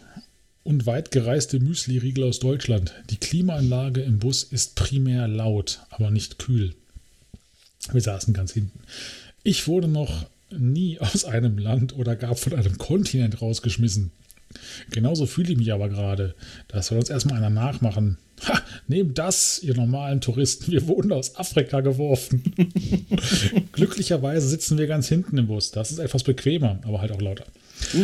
[0.64, 2.94] Und weit gereiste Müsli-Riegel aus Deutschland.
[3.10, 6.74] Die Klimaanlage im Bus ist primär laut, aber nicht kühl.
[7.92, 8.80] Wir saßen ganz hinten.
[9.44, 14.12] Ich wurde noch nie aus einem Land oder gar von einem Kontinent rausgeschmissen.
[14.92, 16.36] Genauso fühle ich mich aber gerade.
[16.70, 18.18] Das soll uns erstmal einer nachmachen.
[18.44, 20.72] Ha, nehmt das, ihr normalen Touristen.
[20.72, 22.44] Wir wurden aus Afrika geworfen.
[23.72, 25.72] Glücklicherweise sitzen wir ganz hinten im Bus.
[25.72, 27.46] Das ist etwas bequemer, aber halt auch lauter.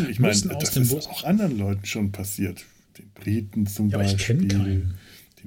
[0.09, 1.07] Ich meine, das ist Bus.
[1.07, 2.65] auch anderen Leuten schon passiert.
[2.97, 4.95] den Briten zum ja, Beispiel, den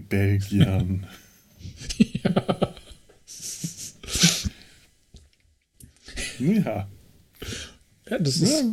[0.08, 1.06] Belgiern.
[2.22, 2.74] ja.
[6.38, 6.88] ja.
[8.10, 8.64] Ja, das ist.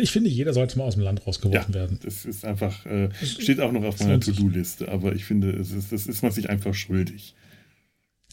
[0.00, 1.98] Ich finde, jeder sollte mal aus dem Land rausgeworfen ja, werden.
[2.02, 5.92] Das ist einfach, äh, steht auch noch auf meiner To-Do-Liste, aber ich finde, es ist,
[5.92, 7.34] das ist man sich einfach schuldig.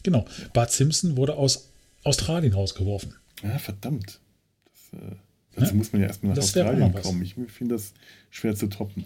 [0.02, 0.26] Genau.
[0.52, 1.70] Bart Simpson wurde aus
[2.04, 3.14] Australien rausgeworfen.
[3.42, 4.20] Ja, verdammt.
[4.64, 5.14] Das, äh,
[5.56, 5.74] dazu ja?
[5.74, 7.22] muss man ja erstmal nach das Australien kommen.
[7.22, 7.92] Ich finde das
[8.30, 9.04] schwer zu toppen.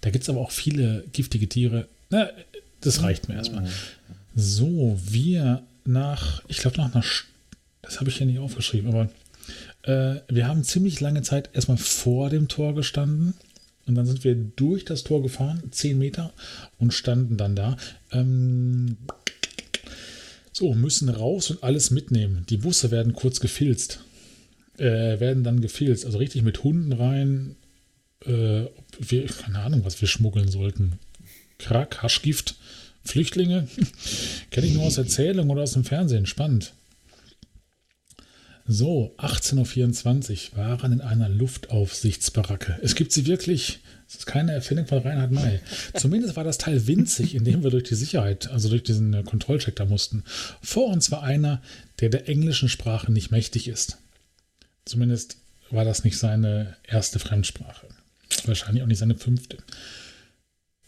[0.00, 1.88] Da gibt es aber auch viele giftige Tiere.
[2.10, 2.28] Na,
[2.82, 3.66] das reicht mir erstmal.
[4.34, 7.04] So, wir nach, ich glaube nach einer,
[7.80, 9.08] das habe ich ja nicht aufgeschrieben, aber
[9.82, 13.34] äh, wir haben ziemlich lange Zeit erstmal vor dem Tor gestanden.
[13.86, 16.32] Und dann sind wir durch das Tor gefahren, 10 Meter,
[16.78, 17.76] und standen dann da.
[18.12, 18.96] Ähm,
[20.52, 22.46] so, müssen raus und alles mitnehmen.
[22.48, 24.00] Die Busse werden kurz gefilzt.
[24.78, 26.06] Äh, werden dann gefilzt.
[26.06, 27.56] Also richtig mit Hunden rein.
[28.24, 28.66] Äh,
[28.98, 30.92] wir, keine Ahnung, was wir schmuggeln sollten.
[31.58, 32.56] Krack, Haschgift,
[33.04, 33.68] Flüchtlinge.
[34.50, 36.26] Kenne ich nur aus Erzählungen oder aus dem Fernsehen.
[36.26, 36.72] Spannend.
[38.66, 42.78] So, 18.24 Uhr waren in einer Luftaufsichtsbaracke.
[42.82, 43.80] Es gibt sie wirklich.
[44.08, 45.60] Es ist keine Erfindung von Reinhard May.
[45.94, 49.22] Zumindest war das Teil winzig, in dem wir durch die Sicherheit, also durch diesen äh,
[49.22, 50.24] Kontrollcheck da mussten.
[50.62, 51.60] Vor uns war einer,
[52.00, 53.98] der der englischen Sprache nicht mächtig ist.
[54.86, 55.36] Zumindest
[55.70, 57.86] war das nicht seine erste Fremdsprache.
[58.46, 59.58] Wahrscheinlich auch nicht seine fünfte.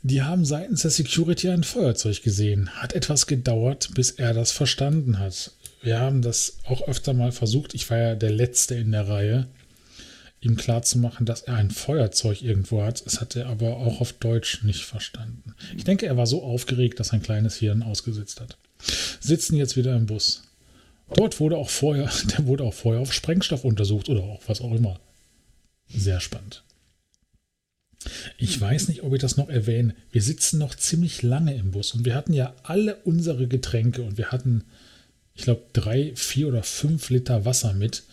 [0.02, 2.70] Die haben seitens der Security ein Feuerzeug gesehen.
[2.70, 5.52] Hat etwas gedauert, bis er das verstanden hat
[5.86, 7.72] wir haben das auch öfter mal versucht.
[7.72, 9.46] Ich war ja der Letzte in der Reihe,
[10.40, 13.06] ihm klarzumachen, dass er ein Feuerzeug irgendwo hat.
[13.06, 15.54] Das hat er aber auch auf Deutsch nicht verstanden.
[15.76, 18.56] Ich denke, er war so aufgeregt, dass sein kleines Hirn ausgesetzt hat.
[19.20, 20.42] Sitzen jetzt wieder im Bus.
[21.14, 24.72] Dort wurde auch vorher, der wurde auch vorher auf Sprengstoff untersucht oder auch was auch
[24.72, 24.98] immer.
[25.88, 26.64] Sehr spannend.
[28.38, 29.94] Ich weiß nicht, ob ich das noch erwähne.
[30.10, 34.18] Wir sitzen noch ziemlich lange im Bus und wir hatten ja alle unsere Getränke und
[34.18, 34.64] wir hatten
[35.36, 38.04] ich glaube, drei, vier oder fünf Liter Wasser mit.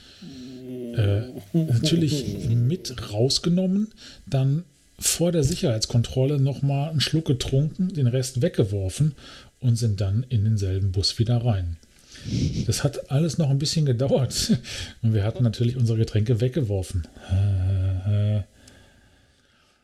[0.95, 1.21] Äh,
[1.53, 3.93] natürlich mit rausgenommen,
[4.27, 4.63] dann
[4.99, 9.15] vor der Sicherheitskontrolle nochmal einen Schluck getrunken, den Rest weggeworfen
[9.59, 11.77] und sind dann in denselben Bus wieder rein.
[12.67, 14.57] Das hat alles noch ein bisschen gedauert.
[15.01, 17.07] Und wir hatten natürlich unsere Getränke weggeworfen.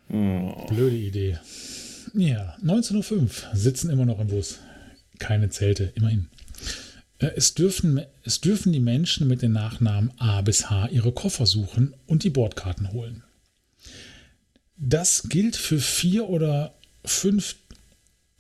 [0.08, 1.38] Blöde Idee.
[2.14, 4.60] Ja, 19.05 Uhr, sitzen immer noch im Bus.
[5.20, 6.28] Keine Zelte, immerhin.
[7.20, 11.46] Äh, es dürfen, es dürfen die Menschen mit den Nachnamen A bis H ihre Koffer
[11.46, 13.24] suchen und die Bordkarten holen.
[14.78, 16.74] Das gilt für vier oder
[17.04, 17.58] fünf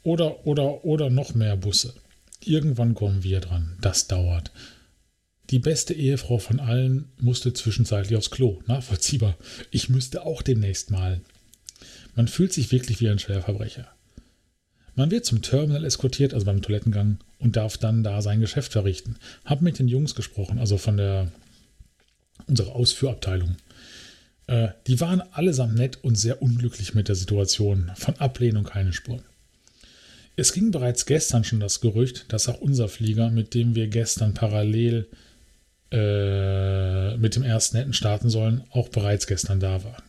[0.03, 1.93] oder, oder, oder noch mehr Busse.
[2.43, 3.77] Irgendwann kommen wir dran.
[3.81, 4.51] Das dauert.
[5.49, 8.61] Die beste Ehefrau von allen musste zwischenzeitlich aufs Klo.
[8.68, 9.35] Nachvollziehbar.
[9.72, 11.22] Ich müsste auch demnächst mal.
[12.15, 13.88] Man fühlt sich wirklich wie ein Schwerverbrecher.
[14.99, 19.15] Man wird zum Terminal eskortiert, also beim Toilettengang, und darf dann da sein Geschäft verrichten.
[19.45, 21.31] Hab mit den Jungs gesprochen, also von der
[22.47, 23.55] unserer Ausführabteilung.
[24.47, 27.91] Äh, die waren allesamt nett und sehr unglücklich mit der Situation.
[27.95, 29.23] Von Ablehnung keine Spur.
[30.35, 34.34] Es ging bereits gestern schon das Gerücht, dass auch unser Flieger, mit dem wir gestern
[34.34, 35.07] parallel
[35.93, 40.03] äh, mit dem ersten hätten starten sollen, auch bereits gestern da war.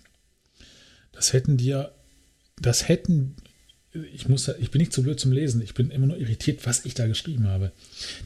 [1.12, 1.92] Das hätten dir,
[2.58, 3.36] das hätten
[3.92, 5.60] ich, muss, ich bin nicht zu blöd zum Lesen.
[5.62, 7.72] Ich bin immer nur irritiert, was ich da geschrieben habe.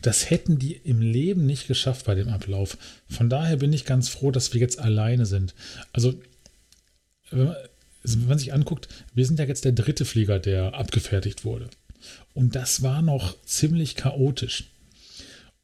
[0.02, 2.76] Das hätten die im Leben nicht geschafft bei dem Ablauf.
[3.08, 5.54] Von daher bin ich ganz froh, dass wir jetzt alleine sind.
[5.92, 6.20] Also,
[7.30, 7.56] wenn man,
[8.02, 11.70] wenn man sich anguckt, wir sind ja jetzt der dritte Flieger, der abgefertigt wurde.
[12.34, 14.64] Und das war noch ziemlich chaotisch.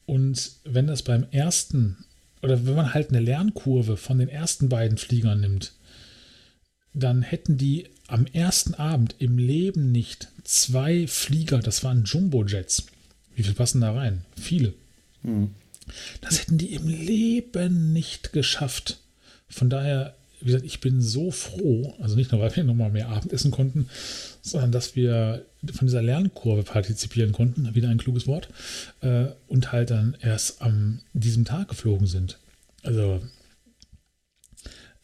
[0.07, 2.05] Und wenn das beim ersten,
[2.43, 5.75] oder wenn man halt eine Lernkurve von den ersten beiden Fliegern nimmt,
[6.95, 12.87] dann hätten die am ersten Abend im Leben nicht zwei Flieger, das waren Jumbo-Jets.
[13.35, 14.25] Wie viel passen da rein?
[14.39, 14.75] Viele.
[15.23, 15.51] Mhm.
[16.21, 18.99] Das hätten die im Leben nicht geschafft.
[19.49, 23.09] Von daher, wie gesagt, ich bin so froh, also nicht nur, weil wir nochmal mehr
[23.09, 23.89] Abendessen konnten,
[24.43, 28.49] sondern dass wir von dieser Lernkurve partizipieren konnten, wieder ein kluges Wort,
[29.01, 32.39] äh, und halt dann erst an diesem Tag geflogen sind.
[32.83, 33.21] Also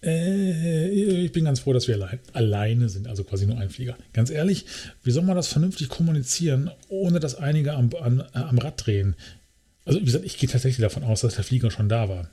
[0.07, 3.97] äh, ich bin ganz froh, dass wir allein, alleine sind, also quasi nur ein Flieger.
[4.13, 4.65] Ganz ehrlich,
[5.03, 9.17] wie soll man das vernünftig kommunizieren, ohne dass einige am, an, äh, am Rad drehen?
[9.85, 12.29] Also, wie gesagt, ich gehe tatsächlich davon aus, dass der Flieger schon da war.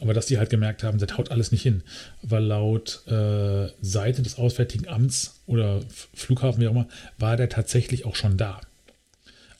[0.00, 1.82] Aber dass die halt gemerkt haben, das haut alles nicht hin.
[2.22, 5.80] Weil laut äh, Seite des Auswärtigen Amts oder
[6.14, 6.88] Flughafen, wie auch immer,
[7.18, 8.60] war der tatsächlich auch schon da.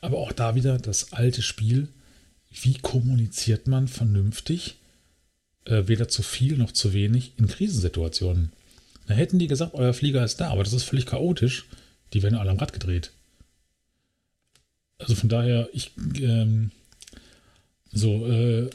[0.01, 1.89] Aber auch da wieder das alte Spiel.
[2.51, 4.78] Wie kommuniziert man vernünftig?
[5.69, 8.53] Äh, weder zu viel noch zu wenig in Krisensituationen.
[9.07, 11.67] Dann hätten die gesagt, euer Flieger ist da, aber das ist völlig chaotisch.
[12.13, 13.13] Die werden alle am Rad gedreht.
[14.99, 16.71] Also von daher, ich, ähm,
[17.93, 18.71] so, äh,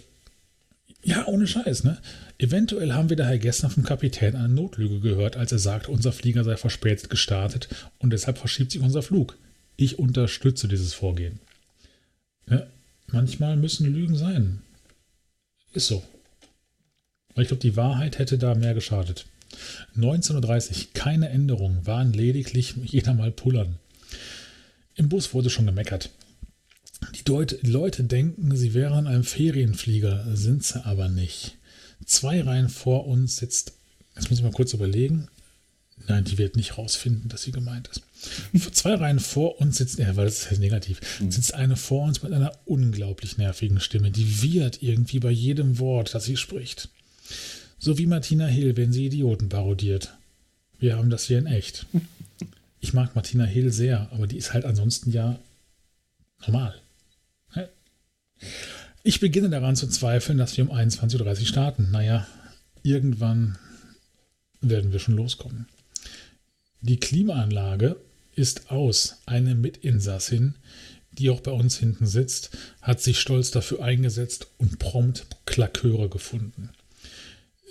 [1.04, 2.00] ja, ohne Scheiß, ne?
[2.38, 6.44] Eventuell haben wir daher gestern vom Kapitän eine Notlüge gehört, als er sagte, unser Flieger
[6.44, 9.38] sei verspätet gestartet und deshalb verschiebt sich unser Flug.
[9.76, 11.40] Ich unterstütze dieses Vorgehen.
[12.50, 12.66] Ja,
[13.08, 14.62] manchmal müssen Lügen sein.
[15.74, 16.04] Ist so.
[17.36, 19.26] Weil ich glaube, die Wahrheit hätte da mehr geschadet.
[19.98, 23.76] 19.30 Uhr, keine Änderung, waren lediglich jeder mal pullern.
[24.96, 26.10] Im Bus wurde schon gemeckert.
[27.16, 31.58] Die, Deut Leute denken, sie wären ein Ferienflieger, sind sie aber nicht.
[32.06, 33.74] Zwei Reihen vor uns sitzt,
[34.16, 35.28] jetzt muss ich mal kurz überlegen.
[36.08, 38.02] Nein, die wird nicht rausfinden, dass sie gemeint ist.
[38.74, 41.32] Zwei Reihen vor uns sitzt, ja, weil das ist negativ, mhm.
[41.32, 46.14] sitzt eine vor uns mit einer unglaublich nervigen Stimme, die wird irgendwie bei jedem Wort,
[46.14, 46.90] das sie spricht.
[47.84, 50.14] So wie Martina Hill, wenn sie Idioten parodiert.
[50.80, 51.86] Wir haben das hier in echt.
[52.80, 55.38] Ich mag Martina Hill sehr, aber die ist halt ansonsten ja
[56.48, 56.80] normal.
[59.04, 61.92] Ich beginne daran zu zweifeln, dass wir um 21.30 Uhr starten.
[61.92, 62.26] Naja,
[62.84, 63.58] irgendwann
[64.62, 65.68] werden wir schon loskommen.
[66.80, 67.98] Die Klimaanlage
[68.34, 69.18] ist aus.
[69.26, 70.56] Eine Mitinsassin,
[71.12, 76.70] die auch bei uns hinten sitzt, hat sich stolz dafür eingesetzt und prompt Klaköre gefunden.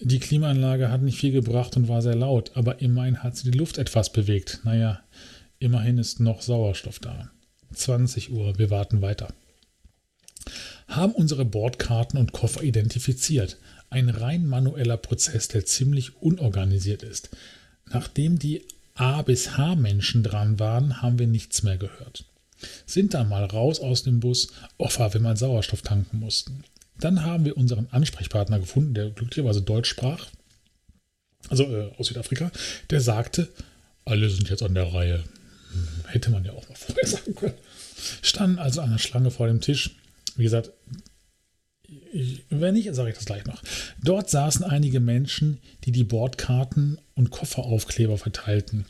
[0.05, 3.59] Die Klimaanlage hat nicht viel gebracht und war sehr laut, aber immerhin hat sie die
[3.59, 4.61] Luft etwas bewegt.
[4.65, 5.01] Naja,
[5.59, 7.31] immerhin ist noch Sauerstoff da.
[7.73, 9.29] 20 Uhr, wir warten weiter
[10.97, 13.59] haben unsere Bordkarten und Koffer identifiziert.
[13.91, 17.31] Ein rein manueller Prozess, der ziemlich unorganisiert ist.
[17.91, 18.63] Nachdem die
[18.95, 22.25] A bis H Menschen dran waren, haben wir nichts mehr gehört.
[22.87, 24.49] Sind dann mal raus aus dem Bus,
[24.79, 26.65] weil wir mal Sauerstoff tanken mussten.
[27.03, 30.29] Dann haben wir unseren Ansprechpartner gefunden, der glücklicherweise Deutsch sprach,
[31.49, 32.53] also äh, aus Südafrika,
[32.91, 33.49] der sagte,
[34.05, 35.25] alle sind jetzt an der Reihe.
[35.73, 37.55] Hm, hätte man ja auch mal vorher sagen können.
[38.23, 39.97] Standen also an der Schlange vor dem Tisch.
[40.37, 40.71] Wie gesagt,
[42.13, 43.65] ich, wenn nicht, sage ich das gleich noch.
[44.01, 48.87] Dort saßen einige Menschen, die die Bordkarten und Kofferaufkleber verteilten.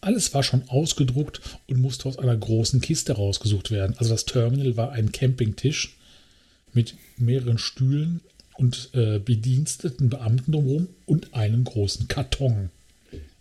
[0.00, 3.96] Alles war schon ausgedruckt und musste aus einer großen Kiste rausgesucht werden.
[3.98, 5.97] Also das Terminal war ein Campingtisch
[6.78, 8.20] mit mehreren Stühlen
[8.56, 12.70] und äh, bediensteten Beamten drumherum und einem großen Karton.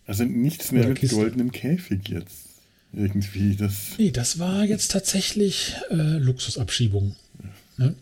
[0.07, 2.47] Also nichts mehr Oder mit goldenem Käfig jetzt.
[2.93, 3.73] Irgendwie das.
[3.99, 7.15] Nee, das war jetzt tatsächlich äh, Luxusabschiebung.
[7.77, 7.93] Ne?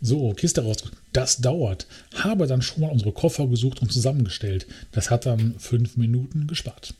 [0.00, 0.78] So, Kiste raus.
[1.12, 1.86] Das dauert.
[2.14, 4.66] Habe dann schon mal unsere Koffer gesucht und zusammengestellt.
[4.92, 6.94] Das hat dann fünf Minuten gespart.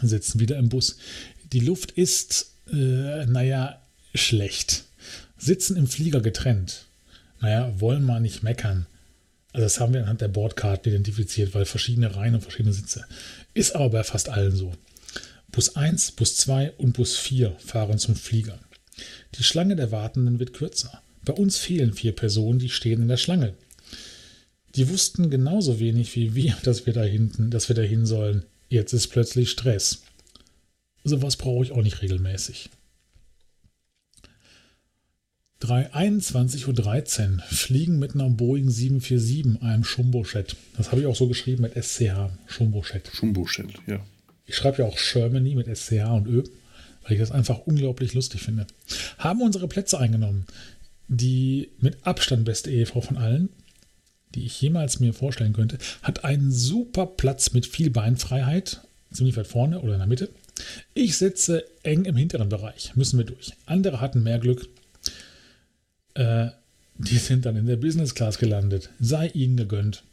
[0.00, 0.96] Sitzen wieder im Bus.
[1.52, 3.82] Die Luft ist, äh, naja,
[4.14, 4.84] schlecht.
[5.44, 6.86] Sitzen im Flieger getrennt.
[7.40, 8.86] Naja, wollen wir nicht meckern.
[9.52, 13.04] Also das haben wir anhand der Bordkarten identifiziert, weil verschiedene Reihen und verschiedene Sitze.
[13.52, 14.72] Ist aber bei fast allen so.
[15.52, 18.58] Bus 1, Bus 2 und Bus 4 fahren zum Flieger.
[19.34, 21.02] Die Schlange der Wartenden wird kürzer.
[21.24, 23.54] Bei uns fehlen vier Personen, die stehen in der Schlange.
[24.74, 28.44] Die wussten genauso wenig wie wir, dass wir da hinten, dass wir dahin sollen.
[28.70, 30.02] Jetzt ist plötzlich Stress.
[31.04, 32.70] Sowas brauche ich auch nicht regelmäßig.
[35.70, 40.56] 21.13 Uhr fliegen mit einer Boeing 747, einem Schumbo-Jet.
[40.76, 43.10] Das habe ich auch so geschrieben mit SCH, Schumbo-Jet.
[43.12, 44.00] Schumbo-Jet, ja.
[44.46, 46.42] Ich schreibe ja auch Germany mit SCH und Ö,
[47.02, 48.66] weil ich das einfach unglaublich lustig finde.
[49.18, 50.46] Haben unsere Plätze eingenommen
[51.08, 53.48] die mit Abstand beste Ehefrau von allen,
[54.34, 58.80] die ich jemals mir vorstellen könnte, hat einen super Platz mit viel Beinfreiheit,
[59.12, 60.30] ziemlich weit vorne oder in der Mitte.
[60.92, 63.52] Ich sitze eng im hinteren Bereich, müssen wir durch.
[63.66, 64.68] Andere hatten mehr Glück.
[66.14, 66.48] Äh,
[66.96, 68.90] die sind dann in der Business Class gelandet.
[69.00, 70.04] Sei ihnen gegönnt.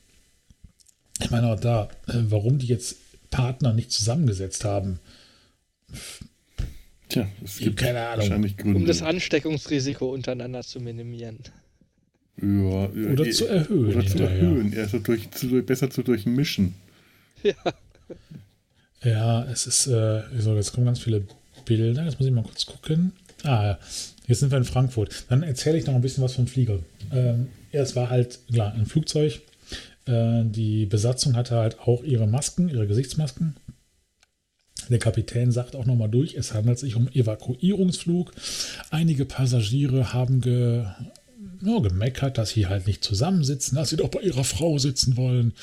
[1.21, 2.97] Ich meine auch da, äh, warum die jetzt
[3.29, 4.99] Partner nicht zusammengesetzt haben.
[7.09, 8.55] Tja, es gibt keine Ahnung.
[8.57, 8.79] Gründe.
[8.79, 11.39] Um das Ansteckungsrisiko untereinander zu minimieren.
[12.41, 13.95] Ja, oder äh, zu erhöhen.
[13.95, 16.75] Oder zu erhöhen, ja, durch, zu, besser zu durchmischen.
[17.43, 17.55] Ja.
[19.03, 21.25] Ja, es ist, äh, so, jetzt kommen ganz viele
[21.65, 22.05] Bilder.
[22.05, 23.13] Jetzt muss ich mal kurz gucken.
[23.43, 23.77] Ah,
[24.27, 25.25] jetzt sind wir in Frankfurt.
[25.29, 26.79] Dann erzähle ich noch ein bisschen was vom Flieger.
[27.11, 29.41] Ähm, ja, es war halt, klar, ein Flugzeug.
[30.05, 33.55] Äh, die Besatzung hatte halt auch ihre Masken, ihre Gesichtsmasken.
[34.89, 38.31] Der Kapitän sagt auch nochmal durch, es handelt sich um Evakuierungsflug.
[38.89, 40.85] Einige Passagiere haben ge,
[41.61, 45.53] ja, gemeckert, dass sie halt nicht zusammensitzen, dass sie doch bei ihrer Frau sitzen wollen.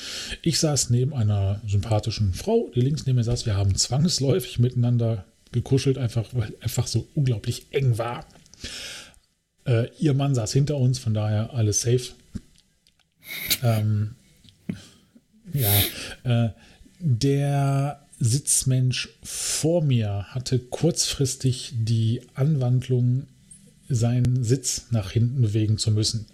[0.41, 3.45] Ich saß neben einer sympathischen Frau, die links neben mir saß.
[3.45, 8.25] Wir haben zwangsläufig miteinander gekuschelt, einfach weil einfach so unglaublich eng war.
[9.65, 12.11] Äh, ihr Mann saß hinter uns, von daher alles safe.
[13.63, 14.15] Ähm,
[15.53, 15.73] ja,
[16.23, 16.49] äh,
[16.99, 23.27] der Sitzmensch vor mir hatte kurzfristig die Anwandlung,
[23.87, 26.27] seinen Sitz nach hinten bewegen zu müssen.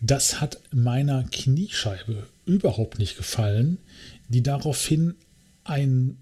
[0.00, 3.78] Das hat meiner Kniescheibe überhaupt nicht gefallen,
[4.28, 5.14] die daraufhin
[5.64, 6.18] einen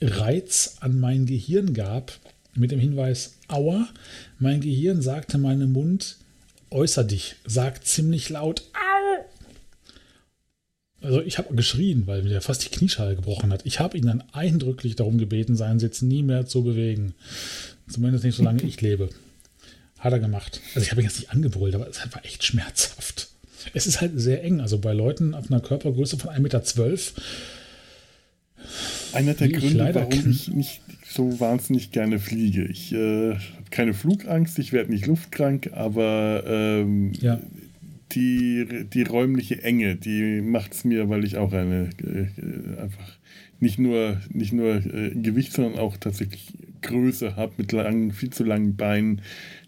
[0.00, 2.12] Reiz an mein Gehirn gab,
[2.54, 3.88] mit dem Hinweis, aua,
[4.38, 6.16] mein Gehirn sagte meinem Mund,
[6.70, 9.24] äußer dich, sag ziemlich laut, au.
[11.02, 13.64] Also ich habe geschrien, weil mir fast die Knieschale gebrochen hat.
[13.64, 17.14] Ich habe ihn dann eindrücklich darum gebeten, seinen Sitz nie mehr zu bewegen.
[17.88, 19.10] Zumindest nicht, solange ich lebe.
[19.98, 20.60] Hat er gemacht.
[20.74, 23.28] Also ich habe ihn jetzt nicht angebrüllt, aber es war echt schmerzhaft.
[23.74, 24.60] Es ist halt sehr eng.
[24.60, 26.62] Also bei Leuten auf einer Körpergröße von 1,12 Meter
[29.12, 32.64] einer der Gründe, warum ich nicht so wahnsinnig gerne fliege.
[32.64, 37.40] Ich äh, habe keine Flugangst, ich werde nicht luftkrank, aber ähm, ja.
[38.12, 43.16] die, die räumliche Enge, die macht es mir, weil ich auch eine äh, einfach
[43.60, 46.52] nicht nur, nicht nur äh, Gewicht, sondern auch tatsächlich
[46.82, 49.22] Größe habe mit langen, viel zu langen Beinen.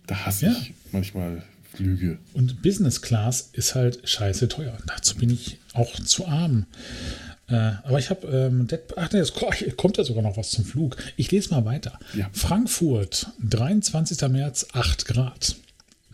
[0.06, 0.52] Da hasse ja.
[0.52, 1.42] ich manchmal
[1.72, 2.18] Flüge.
[2.34, 4.76] Und Business Class ist halt scheiße teuer.
[4.86, 6.66] Dazu bin ich auch zu arm.
[7.48, 10.96] Äh, aber ich habe, ähm, ach nee, es kommt ja sogar noch was zum Flug.
[11.16, 11.98] Ich lese mal weiter.
[12.14, 12.28] Ja.
[12.32, 14.28] Frankfurt, 23.
[14.28, 15.56] März, 8 Grad,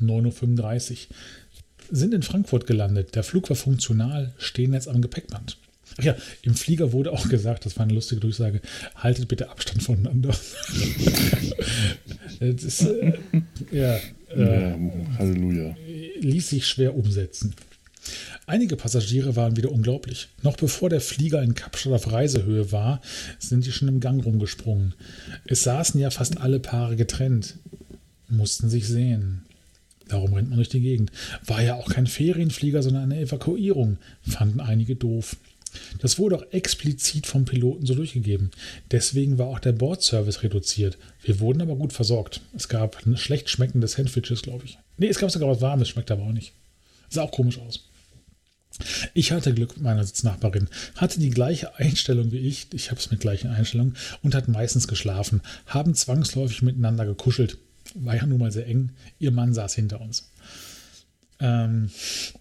[0.00, 0.98] 9.35 Uhr.
[1.90, 3.14] Sind in Frankfurt gelandet.
[3.14, 5.58] Der Flug war funktional, stehen jetzt am Gepäckband.
[5.98, 8.60] Ach ja, im Flieger wurde auch gesagt, das war eine lustige Durchsage,
[8.96, 10.30] haltet bitte Abstand voneinander.
[12.40, 13.12] das, äh,
[13.70, 13.96] ja,
[14.34, 14.78] äh, ja,
[15.18, 15.76] Halleluja.
[16.20, 17.54] Ließ sich schwer umsetzen.
[18.46, 20.28] Einige Passagiere waren wieder unglaublich.
[20.42, 23.00] Noch bevor der Flieger in Kapstadt auf Reisehöhe war,
[23.38, 24.94] sind die schon im Gang rumgesprungen.
[25.46, 27.54] Es saßen ja fast alle Paare getrennt,
[28.28, 29.44] mussten sich sehen.
[30.08, 31.10] Darum rennt man durch die Gegend.
[31.46, 35.36] War ja auch kein Ferienflieger, sondern eine Evakuierung, fanden einige doof.
[36.00, 38.50] Das wurde auch explizit vom Piloten so durchgegeben.
[38.90, 40.98] Deswegen war auch der Bordservice reduziert.
[41.22, 42.42] Wir wurden aber gut versorgt.
[42.54, 44.78] Es gab schlecht schmeckende Sandwiches, glaube ich.
[44.98, 46.52] Nee, es gab sogar was Warmes, schmeckt aber auch nicht.
[47.08, 47.88] Sah auch komisch aus.
[49.12, 53.10] Ich hatte Glück mit meiner Sitznachbarin, hatte die gleiche Einstellung wie ich, ich habe es
[53.10, 57.58] mit gleichen Einstellungen, und hat meistens geschlafen, haben zwangsläufig miteinander gekuschelt.
[57.94, 60.30] War ja nun mal sehr eng, ihr Mann saß hinter uns.
[61.40, 61.90] Ähm,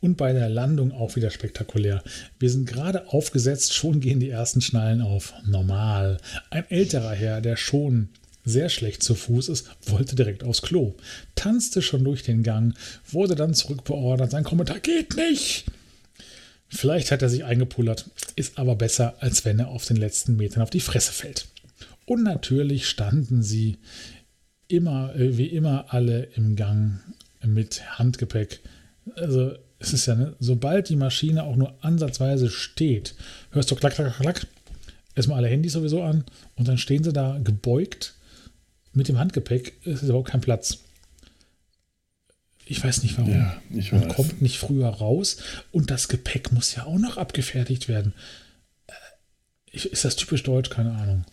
[0.02, 2.04] und bei der Landung auch wieder spektakulär.
[2.40, 5.34] Wir sind gerade aufgesetzt, schon gehen die ersten Schnallen auf.
[5.46, 6.18] Normal.
[6.50, 8.10] Ein älterer Herr, der schon
[8.46, 10.96] sehr schlecht zu Fuß ist, wollte direkt aufs Klo.
[11.36, 12.76] Tanzte schon durch den Gang,
[13.10, 14.32] wurde dann zurückbeordert.
[14.32, 15.66] Sein Kommentar geht nicht.
[16.74, 20.64] Vielleicht hat er sich eingepullert, ist aber besser, als wenn er auf den letzten Metern
[20.64, 21.48] auf die Fresse fällt.
[22.06, 23.78] Und natürlich standen sie
[24.68, 27.00] immer, äh, wie immer, alle im Gang
[27.46, 28.62] mit Handgepäck.
[29.16, 33.14] Also, es ist ja, ne, sobald die Maschine auch nur ansatzweise steht,
[33.52, 34.48] hörst du klack, klack, klack,
[35.16, 36.24] erstmal alle Handys sowieso an
[36.56, 38.16] und dann stehen sie da gebeugt
[38.94, 39.74] mit dem Handgepäck.
[39.86, 40.83] Es ist überhaupt kein Platz.
[42.66, 43.32] Ich weiß nicht warum.
[43.32, 43.62] Ja,
[43.92, 44.16] Man weiß.
[44.16, 45.38] kommt nicht früher raus
[45.72, 48.14] und das Gepäck muss ja auch noch abgefertigt werden.
[48.88, 50.70] Äh, ist das typisch deutsch?
[50.70, 51.26] Keine Ahnung.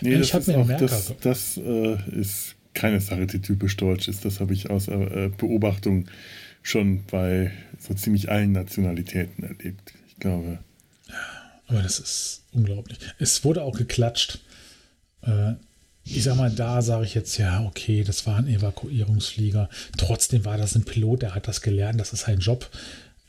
[0.00, 0.86] Nee, ich habe mir auch, Merker.
[0.86, 4.24] Das, das äh, ist keine Sache, die typisch deutsch ist.
[4.24, 6.06] Das habe ich aus äh, Beobachtung
[6.62, 9.92] schon bei so ziemlich allen Nationalitäten erlebt.
[10.08, 10.58] Ich glaube.
[11.66, 12.98] Aber das ist unglaublich.
[13.18, 14.40] Es wurde auch geklatscht.
[15.22, 15.54] Äh,
[16.12, 19.68] ich sag mal, da sage ich jetzt, ja, okay, das war ein Evakuierungsflieger.
[19.96, 22.68] Trotzdem war das ein Pilot, der hat das gelernt, das ist sein Job.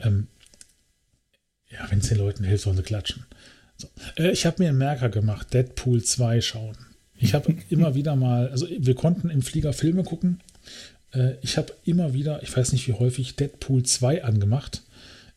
[0.00, 0.26] Ähm,
[1.70, 3.24] ja, wenn es den Leuten hilft, sollen sie klatschen.
[3.76, 3.88] So.
[4.16, 6.76] Äh, ich habe mir einen Merker gemacht, Deadpool 2 schauen.
[7.16, 10.40] Ich habe immer wieder mal, also wir konnten im Flieger Filme gucken.
[11.12, 14.82] Äh, ich habe immer wieder, ich weiß nicht wie häufig, Deadpool 2 angemacht.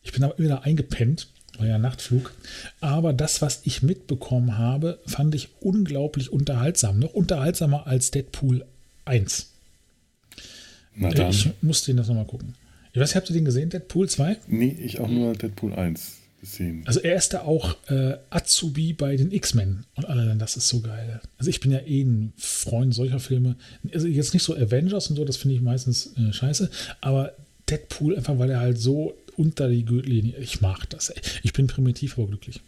[0.02, 1.28] Ich bin aber immer wieder eingepennt
[1.64, 2.32] ja Nachtflug.
[2.80, 6.98] Aber das, was ich mitbekommen habe, fand ich unglaublich unterhaltsam.
[6.98, 8.64] Noch unterhaltsamer als Deadpool
[9.04, 9.50] 1.
[10.94, 11.30] Na dann.
[11.30, 12.54] Ich musste ihn das nochmal gucken.
[12.92, 14.38] Ich weiß, habt ihr den gesehen, Deadpool 2?
[14.48, 16.82] Nee, ich auch nur Deadpool 1 gesehen.
[16.86, 20.80] Also er ist da auch äh, Azubi bei den X-Men und alle, das ist so
[20.80, 21.20] geil.
[21.38, 23.56] Also ich bin ja eh ein Freund solcher Filme.
[23.92, 26.70] Also jetzt nicht so Avengers und so, das finde ich meistens äh, scheiße,
[27.00, 27.32] aber
[27.68, 30.36] Deadpool einfach, weil er halt so unter die Gürtellinie.
[30.38, 31.12] Ich mag das.
[31.42, 32.60] Ich bin primitiv, aber glücklich.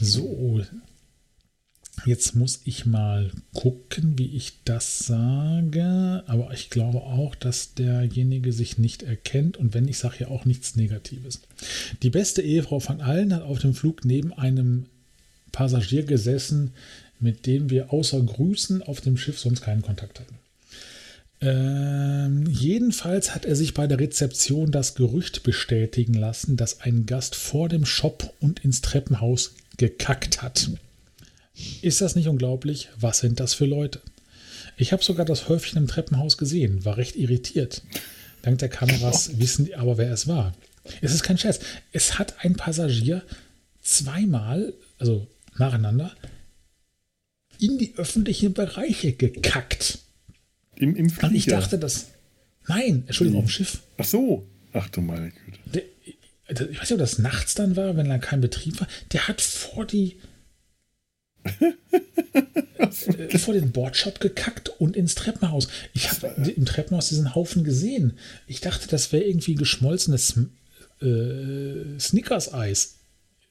[0.00, 0.62] So.
[2.04, 6.22] Jetzt muss ich mal gucken, wie ich das sage.
[6.26, 9.56] Aber ich glaube auch, dass derjenige sich nicht erkennt.
[9.56, 11.40] Und wenn, ich sage ja auch nichts Negatives.
[12.02, 14.86] Die beste Ehefrau von allen hat auf dem Flug neben einem
[15.52, 16.72] Passagier gesessen,
[17.18, 20.34] mit dem wir außer Grüßen auf dem Schiff sonst keinen Kontakt hatten.
[21.40, 27.34] Ähm, jedenfalls hat er sich bei der Rezeption das Gerücht bestätigen lassen, dass ein Gast
[27.34, 30.70] vor dem Shop und ins Treppenhaus gekackt hat.
[31.82, 32.88] Ist das nicht unglaublich?
[32.98, 34.00] Was sind das für Leute?
[34.76, 37.82] Ich habe sogar das Häufchen im Treppenhaus gesehen, war recht irritiert.
[38.42, 40.54] Dank der Kameras wissen die aber, wer es war.
[41.00, 41.60] Es ist kein Scherz.
[41.92, 43.22] Es hat ein Passagier
[43.82, 45.26] zweimal, also
[45.56, 46.14] nacheinander,
[47.58, 49.98] in die öffentlichen Bereiche gekackt.
[50.78, 51.28] Im, im Flieger?
[51.28, 52.06] Und ich dachte, das.
[52.68, 53.82] Nein, Entschuldigung, auf dem Schiff.
[53.96, 54.46] Ach so.
[54.72, 55.58] Ach du meine Güte.
[55.72, 58.88] Der, ich weiß nicht, ob das nachts dann war, wenn da kein Betrieb war.
[59.12, 60.16] Der hat vor die.
[63.06, 65.68] äh, vor den Bordshop gekackt und ins Treppenhaus.
[65.94, 68.18] Ich habe im Treppenhaus diesen Haufen gesehen.
[68.46, 70.38] Ich dachte, das wäre irgendwie geschmolzenes
[71.00, 72.96] äh, Snickers-Eis.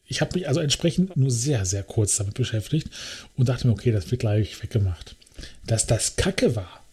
[0.07, 2.89] Ich habe mich also entsprechend nur sehr, sehr kurz damit beschäftigt
[3.35, 5.15] und dachte mir, okay, das wird gleich weggemacht.
[5.65, 6.84] Dass das Kacke war.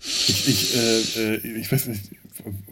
[0.00, 2.10] Ich, ich, äh, äh ich weiß nicht,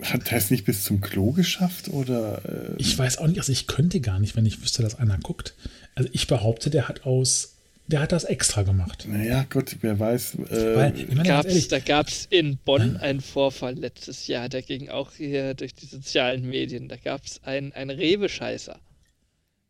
[0.02, 2.42] hat er es nicht bis zum Klo geschafft oder?
[2.44, 2.74] Äh?
[2.78, 5.54] Ich weiß auch nicht, also ich könnte gar nicht, wenn ich wüsste, dass einer guckt.
[5.94, 7.54] Also ich behaupte, der hat aus
[7.86, 9.06] der hat das extra gemacht.
[9.06, 10.36] Naja, Gott, wer weiß.
[10.50, 14.48] Äh, Weil, ich meine, gab's, ehrlich, da gab es in Bonn einen Vorfall letztes Jahr,
[14.48, 16.88] der ging auch hier durch die sozialen Medien.
[16.88, 18.78] Da gab es einen, einen Rewe-Scheißer.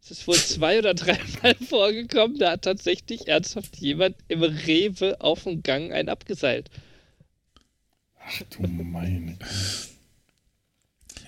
[0.01, 5.43] Es ist wohl zwei oder dreimal vorgekommen, da hat tatsächlich ernsthaft jemand im Rewe auf
[5.43, 6.71] dem Gang einen abgeseilt.
[8.27, 9.37] Ach du meine.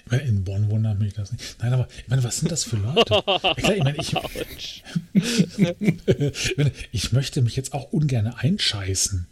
[0.06, 1.56] Ich meine, in Bonn wundert mich das nicht.
[1.60, 3.24] Nein, aber ich meine, was sind das für Leute?
[3.56, 4.14] Ich, meine, ich,
[5.80, 9.26] ich, meine, ich möchte mich jetzt auch ungern einscheißen.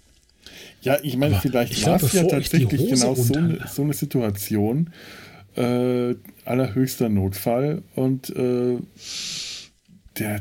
[0.83, 4.91] Ja, ich meine, aber vielleicht war es ja tatsächlich genau so eine, so eine, Situation.
[5.57, 8.79] Äh, allerhöchster Notfall und äh,
[10.19, 10.41] der,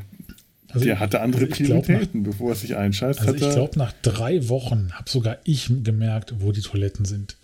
[0.73, 3.19] also der hatte andere also Prioritäten, bevor er sich einscheißt.
[3.19, 7.37] Also ich glaube, nach drei Wochen habe sogar ich gemerkt, wo die Toiletten sind.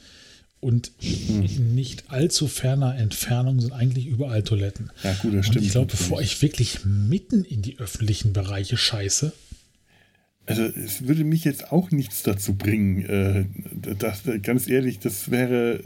[0.62, 4.92] Und in nicht allzu ferner Entfernung sind eigentlich überall Toiletten.
[5.04, 5.60] Ja, gut, das stimmt.
[5.60, 9.32] Und ich glaube, bevor ich wirklich mitten in die öffentlichen Bereiche scheiße.
[10.48, 13.06] Also, es würde mich jetzt auch nichts dazu bringen.
[13.06, 13.46] Äh,
[14.00, 15.82] das, ganz ehrlich, das wäre.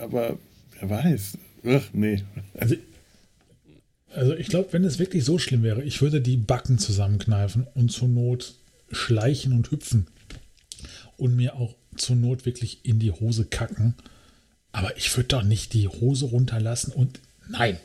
[0.00, 0.38] aber
[0.80, 1.38] wer weiß.
[1.66, 2.24] Ach, nee.
[2.58, 2.74] Also,
[4.16, 7.90] also ich glaube, wenn es wirklich so schlimm wäre, ich würde die Backen zusammenkneifen und
[7.92, 8.54] zur Not
[8.90, 10.06] schleichen und hüpfen.
[11.16, 13.94] Und mir auch zur Not wirklich in die Hose kacken.
[14.72, 17.78] Aber ich würde doch nicht die Hose runterlassen und nein.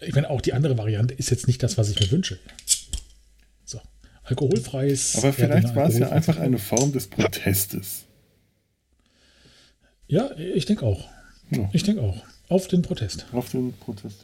[0.00, 2.38] Ich meine, auch die andere Variante ist jetzt nicht das, was ich mir wünsche.
[3.64, 3.80] So,
[4.24, 5.16] alkoholfreies.
[5.16, 8.04] Aber vielleicht war es ja einfach eine Form des Protestes.
[10.06, 11.08] Ja, ich denke auch.
[11.50, 11.70] Ja.
[11.72, 12.22] Ich denke auch.
[12.52, 13.24] Auf den Protest.
[13.32, 14.18] Auf den Protest.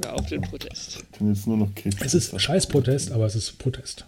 [0.00, 0.98] Ja, auf den Protest.
[1.10, 1.96] Ich kann jetzt nur noch Krebs.
[2.04, 4.04] Es ist scheiß Protest, aber es ist Protest.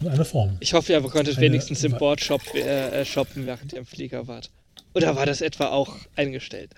[0.00, 0.58] In einer Form.
[0.60, 4.50] Ich hoffe, ihr konntet eine, wenigstens im Boardshop äh, shoppen, während ihr im Flieger wart.
[4.92, 6.72] Oder war das etwa auch eingestellt?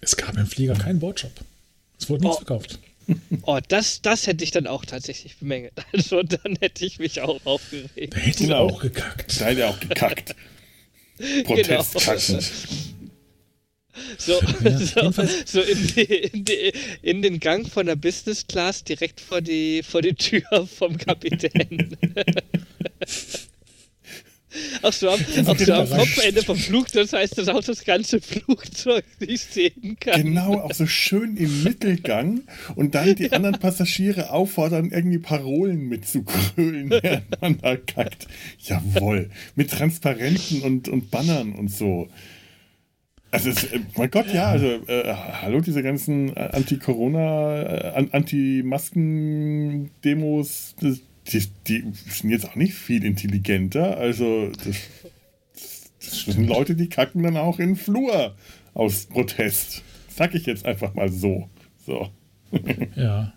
[0.00, 1.30] Es gab im Flieger keinen Boardshop.
[1.96, 2.44] Es wurde nichts oh.
[2.44, 2.80] verkauft.
[3.42, 5.74] Oh, das, das hätte ich dann auch tatsächlich bemängelt.
[5.92, 8.14] Also dann hätte ich mich auch aufgeregt.
[8.14, 8.66] Da hätte ich genau.
[8.66, 9.40] auch gekackt.
[9.40, 10.34] Da hätte er auch gekackt.
[11.44, 12.40] Protest genau.
[14.18, 14.78] So, ja,
[15.12, 15.12] so,
[15.44, 16.72] so in, die, in, die,
[17.02, 21.96] in, den Gang von der Business Class direkt vor die, vor die Tür vom Kapitän.
[24.82, 28.20] Auch so am, auch so am Kopfende vom Flug, das heißt, dass auch das ganze
[28.20, 30.22] Flugzeug nicht sehen kann.
[30.22, 32.42] Genau, auch so schön im Mittelgang
[32.76, 33.32] und dann die ja.
[33.32, 38.28] anderen Passagiere auffordern, irgendwie Parolen mitzugrölen, während man da kackt.
[38.60, 42.08] Jawohl, mit Transparenten und, und Bannern und so.
[43.34, 50.76] Also, es, äh, mein Gott, ja, also, äh, hallo, diese ganzen äh, Anti-Corona, äh, Anti-Masken-Demos,
[50.80, 51.00] die,
[51.66, 53.96] die, sind jetzt auch nicht viel intelligenter.
[53.96, 54.76] Also, das,
[55.98, 58.36] das sind Leute, die kacken dann auch in den Flur
[58.72, 59.82] aus Protest.
[60.14, 61.48] Sag ich jetzt einfach mal so.
[61.84, 62.10] So.
[62.94, 63.32] Ja.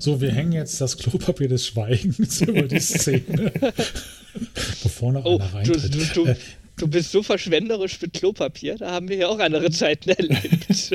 [0.00, 3.52] So, wir hängen jetzt das Klopapier des Schweigens über die Szene.
[4.82, 5.94] Bevor noch oh, einer reintritt.
[5.94, 6.34] Du, du, du,
[6.76, 10.90] Du bist so verschwenderisch mit Klopapier, da haben wir ja auch andere Zeiten erlebt.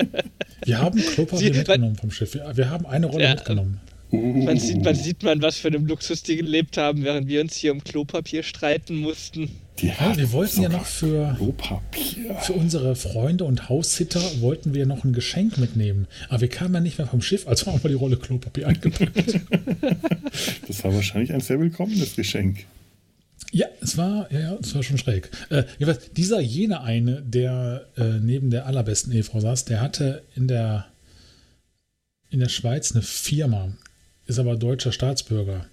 [0.64, 2.34] wir haben Klopapier Sie, mitgenommen vom Schiff.
[2.34, 3.80] Wir haben eine Rolle ja, mitgenommen.
[4.12, 7.56] Man sieht, man sieht man, was für einen Luxus die gelebt haben, während wir uns
[7.56, 9.50] hier um Klopapier streiten mussten.
[9.80, 11.36] Ja, wir wollten ja noch für,
[12.40, 16.06] für unsere Freunde und Haussitter wollten wir noch ein Geschenk mitnehmen.
[16.28, 19.14] Aber wir kamen ja nicht mehr vom Schiff, also haben wir die Rolle Klopapier eingepackt.
[20.68, 22.64] das war wahrscheinlich ein sehr willkommenes Geschenk.
[23.52, 25.30] Ja, es war, ja, es war schon schräg.
[25.50, 25.64] Äh,
[26.16, 30.86] dieser jene eine, der äh, neben der allerbesten Ehefrau saß, der hatte in der,
[32.30, 33.72] in der Schweiz eine Firma,
[34.26, 35.66] ist aber deutscher Staatsbürger.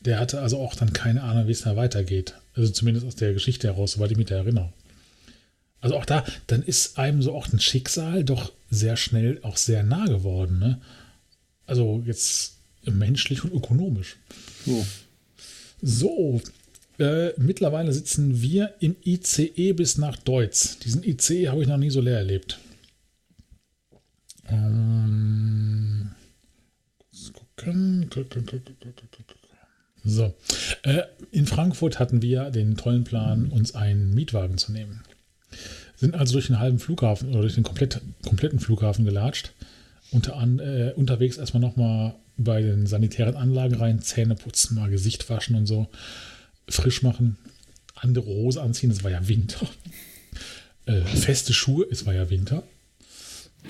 [0.00, 2.34] Der hatte also auch dann keine Ahnung, wie es da weitergeht.
[2.54, 4.72] Also zumindest aus der Geschichte heraus, soweit ich mich da erinnere.
[5.80, 9.82] Also auch da, dann ist einem so auch ein Schicksal doch sehr schnell auch sehr
[9.82, 10.58] nah geworden.
[10.58, 10.80] Ne?
[11.66, 14.16] Also jetzt menschlich und ökonomisch.
[14.64, 14.86] So,
[15.82, 16.40] so
[16.98, 20.78] äh, mittlerweile sitzen wir im ICE bis nach Deutz.
[20.78, 22.58] Diesen ICE habe ich noch nie so leer erlebt.
[24.48, 26.10] Ähm,
[27.32, 28.08] gucken.
[30.04, 30.34] So.
[30.82, 31.02] Äh,
[31.32, 35.02] in Frankfurt hatten wir den tollen Plan, uns einen Mietwagen zu nehmen.
[35.96, 39.52] Sind also durch den halben Flughafen oder durch den komplett, kompletten Flughafen gelatscht.
[40.12, 45.28] Unter an, äh, unterwegs erstmal nochmal bei den sanitären Anlagen rein, Zähne putzen, mal Gesicht
[45.28, 45.88] waschen und so.
[46.68, 47.36] Frisch machen,
[47.94, 49.66] andere Hose anziehen, es war ja Winter.
[50.88, 52.62] Äh, feste Schuhe, es war ja Winter.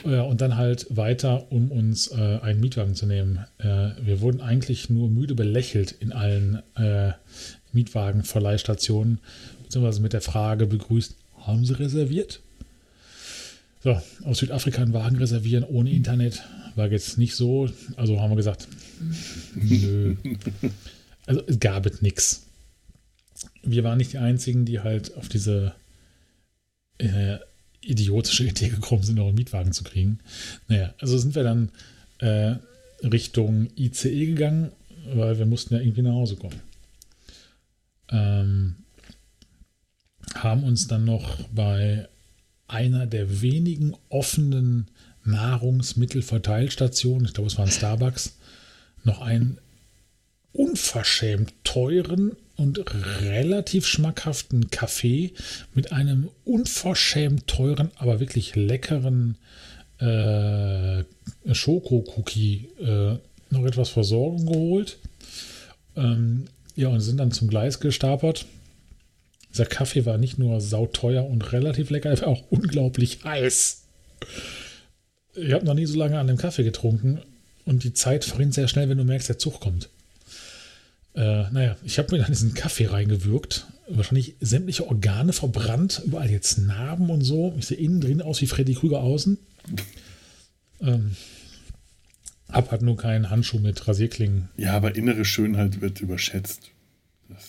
[0.04, 3.38] Ja, und dann halt weiter, um uns äh, einen Mietwagen zu nehmen.
[3.56, 7.12] Äh, wir wurden eigentlich nur müde belächelt in allen äh,
[7.72, 9.18] Mietwagenverleihstationen,
[9.62, 12.40] beziehungsweise mit der Frage begrüßt, haben Sie reserviert?
[13.82, 16.42] So, aus Südafrika einen Wagen reservieren ohne Internet
[16.76, 17.68] war jetzt nicht so.
[17.96, 18.68] Also haben wir gesagt,
[19.54, 20.16] nö.
[21.26, 22.45] Also es gab es nichts.
[23.66, 25.74] Wir waren nicht die Einzigen, die halt auf diese
[26.98, 27.38] äh,
[27.80, 30.20] idiotische Idee gekommen sind, noch einen Mietwagen zu kriegen.
[30.68, 31.70] Naja, also sind wir dann
[32.18, 32.56] äh,
[33.02, 34.72] Richtung ICE gegangen,
[35.14, 36.60] weil wir mussten ja irgendwie nach Hause kommen.
[38.08, 38.76] Ähm,
[40.34, 42.08] haben uns dann noch bei
[42.68, 44.88] einer der wenigen offenen
[45.24, 48.38] Nahrungsmittelverteilstationen, ich glaube es war ein Starbucks,
[49.04, 49.58] noch einen
[50.52, 52.82] unverschämt teuren und
[53.22, 55.32] relativ schmackhaften Kaffee
[55.74, 59.36] mit einem unverschämt teuren, aber wirklich leckeren
[59.98, 61.04] äh,
[61.52, 63.18] Schoko-Cookie äh,
[63.50, 64.98] noch etwas Versorgung geholt.
[65.96, 68.46] Ähm, ja, und sind dann zum Gleis gestapert.
[69.52, 73.84] Dieser Kaffee war nicht nur sauteuer und relativ lecker, er war auch unglaublich heiß.
[75.34, 77.20] Ich habe noch nie so lange an dem Kaffee getrunken
[77.64, 79.88] und die Zeit verrinnt sehr schnell, wenn du merkst, der Zug kommt.
[81.16, 83.66] Äh, naja, ich habe mir dann diesen Kaffee reingewürgt.
[83.88, 87.54] Wahrscheinlich sämtliche Organe verbrannt, überall jetzt Narben und so.
[87.58, 89.38] Ich sehe innen drin aus wie Freddy Krüger außen.
[90.80, 91.16] Ähm,
[92.50, 94.50] hab halt nur keinen Handschuh mit Rasierklingen.
[94.56, 96.70] Ja, aber innere Schönheit wird überschätzt.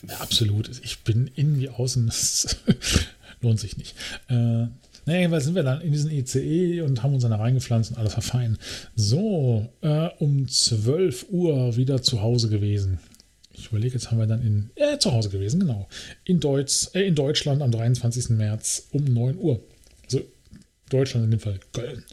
[0.08, 0.72] Ja, absolut.
[0.84, 2.06] Ich bin innen wie außen.
[2.06, 2.58] Das
[3.42, 3.96] lohnt sich nicht.
[4.30, 4.68] Äh,
[5.06, 7.98] naja, jedenfalls sind wir dann in diesen ICE und haben uns dann da reingepflanzt und
[7.98, 8.58] alles war fein.
[8.96, 13.00] So, äh, um 12 Uhr wieder zu Hause gewesen
[13.58, 15.88] ich überlege, jetzt haben wir dann in, äh, zu Hause gewesen, genau.
[16.24, 18.30] In, Deutsch, äh, in Deutschland am 23.
[18.38, 19.60] März um 9 Uhr.
[20.06, 20.22] Also
[20.90, 22.04] Deutschland in dem Fall Köln.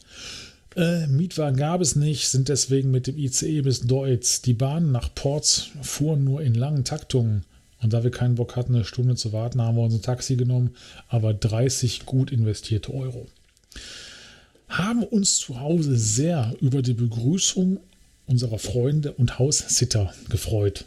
[0.76, 4.42] Äh, Mietwagen gab es nicht, sind deswegen mit dem ICE bis Deutz.
[4.42, 7.44] Die Bahnen nach Ports fuhren nur in langen Taktungen.
[7.80, 10.36] Und da wir keinen Bock hatten, eine Stunde zu warten, haben wir uns ein Taxi
[10.36, 10.74] genommen,
[11.08, 13.26] aber 30 gut investierte Euro.
[14.68, 17.78] Haben uns zu Hause sehr über die Begrüßung
[18.26, 20.86] unserer Freunde und Haussitter gefreut.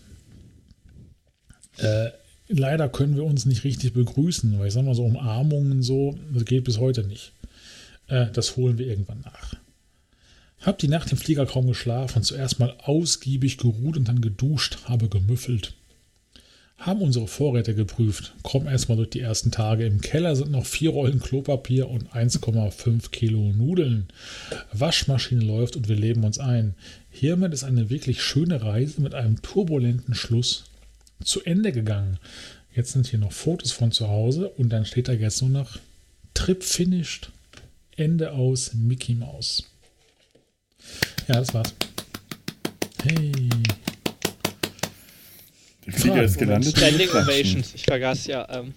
[1.77, 2.09] Äh,
[2.47, 6.45] leider können wir uns nicht richtig begrüßen, weil ich sag mal so Umarmungen so, das
[6.45, 7.31] geht bis heute nicht.
[8.07, 9.55] Äh, das holen wir irgendwann nach.
[10.61, 15.07] Hab die Nacht im Flieger kaum geschlafen, zuerst mal ausgiebig geruht und dann geduscht, habe
[15.07, 15.73] gemüffelt.
[16.79, 19.85] Haben unsere Vorräte geprüft, kommen erstmal durch die ersten Tage.
[19.85, 24.07] Im Keller sind noch vier Rollen Klopapier und 1,5 Kilo Nudeln.
[24.73, 26.75] Waschmaschine läuft und wir leben uns ein.
[27.09, 30.65] Hiermit ist eine wirklich schöne Reise mit einem turbulenten Schluss
[31.23, 32.19] zu Ende gegangen.
[32.73, 35.79] Jetzt sind hier noch Fotos von zu Hause und dann steht da jetzt nur noch
[36.33, 37.31] Trip finished,
[37.95, 39.63] Ende aus, Mickey Mouse.
[41.27, 41.73] Ja, das war's.
[43.03, 43.49] Hey.
[45.85, 46.77] Der Flieger ist gelandet.
[46.77, 48.47] Standing Ovations, ich vergaß ja.
[48.49, 48.73] Ähm.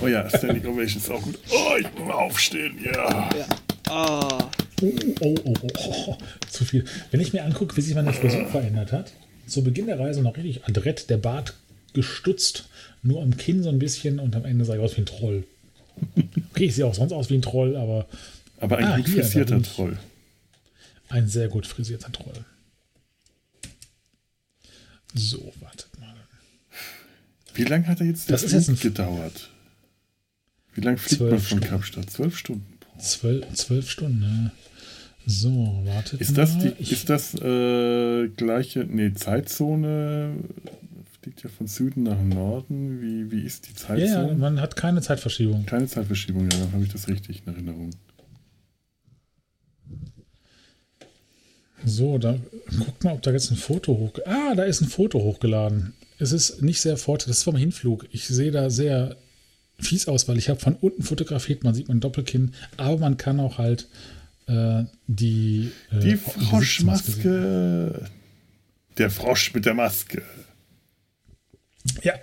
[0.00, 1.38] Oh ja, Standing Ovations ist auch gut.
[1.50, 3.30] Oh, ich muss mal aufstehen, ja.
[3.36, 3.46] ja.
[3.90, 4.38] Oh.
[4.82, 6.84] Oh, oh, oh, oh, oh, zu viel.
[7.10, 9.12] Wenn ich mir angucke, wie sich meine Frisur verändert hat,
[9.46, 11.54] zu Beginn der Reise noch richtig adrett, der Bart
[11.94, 12.68] gestutzt,
[13.02, 15.44] nur am Kinn so ein bisschen und am Ende sah ich aus wie ein Troll.
[16.50, 18.06] Okay, ich sehe auch sonst aus wie ein Troll, aber.
[18.58, 19.98] Aber ein ah, gut frisierter Troll.
[21.08, 22.44] Ein sehr gut frisierter Troll.
[25.14, 26.14] So, wartet mal.
[27.54, 29.50] Wie lange hat er jetzt das ist jetzt ein gedauert?
[30.74, 32.10] Wie lange fliegt man von Kapstadt?
[32.10, 32.66] Zwölf Stunden.
[32.98, 34.52] Zwölf, zwölf Stunden, ne?
[35.26, 36.70] So, wartet ist das mal.
[36.78, 40.36] Die, ist das äh, gleiche, nee, Zeitzone
[41.34, 43.00] fliegt ja von Süden nach Norden.
[43.00, 44.06] Wie, wie ist die Zeitzone?
[44.06, 45.66] Ja, ja, man hat keine Zeitverschiebung.
[45.66, 47.90] Keine Zeitverschiebung, ja, dann habe ich das richtig in Erinnerung.
[51.84, 52.38] So, da
[52.78, 54.18] guck mal, ob da jetzt ein Foto hoch.
[54.24, 55.92] Ah, da ist ein Foto hochgeladen.
[56.18, 57.22] Es ist nicht sehr fort.
[57.22, 58.06] Das ist vom Hinflug.
[58.10, 59.16] Ich sehe da sehr
[59.78, 63.38] fies aus, weil ich habe von unten fotografiert, man sieht mein Doppelkinn, aber man kann
[63.40, 63.88] auch halt
[64.46, 65.72] äh, die.
[65.90, 68.08] Äh, die Froschmaske.
[68.96, 70.22] Der Frosch mit der Maske.
[72.02, 72.14] Ja.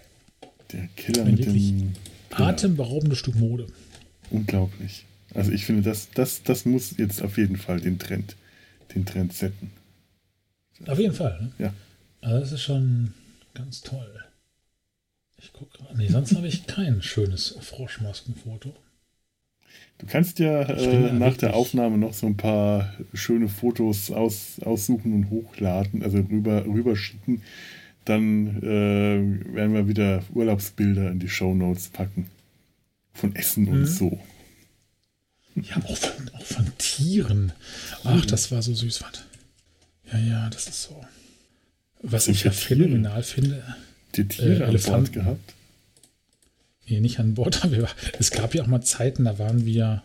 [0.71, 1.93] Der Killer mit dem.
[2.31, 3.67] Atemberaubendes Stück Mode.
[4.29, 5.05] Unglaublich.
[5.33, 8.35] Also ich finde, das, das, das muss jetzt auf jeden Fall den Trend,
[8.95, 9.71] den Trend setzen.
[10.87, 11.39] Auf jeden Fall.
[11.41, 11.51] Ne?
[11.65, 11.73] Ja.
[12.21, 13.13] Also das ist schon
[13.53, 14.23] ganz toll.
[15.37, 15.97] Ich gucke gerade.
[15.97, 18.73] Nee, sonst habe ich kein schönes Froschmaskenfoto.
[19.97, 25.13] Du kannst ja äh, nach der Aufnahme noch so ein paar schöne Fotos aus, aussuchen
[25.13, 27.41] und hochladen, also rüber, rüberschicken.
[28.05, 32.27] Dann äh, werden wir wieder Urlaubsbilder in die Show Notes packen.
[33.13, 33.73] Von Essen mhm.
[33.73, 34.19] und so.
[35.55, 37.51] Ja, auch von, auch von Tieren.
[38.03, 39.01] Ach, das war so süß.
[39.01, 39.21] Warte.
[40.11, 41.01] Ja, ja, das ist so.
[42.01, 43.63] Was ich ja phänomenal finde.
[44.15, 45.53] Die Tiere äh, an Bord gehabt?
[46.87, 47.63] Nee, nicht an Bord.
[47.63, 47.87] Aber
[48.17, 50.03] es gab ja auch mal Zeiten, da waren wir.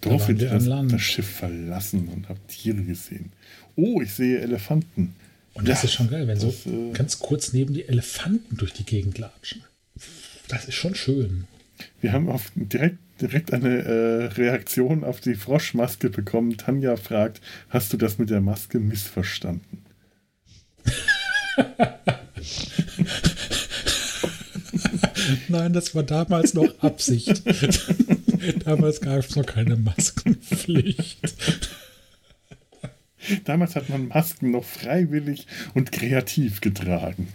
[0.00, 3.32] Dorf da das, das Schiff verlassen und habe Tiere gesehen.
[3.76, 5.14] Oh, ich sehe Elefanten.
[5.54, 8.56] Und das ja, ist schon geil, wenn das, so äh, ganz kurz neben die Elefanten
[8.56, 9.62] durch die Gegend latschen.
[10.48, 11.44] Das ist schon schön.
[12.00, 16.56] Wir haben auf direkt, direkt eine äh, Reaktion auf die Froschmaske bekommen.
[16.56, 19.84] Tanja fragt: Hast du das mit der Maske missverstanden?
[25.48, 27.42] Nein, das war damals noch Absicht.
[28.64, 31.18] damals gab es noch keine Maskenpflicht.
[33.44, 37.28] Damals hat man Masken noch freiwillig und kreativ getragen.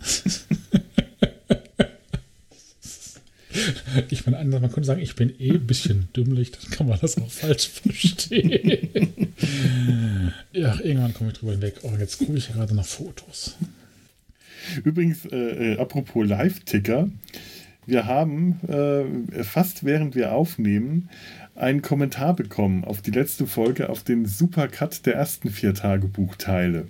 [4.10, 7.16] Ich meine, man könnte sagen, ich bin eh ein bisschen dümmlich, dann kann man das
[7.16, 8.90] auch falsch verstehen.
[10.52, 11.76] ja, irgendwann komme ich drüber hinweg.
[11.82, 13.56] Oh, jetzt gucke ich gerade nach Fotos.
[14.84, 17.08] Übrigens, äh, äh, apropos Live-Ticker,
[17.86, 21.08] wir haben äh, fast während wir aufnehmen
[21.56, 26.86] einen Kommentar bekommen auf die letzte Folge auf den Supercut der ersten vier Tagebuchteile.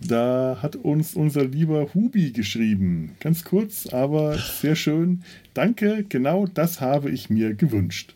[0.00, 3.14] Da hat uns unser lieber Hubi geschrieben.
[3.20, 5.22] Ganz kurz, aber sehr schön.
[5.54, 8.14] Danke, genau das habe ich mir gewünscht.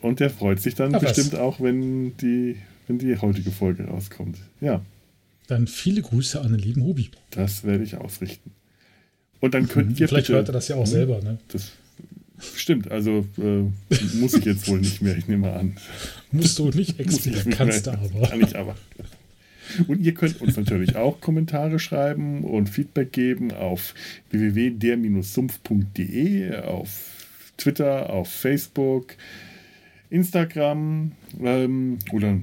[0.00, 1.40] Und der freut sich dann Ach, bestimmt was?
[1.40, 2.56] auch, wenn die,
[2.86, 4.38] wenn die heutige Folge rauskommt.
[4.60, 4.82] Ja.
[5.46, 7.10] Dann viele Grüße an den lieben Hubi.
[7.30, 8.52] Das werde ich ausrichten.
[9.40, 9.96] Und dann könnt mhm.
[9.96, 10.08] ihr.
[10.08, 10.90] Vielleicht bitte, hört er das ja auch hm?
[10.90, 11.38] selber, ne?
[11.48, 11.72] Das
[12.54, 13.62] stimmt, also äh,
[14.16, 15.76] muss ich jetzt wohl nicht mehr, ich nehme an.
[16.32, 18.28] Musst du nicht extra, kannst du aber.
[18.28, 18.74] Kann ich aber.
[19.88, 23.94] Und ihr könnt uns natürlich auch Kommentare schreiben und Feedback geben auf
[24.30, 27.12] www.der-sumpf.de, auf
[27.56, 29.14] Twitter, auf Facebook,
[30.10, 32.38] Instagram ähm, oder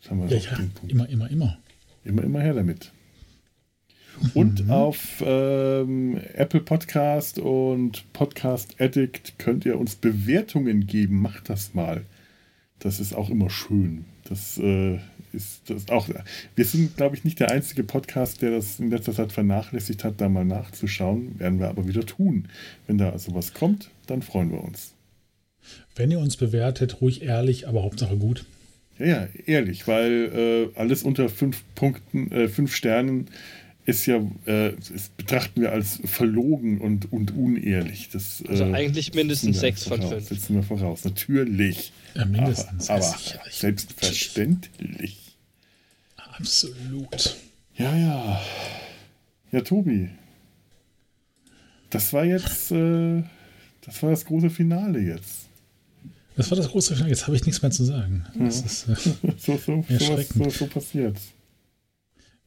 [0.10, 0.58] Haben wir ja, ja
[0.88, 1.58] immer, immer, immer.
[2.04, 2.92] Immer, immer her damit.
[4.34, 4.72] Und mhm.
[4.72, 11.22] auf ähm, Apple Podcast und Podcast Addict könnt ihr uns Bewertungen geben.
[11.22, 12.04] Macht das mal.
[12.80, 14.06] Das ist auch immer schön.
[14.26, 15.00] Das äh,
[15.32, 16.08] ist das auch.
[16.56, 20.22] Wir sind, glaube ich, nicht der einzige Podcast, der das in letzter Zeit vernachlässigt hat,
[20.22, 21.40] da mal nachzuschauen.
[21.40, 22.48] Werden wir aber wieder tun.
[22.88, 24.94] Wenn da also was kommt, dann freuen wir uns.
[25.96, 28.46] Wenn ihr uns bewertet, ruhig ehrlich, aber Hauptsache gut.
[29.00, 33.28] Ja, ja, ehrlich, weil äh, alles unter fünf Punkten, äh, fünf Sternen
[33.86, 38.10] ist ja, äh, das betrachten wir als verlogen und, und unehrlich.
[38.12, 40.28] Das, also äh, eigentlich mindestens sechs von fünf.
[40.28, 41.92] Setzen wir voraus, natürlich.
[42.16, 42.90] Ja, mindestens.
[42.90, 45.36] Aber, aber selbstverständlich.
[46.16, 47.38] Absolut.
[47.76, 48.42] Ja, ja.
[49.52, 50.10] Ja, Tobi.
[51.90, 53.24] Das war jetzt, äh,
[53.82, 55.43] das war das große Finale jetzt.
[56.36, 57.12] Das war das große Finale.
[57.12, 58.26] Jetzt habe ich nichts mehr zu sagen.
[58.36, 58.66] Das ja.
[58.66, 58.96] ist äh,
[59.38, 61.18] so, so, so, so, so passiert.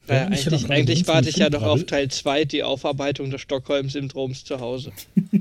[0.07, 4.59] Naja, eigentlich, eigentlich warte ich ja noch auf Teil 2, die Aufarbeitung des Stockholm-Syndroms zu
[4.61, 4.93] Hause.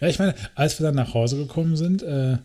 [0.00, 2.38] ja, ich meine, als wir dann nach Hause gekommen sind, äh,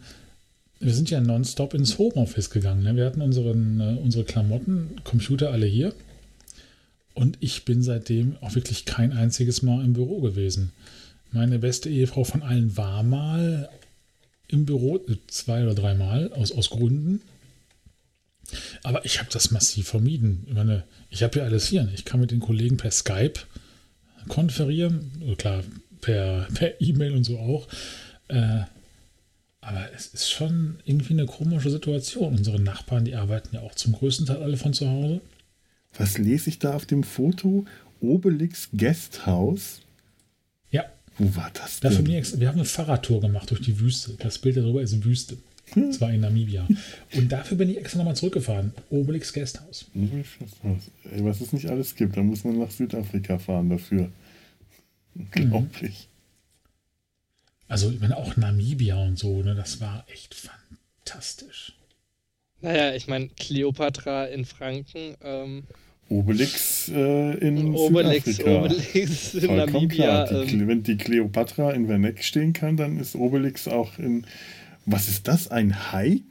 [0.79, 2.83] wir sind ja nonstop ins Homeoffice gegangen.
[2.83, 2.95] Ne?
[2.95, 5.93] Wir hatten unseren, äh, unsere Klamotten, Computer alle hier.
[7.13, 10.71] Und ich bin seitdem auch wirklich kein einziges Mal im Büro gewesen.
[11.35, 13.69] Meine beste Ehefrau von allen war mal
[14.47, 17.21] im Büro, zwei oder dreimal, aus, aus Gründen.
[18.83, 20.45] Aber ich habe das massiv vermieden.
[20.47, 21.83] Ich meine, ich habe ja alles hier.
[21.83, 21.91] Ne?
[21.93, 23.33] Ich kann mit den Kollegen per Skype
[24.29, 25.11] konferieren.
[25.37, 25.63] Klar,
[25.99, 26.47] per
[26.79, 27.67] E-Mail e und so auch.
[28.29, 28.61] Äh,
[29.59, 32.35] aber es ist schon irgendwie eine komische Situation.
[32.35, 35.19] Unsere Nachbarn, die arbeiten ja auch zum größten Teil alle von zu Hause.
[35.97, 37.65] Was lese ich da auf dem Foto?
[37.99, 39.81] Obelix Guesthouse?
[40.69, 40.85] Ja.
[41.17, 41.91] Wo war das denn?
[41.91, 44.15] Das wir haben eine Fahrradtour gemacht durch die Wüste.
[44.19, 45.37] Das Bild darüber ist Wüste.
[45.73, 46.67] Das war in Namibia.
[47.13, 48.73] Und dafür bin ich extra nochmal zurückgefahren.
[48.89, 49.85] Obelix Guesthouse.
[49.95, 50.91] Obelix Guesthouse.
[51.11, 54.11] Ey, was es nicht alles gibt, da muss man nach Südafrika fahren dafür.
[55.15, 56.07] Unglaublich.
[57.67, 61.73] Also, ich meine, auch Namibia und so, ne, das war echt fantastisch.
[62.61, 65.15] Naja, ich meine, Cleopatra in Franken.
[65.21, 65.63] Ähm,
[66.09, 68.65] Obelix äh, in Obelix, Südafrika.
[68.65, 70.25] Obelix in Vollkommen Namibia.
[70.25, 70.45] Klar.
[70.45, 74.25] Die, ähm, wenn die Cleopatra in Werneck stehen kann, dann ist Obelix auch in.
[74.85, 75.49] Was ist das?
[75.49, 76.21] Ein Hai?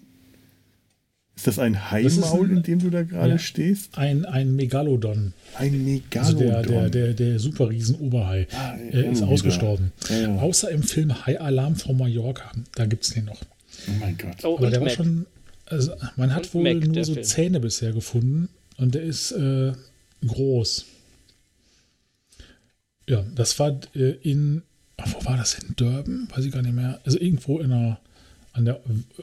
[1.36, 3.98] Ist das ein Haimaul, in dem du da gerade ja, stehst?
[3.98, 5.32] Ein, ein Megalodon.
[5.56, 6.22] Ein Megalodon.
[6.22, 9.92] Also der, der, der, der Superriesen-Oberhai ah, äh, ist ausgestorben.
[10.09, 10.36] Ja, ja.
[10.36, 12.52] Außer im Film Hai Alarm von Mallorca.
[12.76, 13.40] Da gibt es den noch.
[13.88, 14.44] Oh mein Gott.
[14.44, 14.90] Oh, Aber der Mac.
[14.90, 15.26] war schon.
[15.66, 17.24] Also man hat und wohl Mac, nur so Film.
[17.24, 18.48] Zähne bisher gefunden.
[18.76, 19.72] Und der ist äh,
[20.26, 20.84] groß.
[23.09, 24.62] Ja, das war äh, in.
[24.96, 25.55] wo war das?
[25.55, 26.28] In Durban?
[26.30, 27.01] Weiß ich gar nicht mehr.
[27.05, 28.01] Also irgendwo in einer
[28.52, 28.80] an der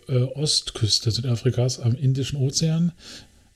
[0.09, 2.91] äh, Ostküste Südafrikas am Indischen Ozean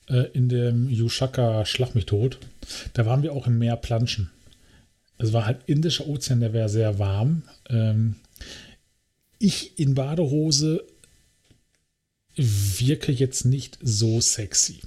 [0.09, 2.39] äh, in dem Yushaka Schlag mich tot.
[2.93, 4.31] Da waren wir auch im Meer planschen.
[5.17, 7.43] Es war halt Indischer Ozean, der wäre sehr warm.
[7.69, 8.15] Ähm,
[9.37, 10.83] ich in Badehose
[12.35, 14.81] wirke jetzt nicht so sexy.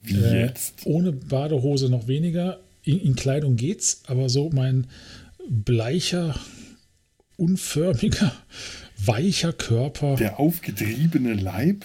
[0.00, 0.86] Wie äh, jetzt?
[0.86, 2.60] Ohne Badehose noch weniger.
[2.82, 4.86] In, in Kleidung geht's, aber so mein
[5.48, 6.38] bleicher,
[7.36, 8.32] unförmiger
[9.04, 10.16] weicher Körper.
[10.16, 11.84] Der aufgetriebene Leib,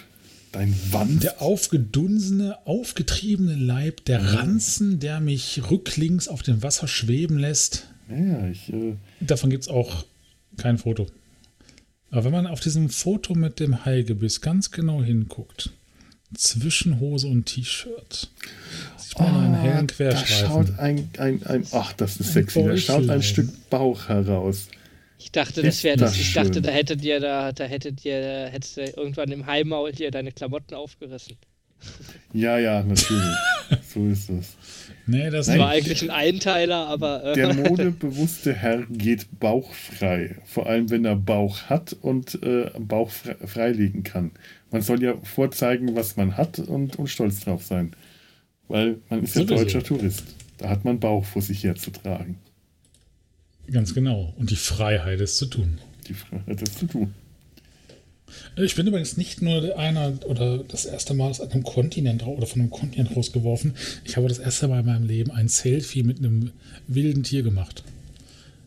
[0.52, 1.23] dein Wand.
[1.23, 4.30] Der aufgedunsene, aufgetriebene Leib, der ja.
[4.35, 7.88] Ranzen, der mich rücklings auf dem Wasser schweben lässt.
[8.10, 8.72] Ja, ich.
[8.72, 10.06] Äh Davon gibt es auch
[10.57, 11.07] kein Foto.
[12.11, 15.72] Aber wenn man auf diesem Foto mit dem Haigebiss ganz genau hinguckt,
[16.34, 18.30] zwischen Hose und T-Shirt,
[19.15, 20.41] oh, einen hellen Querstreifen.
[20.41, 24.68] Da schaut ein, ein, ein, ach, das ist sexy, da schaut ein Stück Bauch heraus.
[25.19, 26.18] Ich dachte, das wäre das.
[26.18, 30.11] Ich dachte, da hättet ihr da, da hättet ihr, hättest du irgendwann im Heimaul dir
[30.11, 31.38] deine Klamotten aufgerissen.
[32.34, 33.35] Ja, ja, natürlich.
[33.93, 34.55] so ist es.
[35.05, 37.23] Nee, das Nein, war eigentlich ein Einteiler, aber.
[37.23, 40.38] Äh der modebewusste Herr geht bauchfrei.
[40.45, 44.31] Vor allem, wenn er Bauch hat und äh, Bauch freilegen kann.
[44.74, 47.95] Man soll ja vorzeigen, was man hat und, und stolz drauf sein.
[48.68, 50.24] Weil man ist ja deutscher Tourist.
[50.58, 52.40] Da hat man Bauch vor sich herzutragen.
[53.72, 54.34] Ganz genau.
[54.36, 55.78] Und die Freiheit, es zu tun.
[56.08, 57.14] Die Freiheit, es zu tun.
[58.56, 62.62] Ich bin übrigens nicht nur einer oder das erste Mal aus einem Kontinent oder von
[62.62, 63.76] einem Kontinent rausgeworfen.
[64.06, 66.50] Ich habe das erste Mal in meinem Leben ein Selfie mit einem
[66.88, 67.84] wilden Tier gemacht.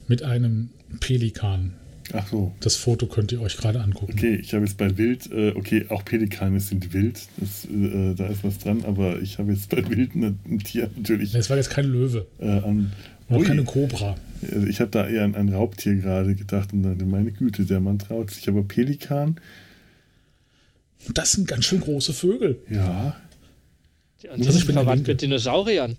[0.07, 0.71] Mit einem
[1.01, 1.73] Pelikan.
[2.13, 2.53] Ach so.
[2.61, 4.13] Das Foto könnt ihr euch gerade angucken.
[4.13, 8.27] Okay, ich habe jetzt bei Wild, äh, okay, auch Pelikane sind wild, das, äh, da
[8.27, 11.35] ist was dran, aber ich habe jetzt bei Wild ein, ein Tier natürlich.
[11.35, 12.27] Es war jetzt kein Löwe.
[12.39, 12.93] Äh, an,
[13.29, 14.17] auch keine Kobra.
[14.43, 17.81] Also ich habe da eher an ein Raubtier gerade gedacht und dann, meine Güte, der
[17.81, 18.49] Mann traut sich.
[18.49, 19.41] Aber Pelikan.
[21.13, 22.59] Das sind ganz schön große Vögel.
[22.71, 23.17] Ja.
[24.23, 25.97] Die, die sind verwandt mit Dinosauriern.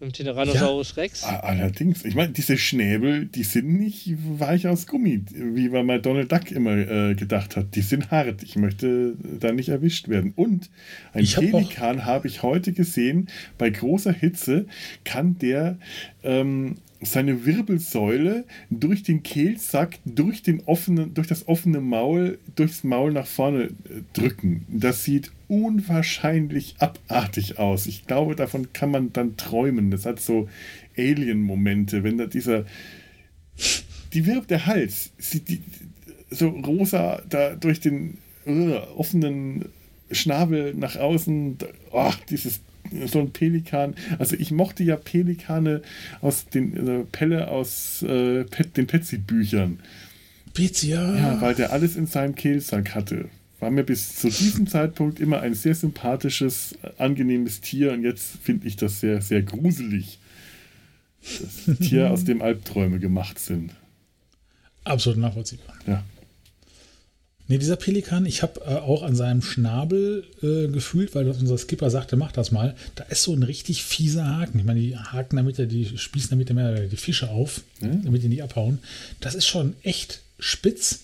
[0.00, 1.02] Dem Tyrannosaurus ja.
[1.02, 1.24] Rex.
[1.24, 6.30] Allerdings, ich meine, diese Schnäbel, die sind nicht weich aus Gummi, wie man mal Donald
[6.30, 7.74] Duck immer äh, gedacht hat.
[7.74, 8.42] Die sind hart.
[8.42, 10.34] Ich möchte da nicht erwischt werden.
[10.36, 10.68] Und
[11.14, 14.66] ein ich Pelikan habe ich heute gesehen, bei großer Hitze
[15.04, 15.78] kann der
[16.22, 16.76] ähm,
[17.06, 23.26] seine Wirbelsäule durch den Kehlsack, durch, den offenen, durch das offene Maul, durchs Maul nach
[23.26, 23.70] vorne äh,
[24.12, 24.66] drücken.
[24.68, 27.86] Das sieht unwahrscheinlich abartig aus.
[27.86, 29.90] Ich glaube, davon kann man dann träumen.
[29.90, 30.48] Das hat so
[30.96, 32.64] Alien-Momente, wenn da dieser.
[34.12, 35.60] Die Wirb, der Hals, sieht die,
[36.30, 39.66] so rosa da durch den uh, offenen
[40.10, 41.58] Schnabel nach außen.
[41.90, 42.60] Oh, dieses
[43.06, 43.94] so ein Pelikan.
[44.18, 45.82] Also ich mochte ja Pelikane
[46.20, 49.80] aus den äh, Pelle aus äh, Pet, den Petsy-Büchern.
[50.54, 51.16] Petsy, ja.
[51.16, 53.28] Ja, weil der alles in seinem Kehlsack hatte.
[53.60, 58.66] War mir bis zu diesem Zeitpunkt immer ein sehr sympathisches, angenehmes Tier und jetzt finde
[58.66, 60.18] ich das sehr, sehr gruselig.
[61.22, 63.72] Dass Tiere aus dem Albträume gemacht sind.
[64.84, 65.74] Absolut nachvollziehbar.
[65.86, 66.04] Ja.
[67.48, 71.90] Nee, dieser Pelikan, ich habe äh, auch an seinem Schnabel äh, gefühlt, weil unser Skipper
[71.90, 72.74] sagte, mach das mal.
[72.96, 74.58] Da ist so ein richtig fieser Haken.
[74.58, 78.04] Ich meine, die Haken damit, die spießen damit mehr die Fische auf, mhm.
[78.04, 78.80] damit die nicht abhauen.
[79.20, 81.00] Das ist schon echt spitz.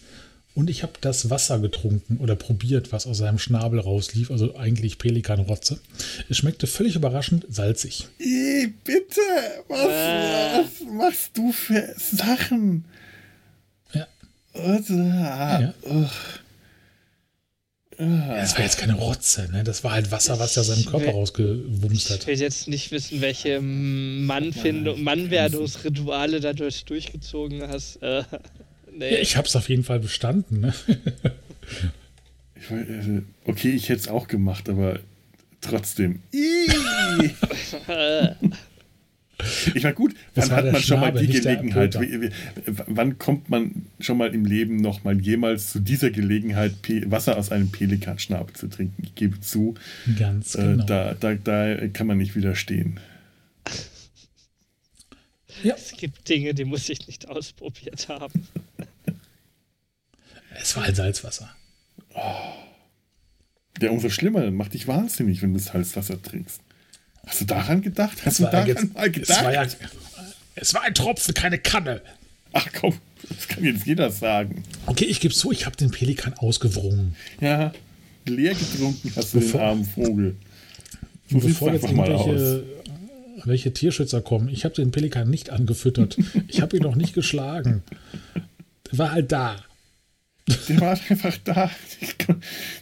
[0.55, 4.99] Und ich habe das Wasser getrunken oder probiert, was aus seinem Schnabel rauslief, also eigentlich
[4.99, 5.81] Pelikanrotze.
[6.29, 8.07] Es schmeckte völlig überraschend salzig.
[8.19, 9.21] Ih, bitte,
[9.69, 10.59] was, äh.
[10.59, 12.85] was machst du für Sachen?
[14.55, 15.61] Ja.
[15.61, 15.75] Ja.
[17.99, 19.63] Das war jetzt keine Rotze, ne?
[19.65, 22.21] Das war halt Wasser, was ja seinem Körper rausgewumst hat.
[22.21, 28.03] Ich will jetzt nicht wissen, welche Mannfindung, Mannwerdungsrituale dadurch durchgezogen hast.
[28.03, 28.25] Äh,
[28.93, 29.13] nee.
[29.13, 30.75] ja, ich hab's auf jeden Fall bestanden, ne?
[32.57, 34.99] ich, äh, okay, ich hätte es auch gemacht, aber
[35.61, 36.23] trotzdem.
[39.75, 41.99] Ich meine, gut, wann hat man schon mal die Gelegenheit?
[42.87, 46.75] Wann kommt man schon mal im Leben noch mal jemals zu dieser Gelegenheit,
[47.07, 49.03] Wasser aus einem Pelikanschnabel zu trinken?
[49.03, 49.75] Ich gebe zu,
[50.19, 50.85] Ganz äh, genau.
[50.85, 53.01] Äh, da, da, da kann man nicht widerstehen.
[55.63, 55.75] Ja.
[55.75, 58.49] Es gibt Dinge, die muss ich nicht ausprobiert haben.
[60.61, 61.55] es war ein Salzwasser.
[62.15, 62.53] Oh.
[63.81, 66.61] Ja, umso schlimmer, macht dich wahnsinnig, wenn du Salzwasser trinkst.
[67.27, 68.19] Hast du daran gedacht?
[68.25, 69.31] Hast du daran jetzt, mal gedacht?
[69.31, 69.67] Es war, ja,
[70.55, 72.03] es war ein Tropfen, keine Kanne.
[72.53, 74.65] Ach komm, das kann jetzt jeder sagen.
[74.87, 77.17] Okay, ich gebe zu, ich habe den Pelikan ausgewrungen.
[77.41, 77.73] Ja,
[78.27, 80.37] leer getrunken hast du bevor, den armen Vogel.
[81.31, 82.65] So bevor jetzt irgendwelche
[83.45, 86.17] welche Tierschützer kommen, ich habe den Pelikan nicht angefüttert.
[86.49, 87.83] ich habe ihn noch nicht geschlagen.
[88.91, 89.57] Der war halt da.
[90.69, 91.71] Der war einfach da.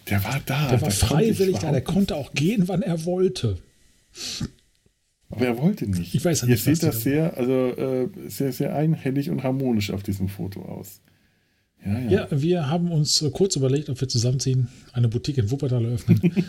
[0.08, 0.68] Der war da.
[0.68, 1.70] Der war freiwillig da.
[1.72, 3.58] Der konnte auch gehen, wann er wollte.
[5.30, 6.14] Aber er wollte nicht.
[6.14, 6.50] Ich weiß nicht.
[6.50, 11.00] Ihr seht das sehr, also äh, sehr, sehr einhellig und harmonisch auf diesem Foto aus.
[11.84, 12.10] Ja, ja.
[12.10, 16.20] ja, wir haben uns äh, kurz überlegt, ob wir zusammenziehen, eine Boutique in Wuppertal eröffnen.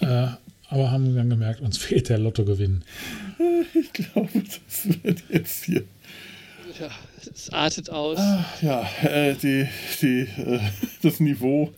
[0.00, 0.28] äh,
[0.68, 2.82] aber haben dann gemerkt, uns fehlt der Lottogewinn.
[3.74, 5.84] Ich glaube, das wird jetzt hier.
[6.80, 6.90] Ja,
[7.32, 8.18] es artet aus.
[8.18, 9.68] Ah, ja, äh, die,
[10.00, 10.60] die, äh,
[11.02, 11.72] das Niveau.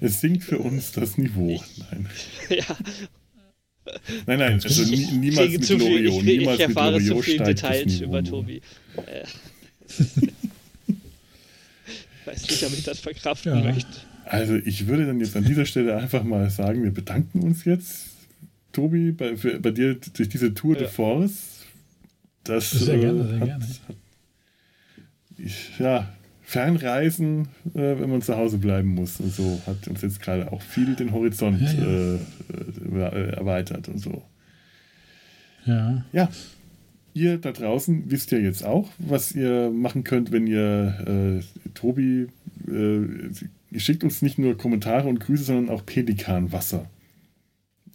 [0.00, 1.62] Es sinkt für uns das Niveau.
[1.90, 2.08] Nein.
[2.48, 2.64] Ja,
[4.26, 6.22] Nein, nein, also nie, niemals mit Loriot.
[6.22, 8.60] Ich, ich, ich erfahre zu viele Details über Tobi.
[8.96, 9.24] Äh.
[12.28, 13.72] weiß nicht, ob ich das verkraften ja.
[13.72, 13.88] möchte.
[14.24, 18.08] Also ich würde dann jetzt an dieser Stelle einfach mal sagen, wir bedanken uns jetzt,
[18.72, 20.82] Tobi, bei, für, bei dir durch diese Tour ja.
[20.82, 21.64] de Force.
[22.44, 23.64] Das sehr äh, gerne, sehr hat, gerne.
[23.64, 23.96] Hat,
[25.38, 26.12] ich, ja,
[26.48, 30.62] Fernreisen, äh, wenn man zu Hause bleiben muss und so, hat uns jetzt gerade auch
[30.62, 33.04] viel den Horizont ja, ja.
[33.04, 34.22] Äh, äh, erweitert und so.
[35.66, 36.06] Ja.
[36.10, 36.30] Ja.
[37.12, 42.28] Ihr da draußen wisst ja jetzt auch, was ihr machen könnt, wenn ihr äh, Tobi,
[42.66, 43.00] äh,
[43.70, 46.88] ihr schickt uns nicht nur Kommentare und Grüße, sondern auch Pelikanwasser.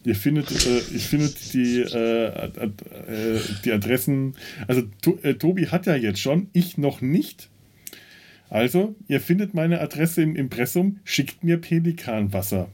[0.04, 4.36] Ihr findet, äh, ich findet die, äh, ad, äh, die Adressen,
[4.68, 7.50] also to, Tobi hat ja jetzt schon, ich noch nicht.
[8.54, 12.70] Also, ihr findet meine Adresse im Impressum, schickt mir Pelikanwasser.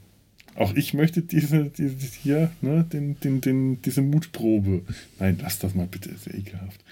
[0.54, 4.82] Auch ich möchte diese, diese hier, ne, den, den, den, diese Mutprobe.
[5.18, 6.84] Nein, lass das mal bitte, ist ja ekelhaft.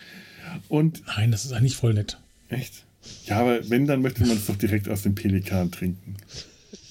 [0.71, 2.19] Und Nein, das ist eigentlich voll nett.
[2.49, 2.87] Echt?
[3.27, 6.17] Ja, aber wenn, dann möchte man es doch direkt aus dem Pelikan trinken.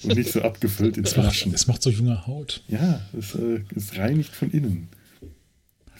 [0.04, 1.52] Und nicht so abgefüllt in Flaschen.
[1.52, 2.62] Es macht so junge Haut.
[2.68, 4.88] Ja, es, äh, es reinigt von innen.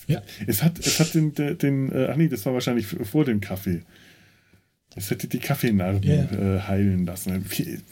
[0.06, 0.22] Ja.
[0.46, 3.40] Es hat, es hat den, den, den äh, ach nee, das war wahrscheinlich vor dem
[3.40, 3.82] Kaffee.
[4.96, 6.56] Es hätte die Kaffeenarben yeah.
[6.56, 7.44] äh, heilen lassen.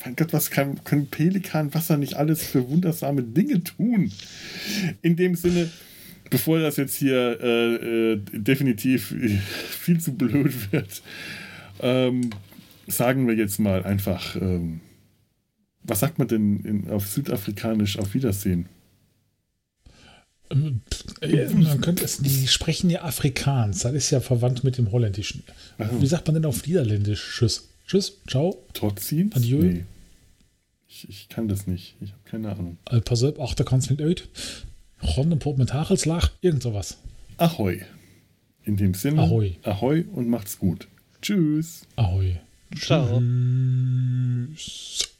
[0.04, 4.10] Mein Gott, was kann, können Pelikanwasser nicht alles für wundersame Dinge tun?
[5.02, 5.70] In dem Sinne,
[6.30, 7.74] bevor das jetzt hier äh,
[8.12, 9.14] äh, definitiv
[9.70, 11.02] viel zu blöd wird,
[11.80, 12.30] ähm,
[12.86, 14.80] sagen wir jetzt mal einfach, ähm,
[15.82, 18.68] was sagt man denn in, auf Südafrikanisch auf Wiedersehen?
[21.20, 25.42] Äh, man könnte es, die sprechen ja Afrikaans, das ist ja verwandt mit dem Holländischen.
[25.78, 26.00] Also.
[26.00, 27.36] Wie sagt man denn auf Niederländisch?
[27.36, 27.68] Tschüss.
[27.86, 28.64] Tschüss, ciao.
[28.72, 29.30] Trotzdem?
[29.34, 29.58] Adieu.
[29.62, 29.84] Nee.
[30.88, 31.94] Ich, ich, kann das nicht.
[32.00, 32.78] Ich habe keine Ahnung.
[32.90, 34.28] Äh, pass auf, ach, da kannst du nicht uit.
[35.16, 36.98] Ron Pop mit Hachelslach, irgend sowas.
[37.36, 37.82] Ahoi.
[38.64, 39.56] In dem Sinne, Ahoi.
[39.62, 40.88] Ahoi und macht's gut.
[41.22, 41.82] Tschüss.
[41.96, 42.40] Ahoi.
[42.74, 43.20] Ciao.
[44.54, 45.15] Tschüss.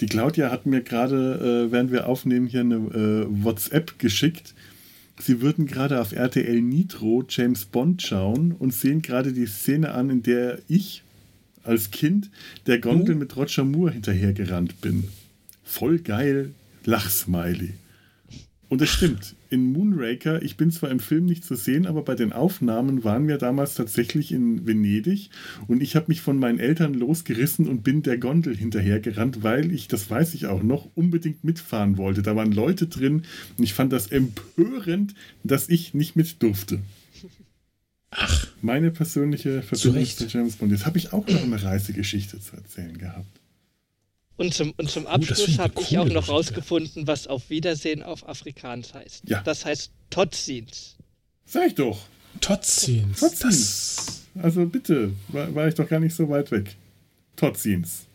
[0.00, 4.54] Die Claudia hat mir gerade, äh, während wir aufnehmen, hier eine äh, WhatsApp geschickt.
[5.18, 10.08] Sie würden gerade auf RTL Nitro James Bond schauen und sehen gerade die Szene an,
[10.08, 11.02] in der ich
[11.62, 12.30] als Kind
[12.66, 13.18] der Gondel oh.
[13.18, 15.08] mit Roger Moore hinterhergerannt bin.
[15.62, 16.52] Voll geil,
[16.86, 17.74] Lachsmiley.
[18.70, 22.14] Und es stimmt, in Moonraker, ich bin zwar im Film nicht zu sehen, aber bei
[22.14, 25.30] den Aufnahmen waren wir damals tatsächlich in Venedig
[25.66, 29.88] und ich habe mich von meinen Eltern losgerissen und bin der Gondel hinterhergerannt, weil ich,
[29.88, 32.22] das weiß ich auch noch, unbedingt mitfahren wollte.
[32.22, 33.24] Da waren Leute drin
[33.58, 36.78] und ich fand das empörend, dass ich nicht mit durfte.
[38.12, 38.46] Ach.
[38.62, 40.70] Meine persönliche Verbindung zu James Bond.
[40.70, 43.39] Jetzt habe ich auch noch eine Reisegeschichte zu erzählen gehabt.
[44.40, 48.94] Und zum, und zum Abschluss habe ich auch noch rausgefunden, was auf Wiedersehen auf Afrikaans
[48.94, 49.28] heißt.
[49.28, 49.42] Ja.
[49.42, 50.96] Das heißt Totsins.
[51.44, 51.98] Sag ich doch.
[52.40, 53.20] Totzins.
[53.20, 54.22] Totzins.
[54.42, 56.74] Also bitte, war, war ich doch gar nicht so weit weg.
[57.36, 58.06] Totzins.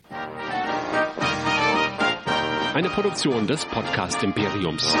[2.74, 4.96] Eine Produktion des Podcast Imperiums.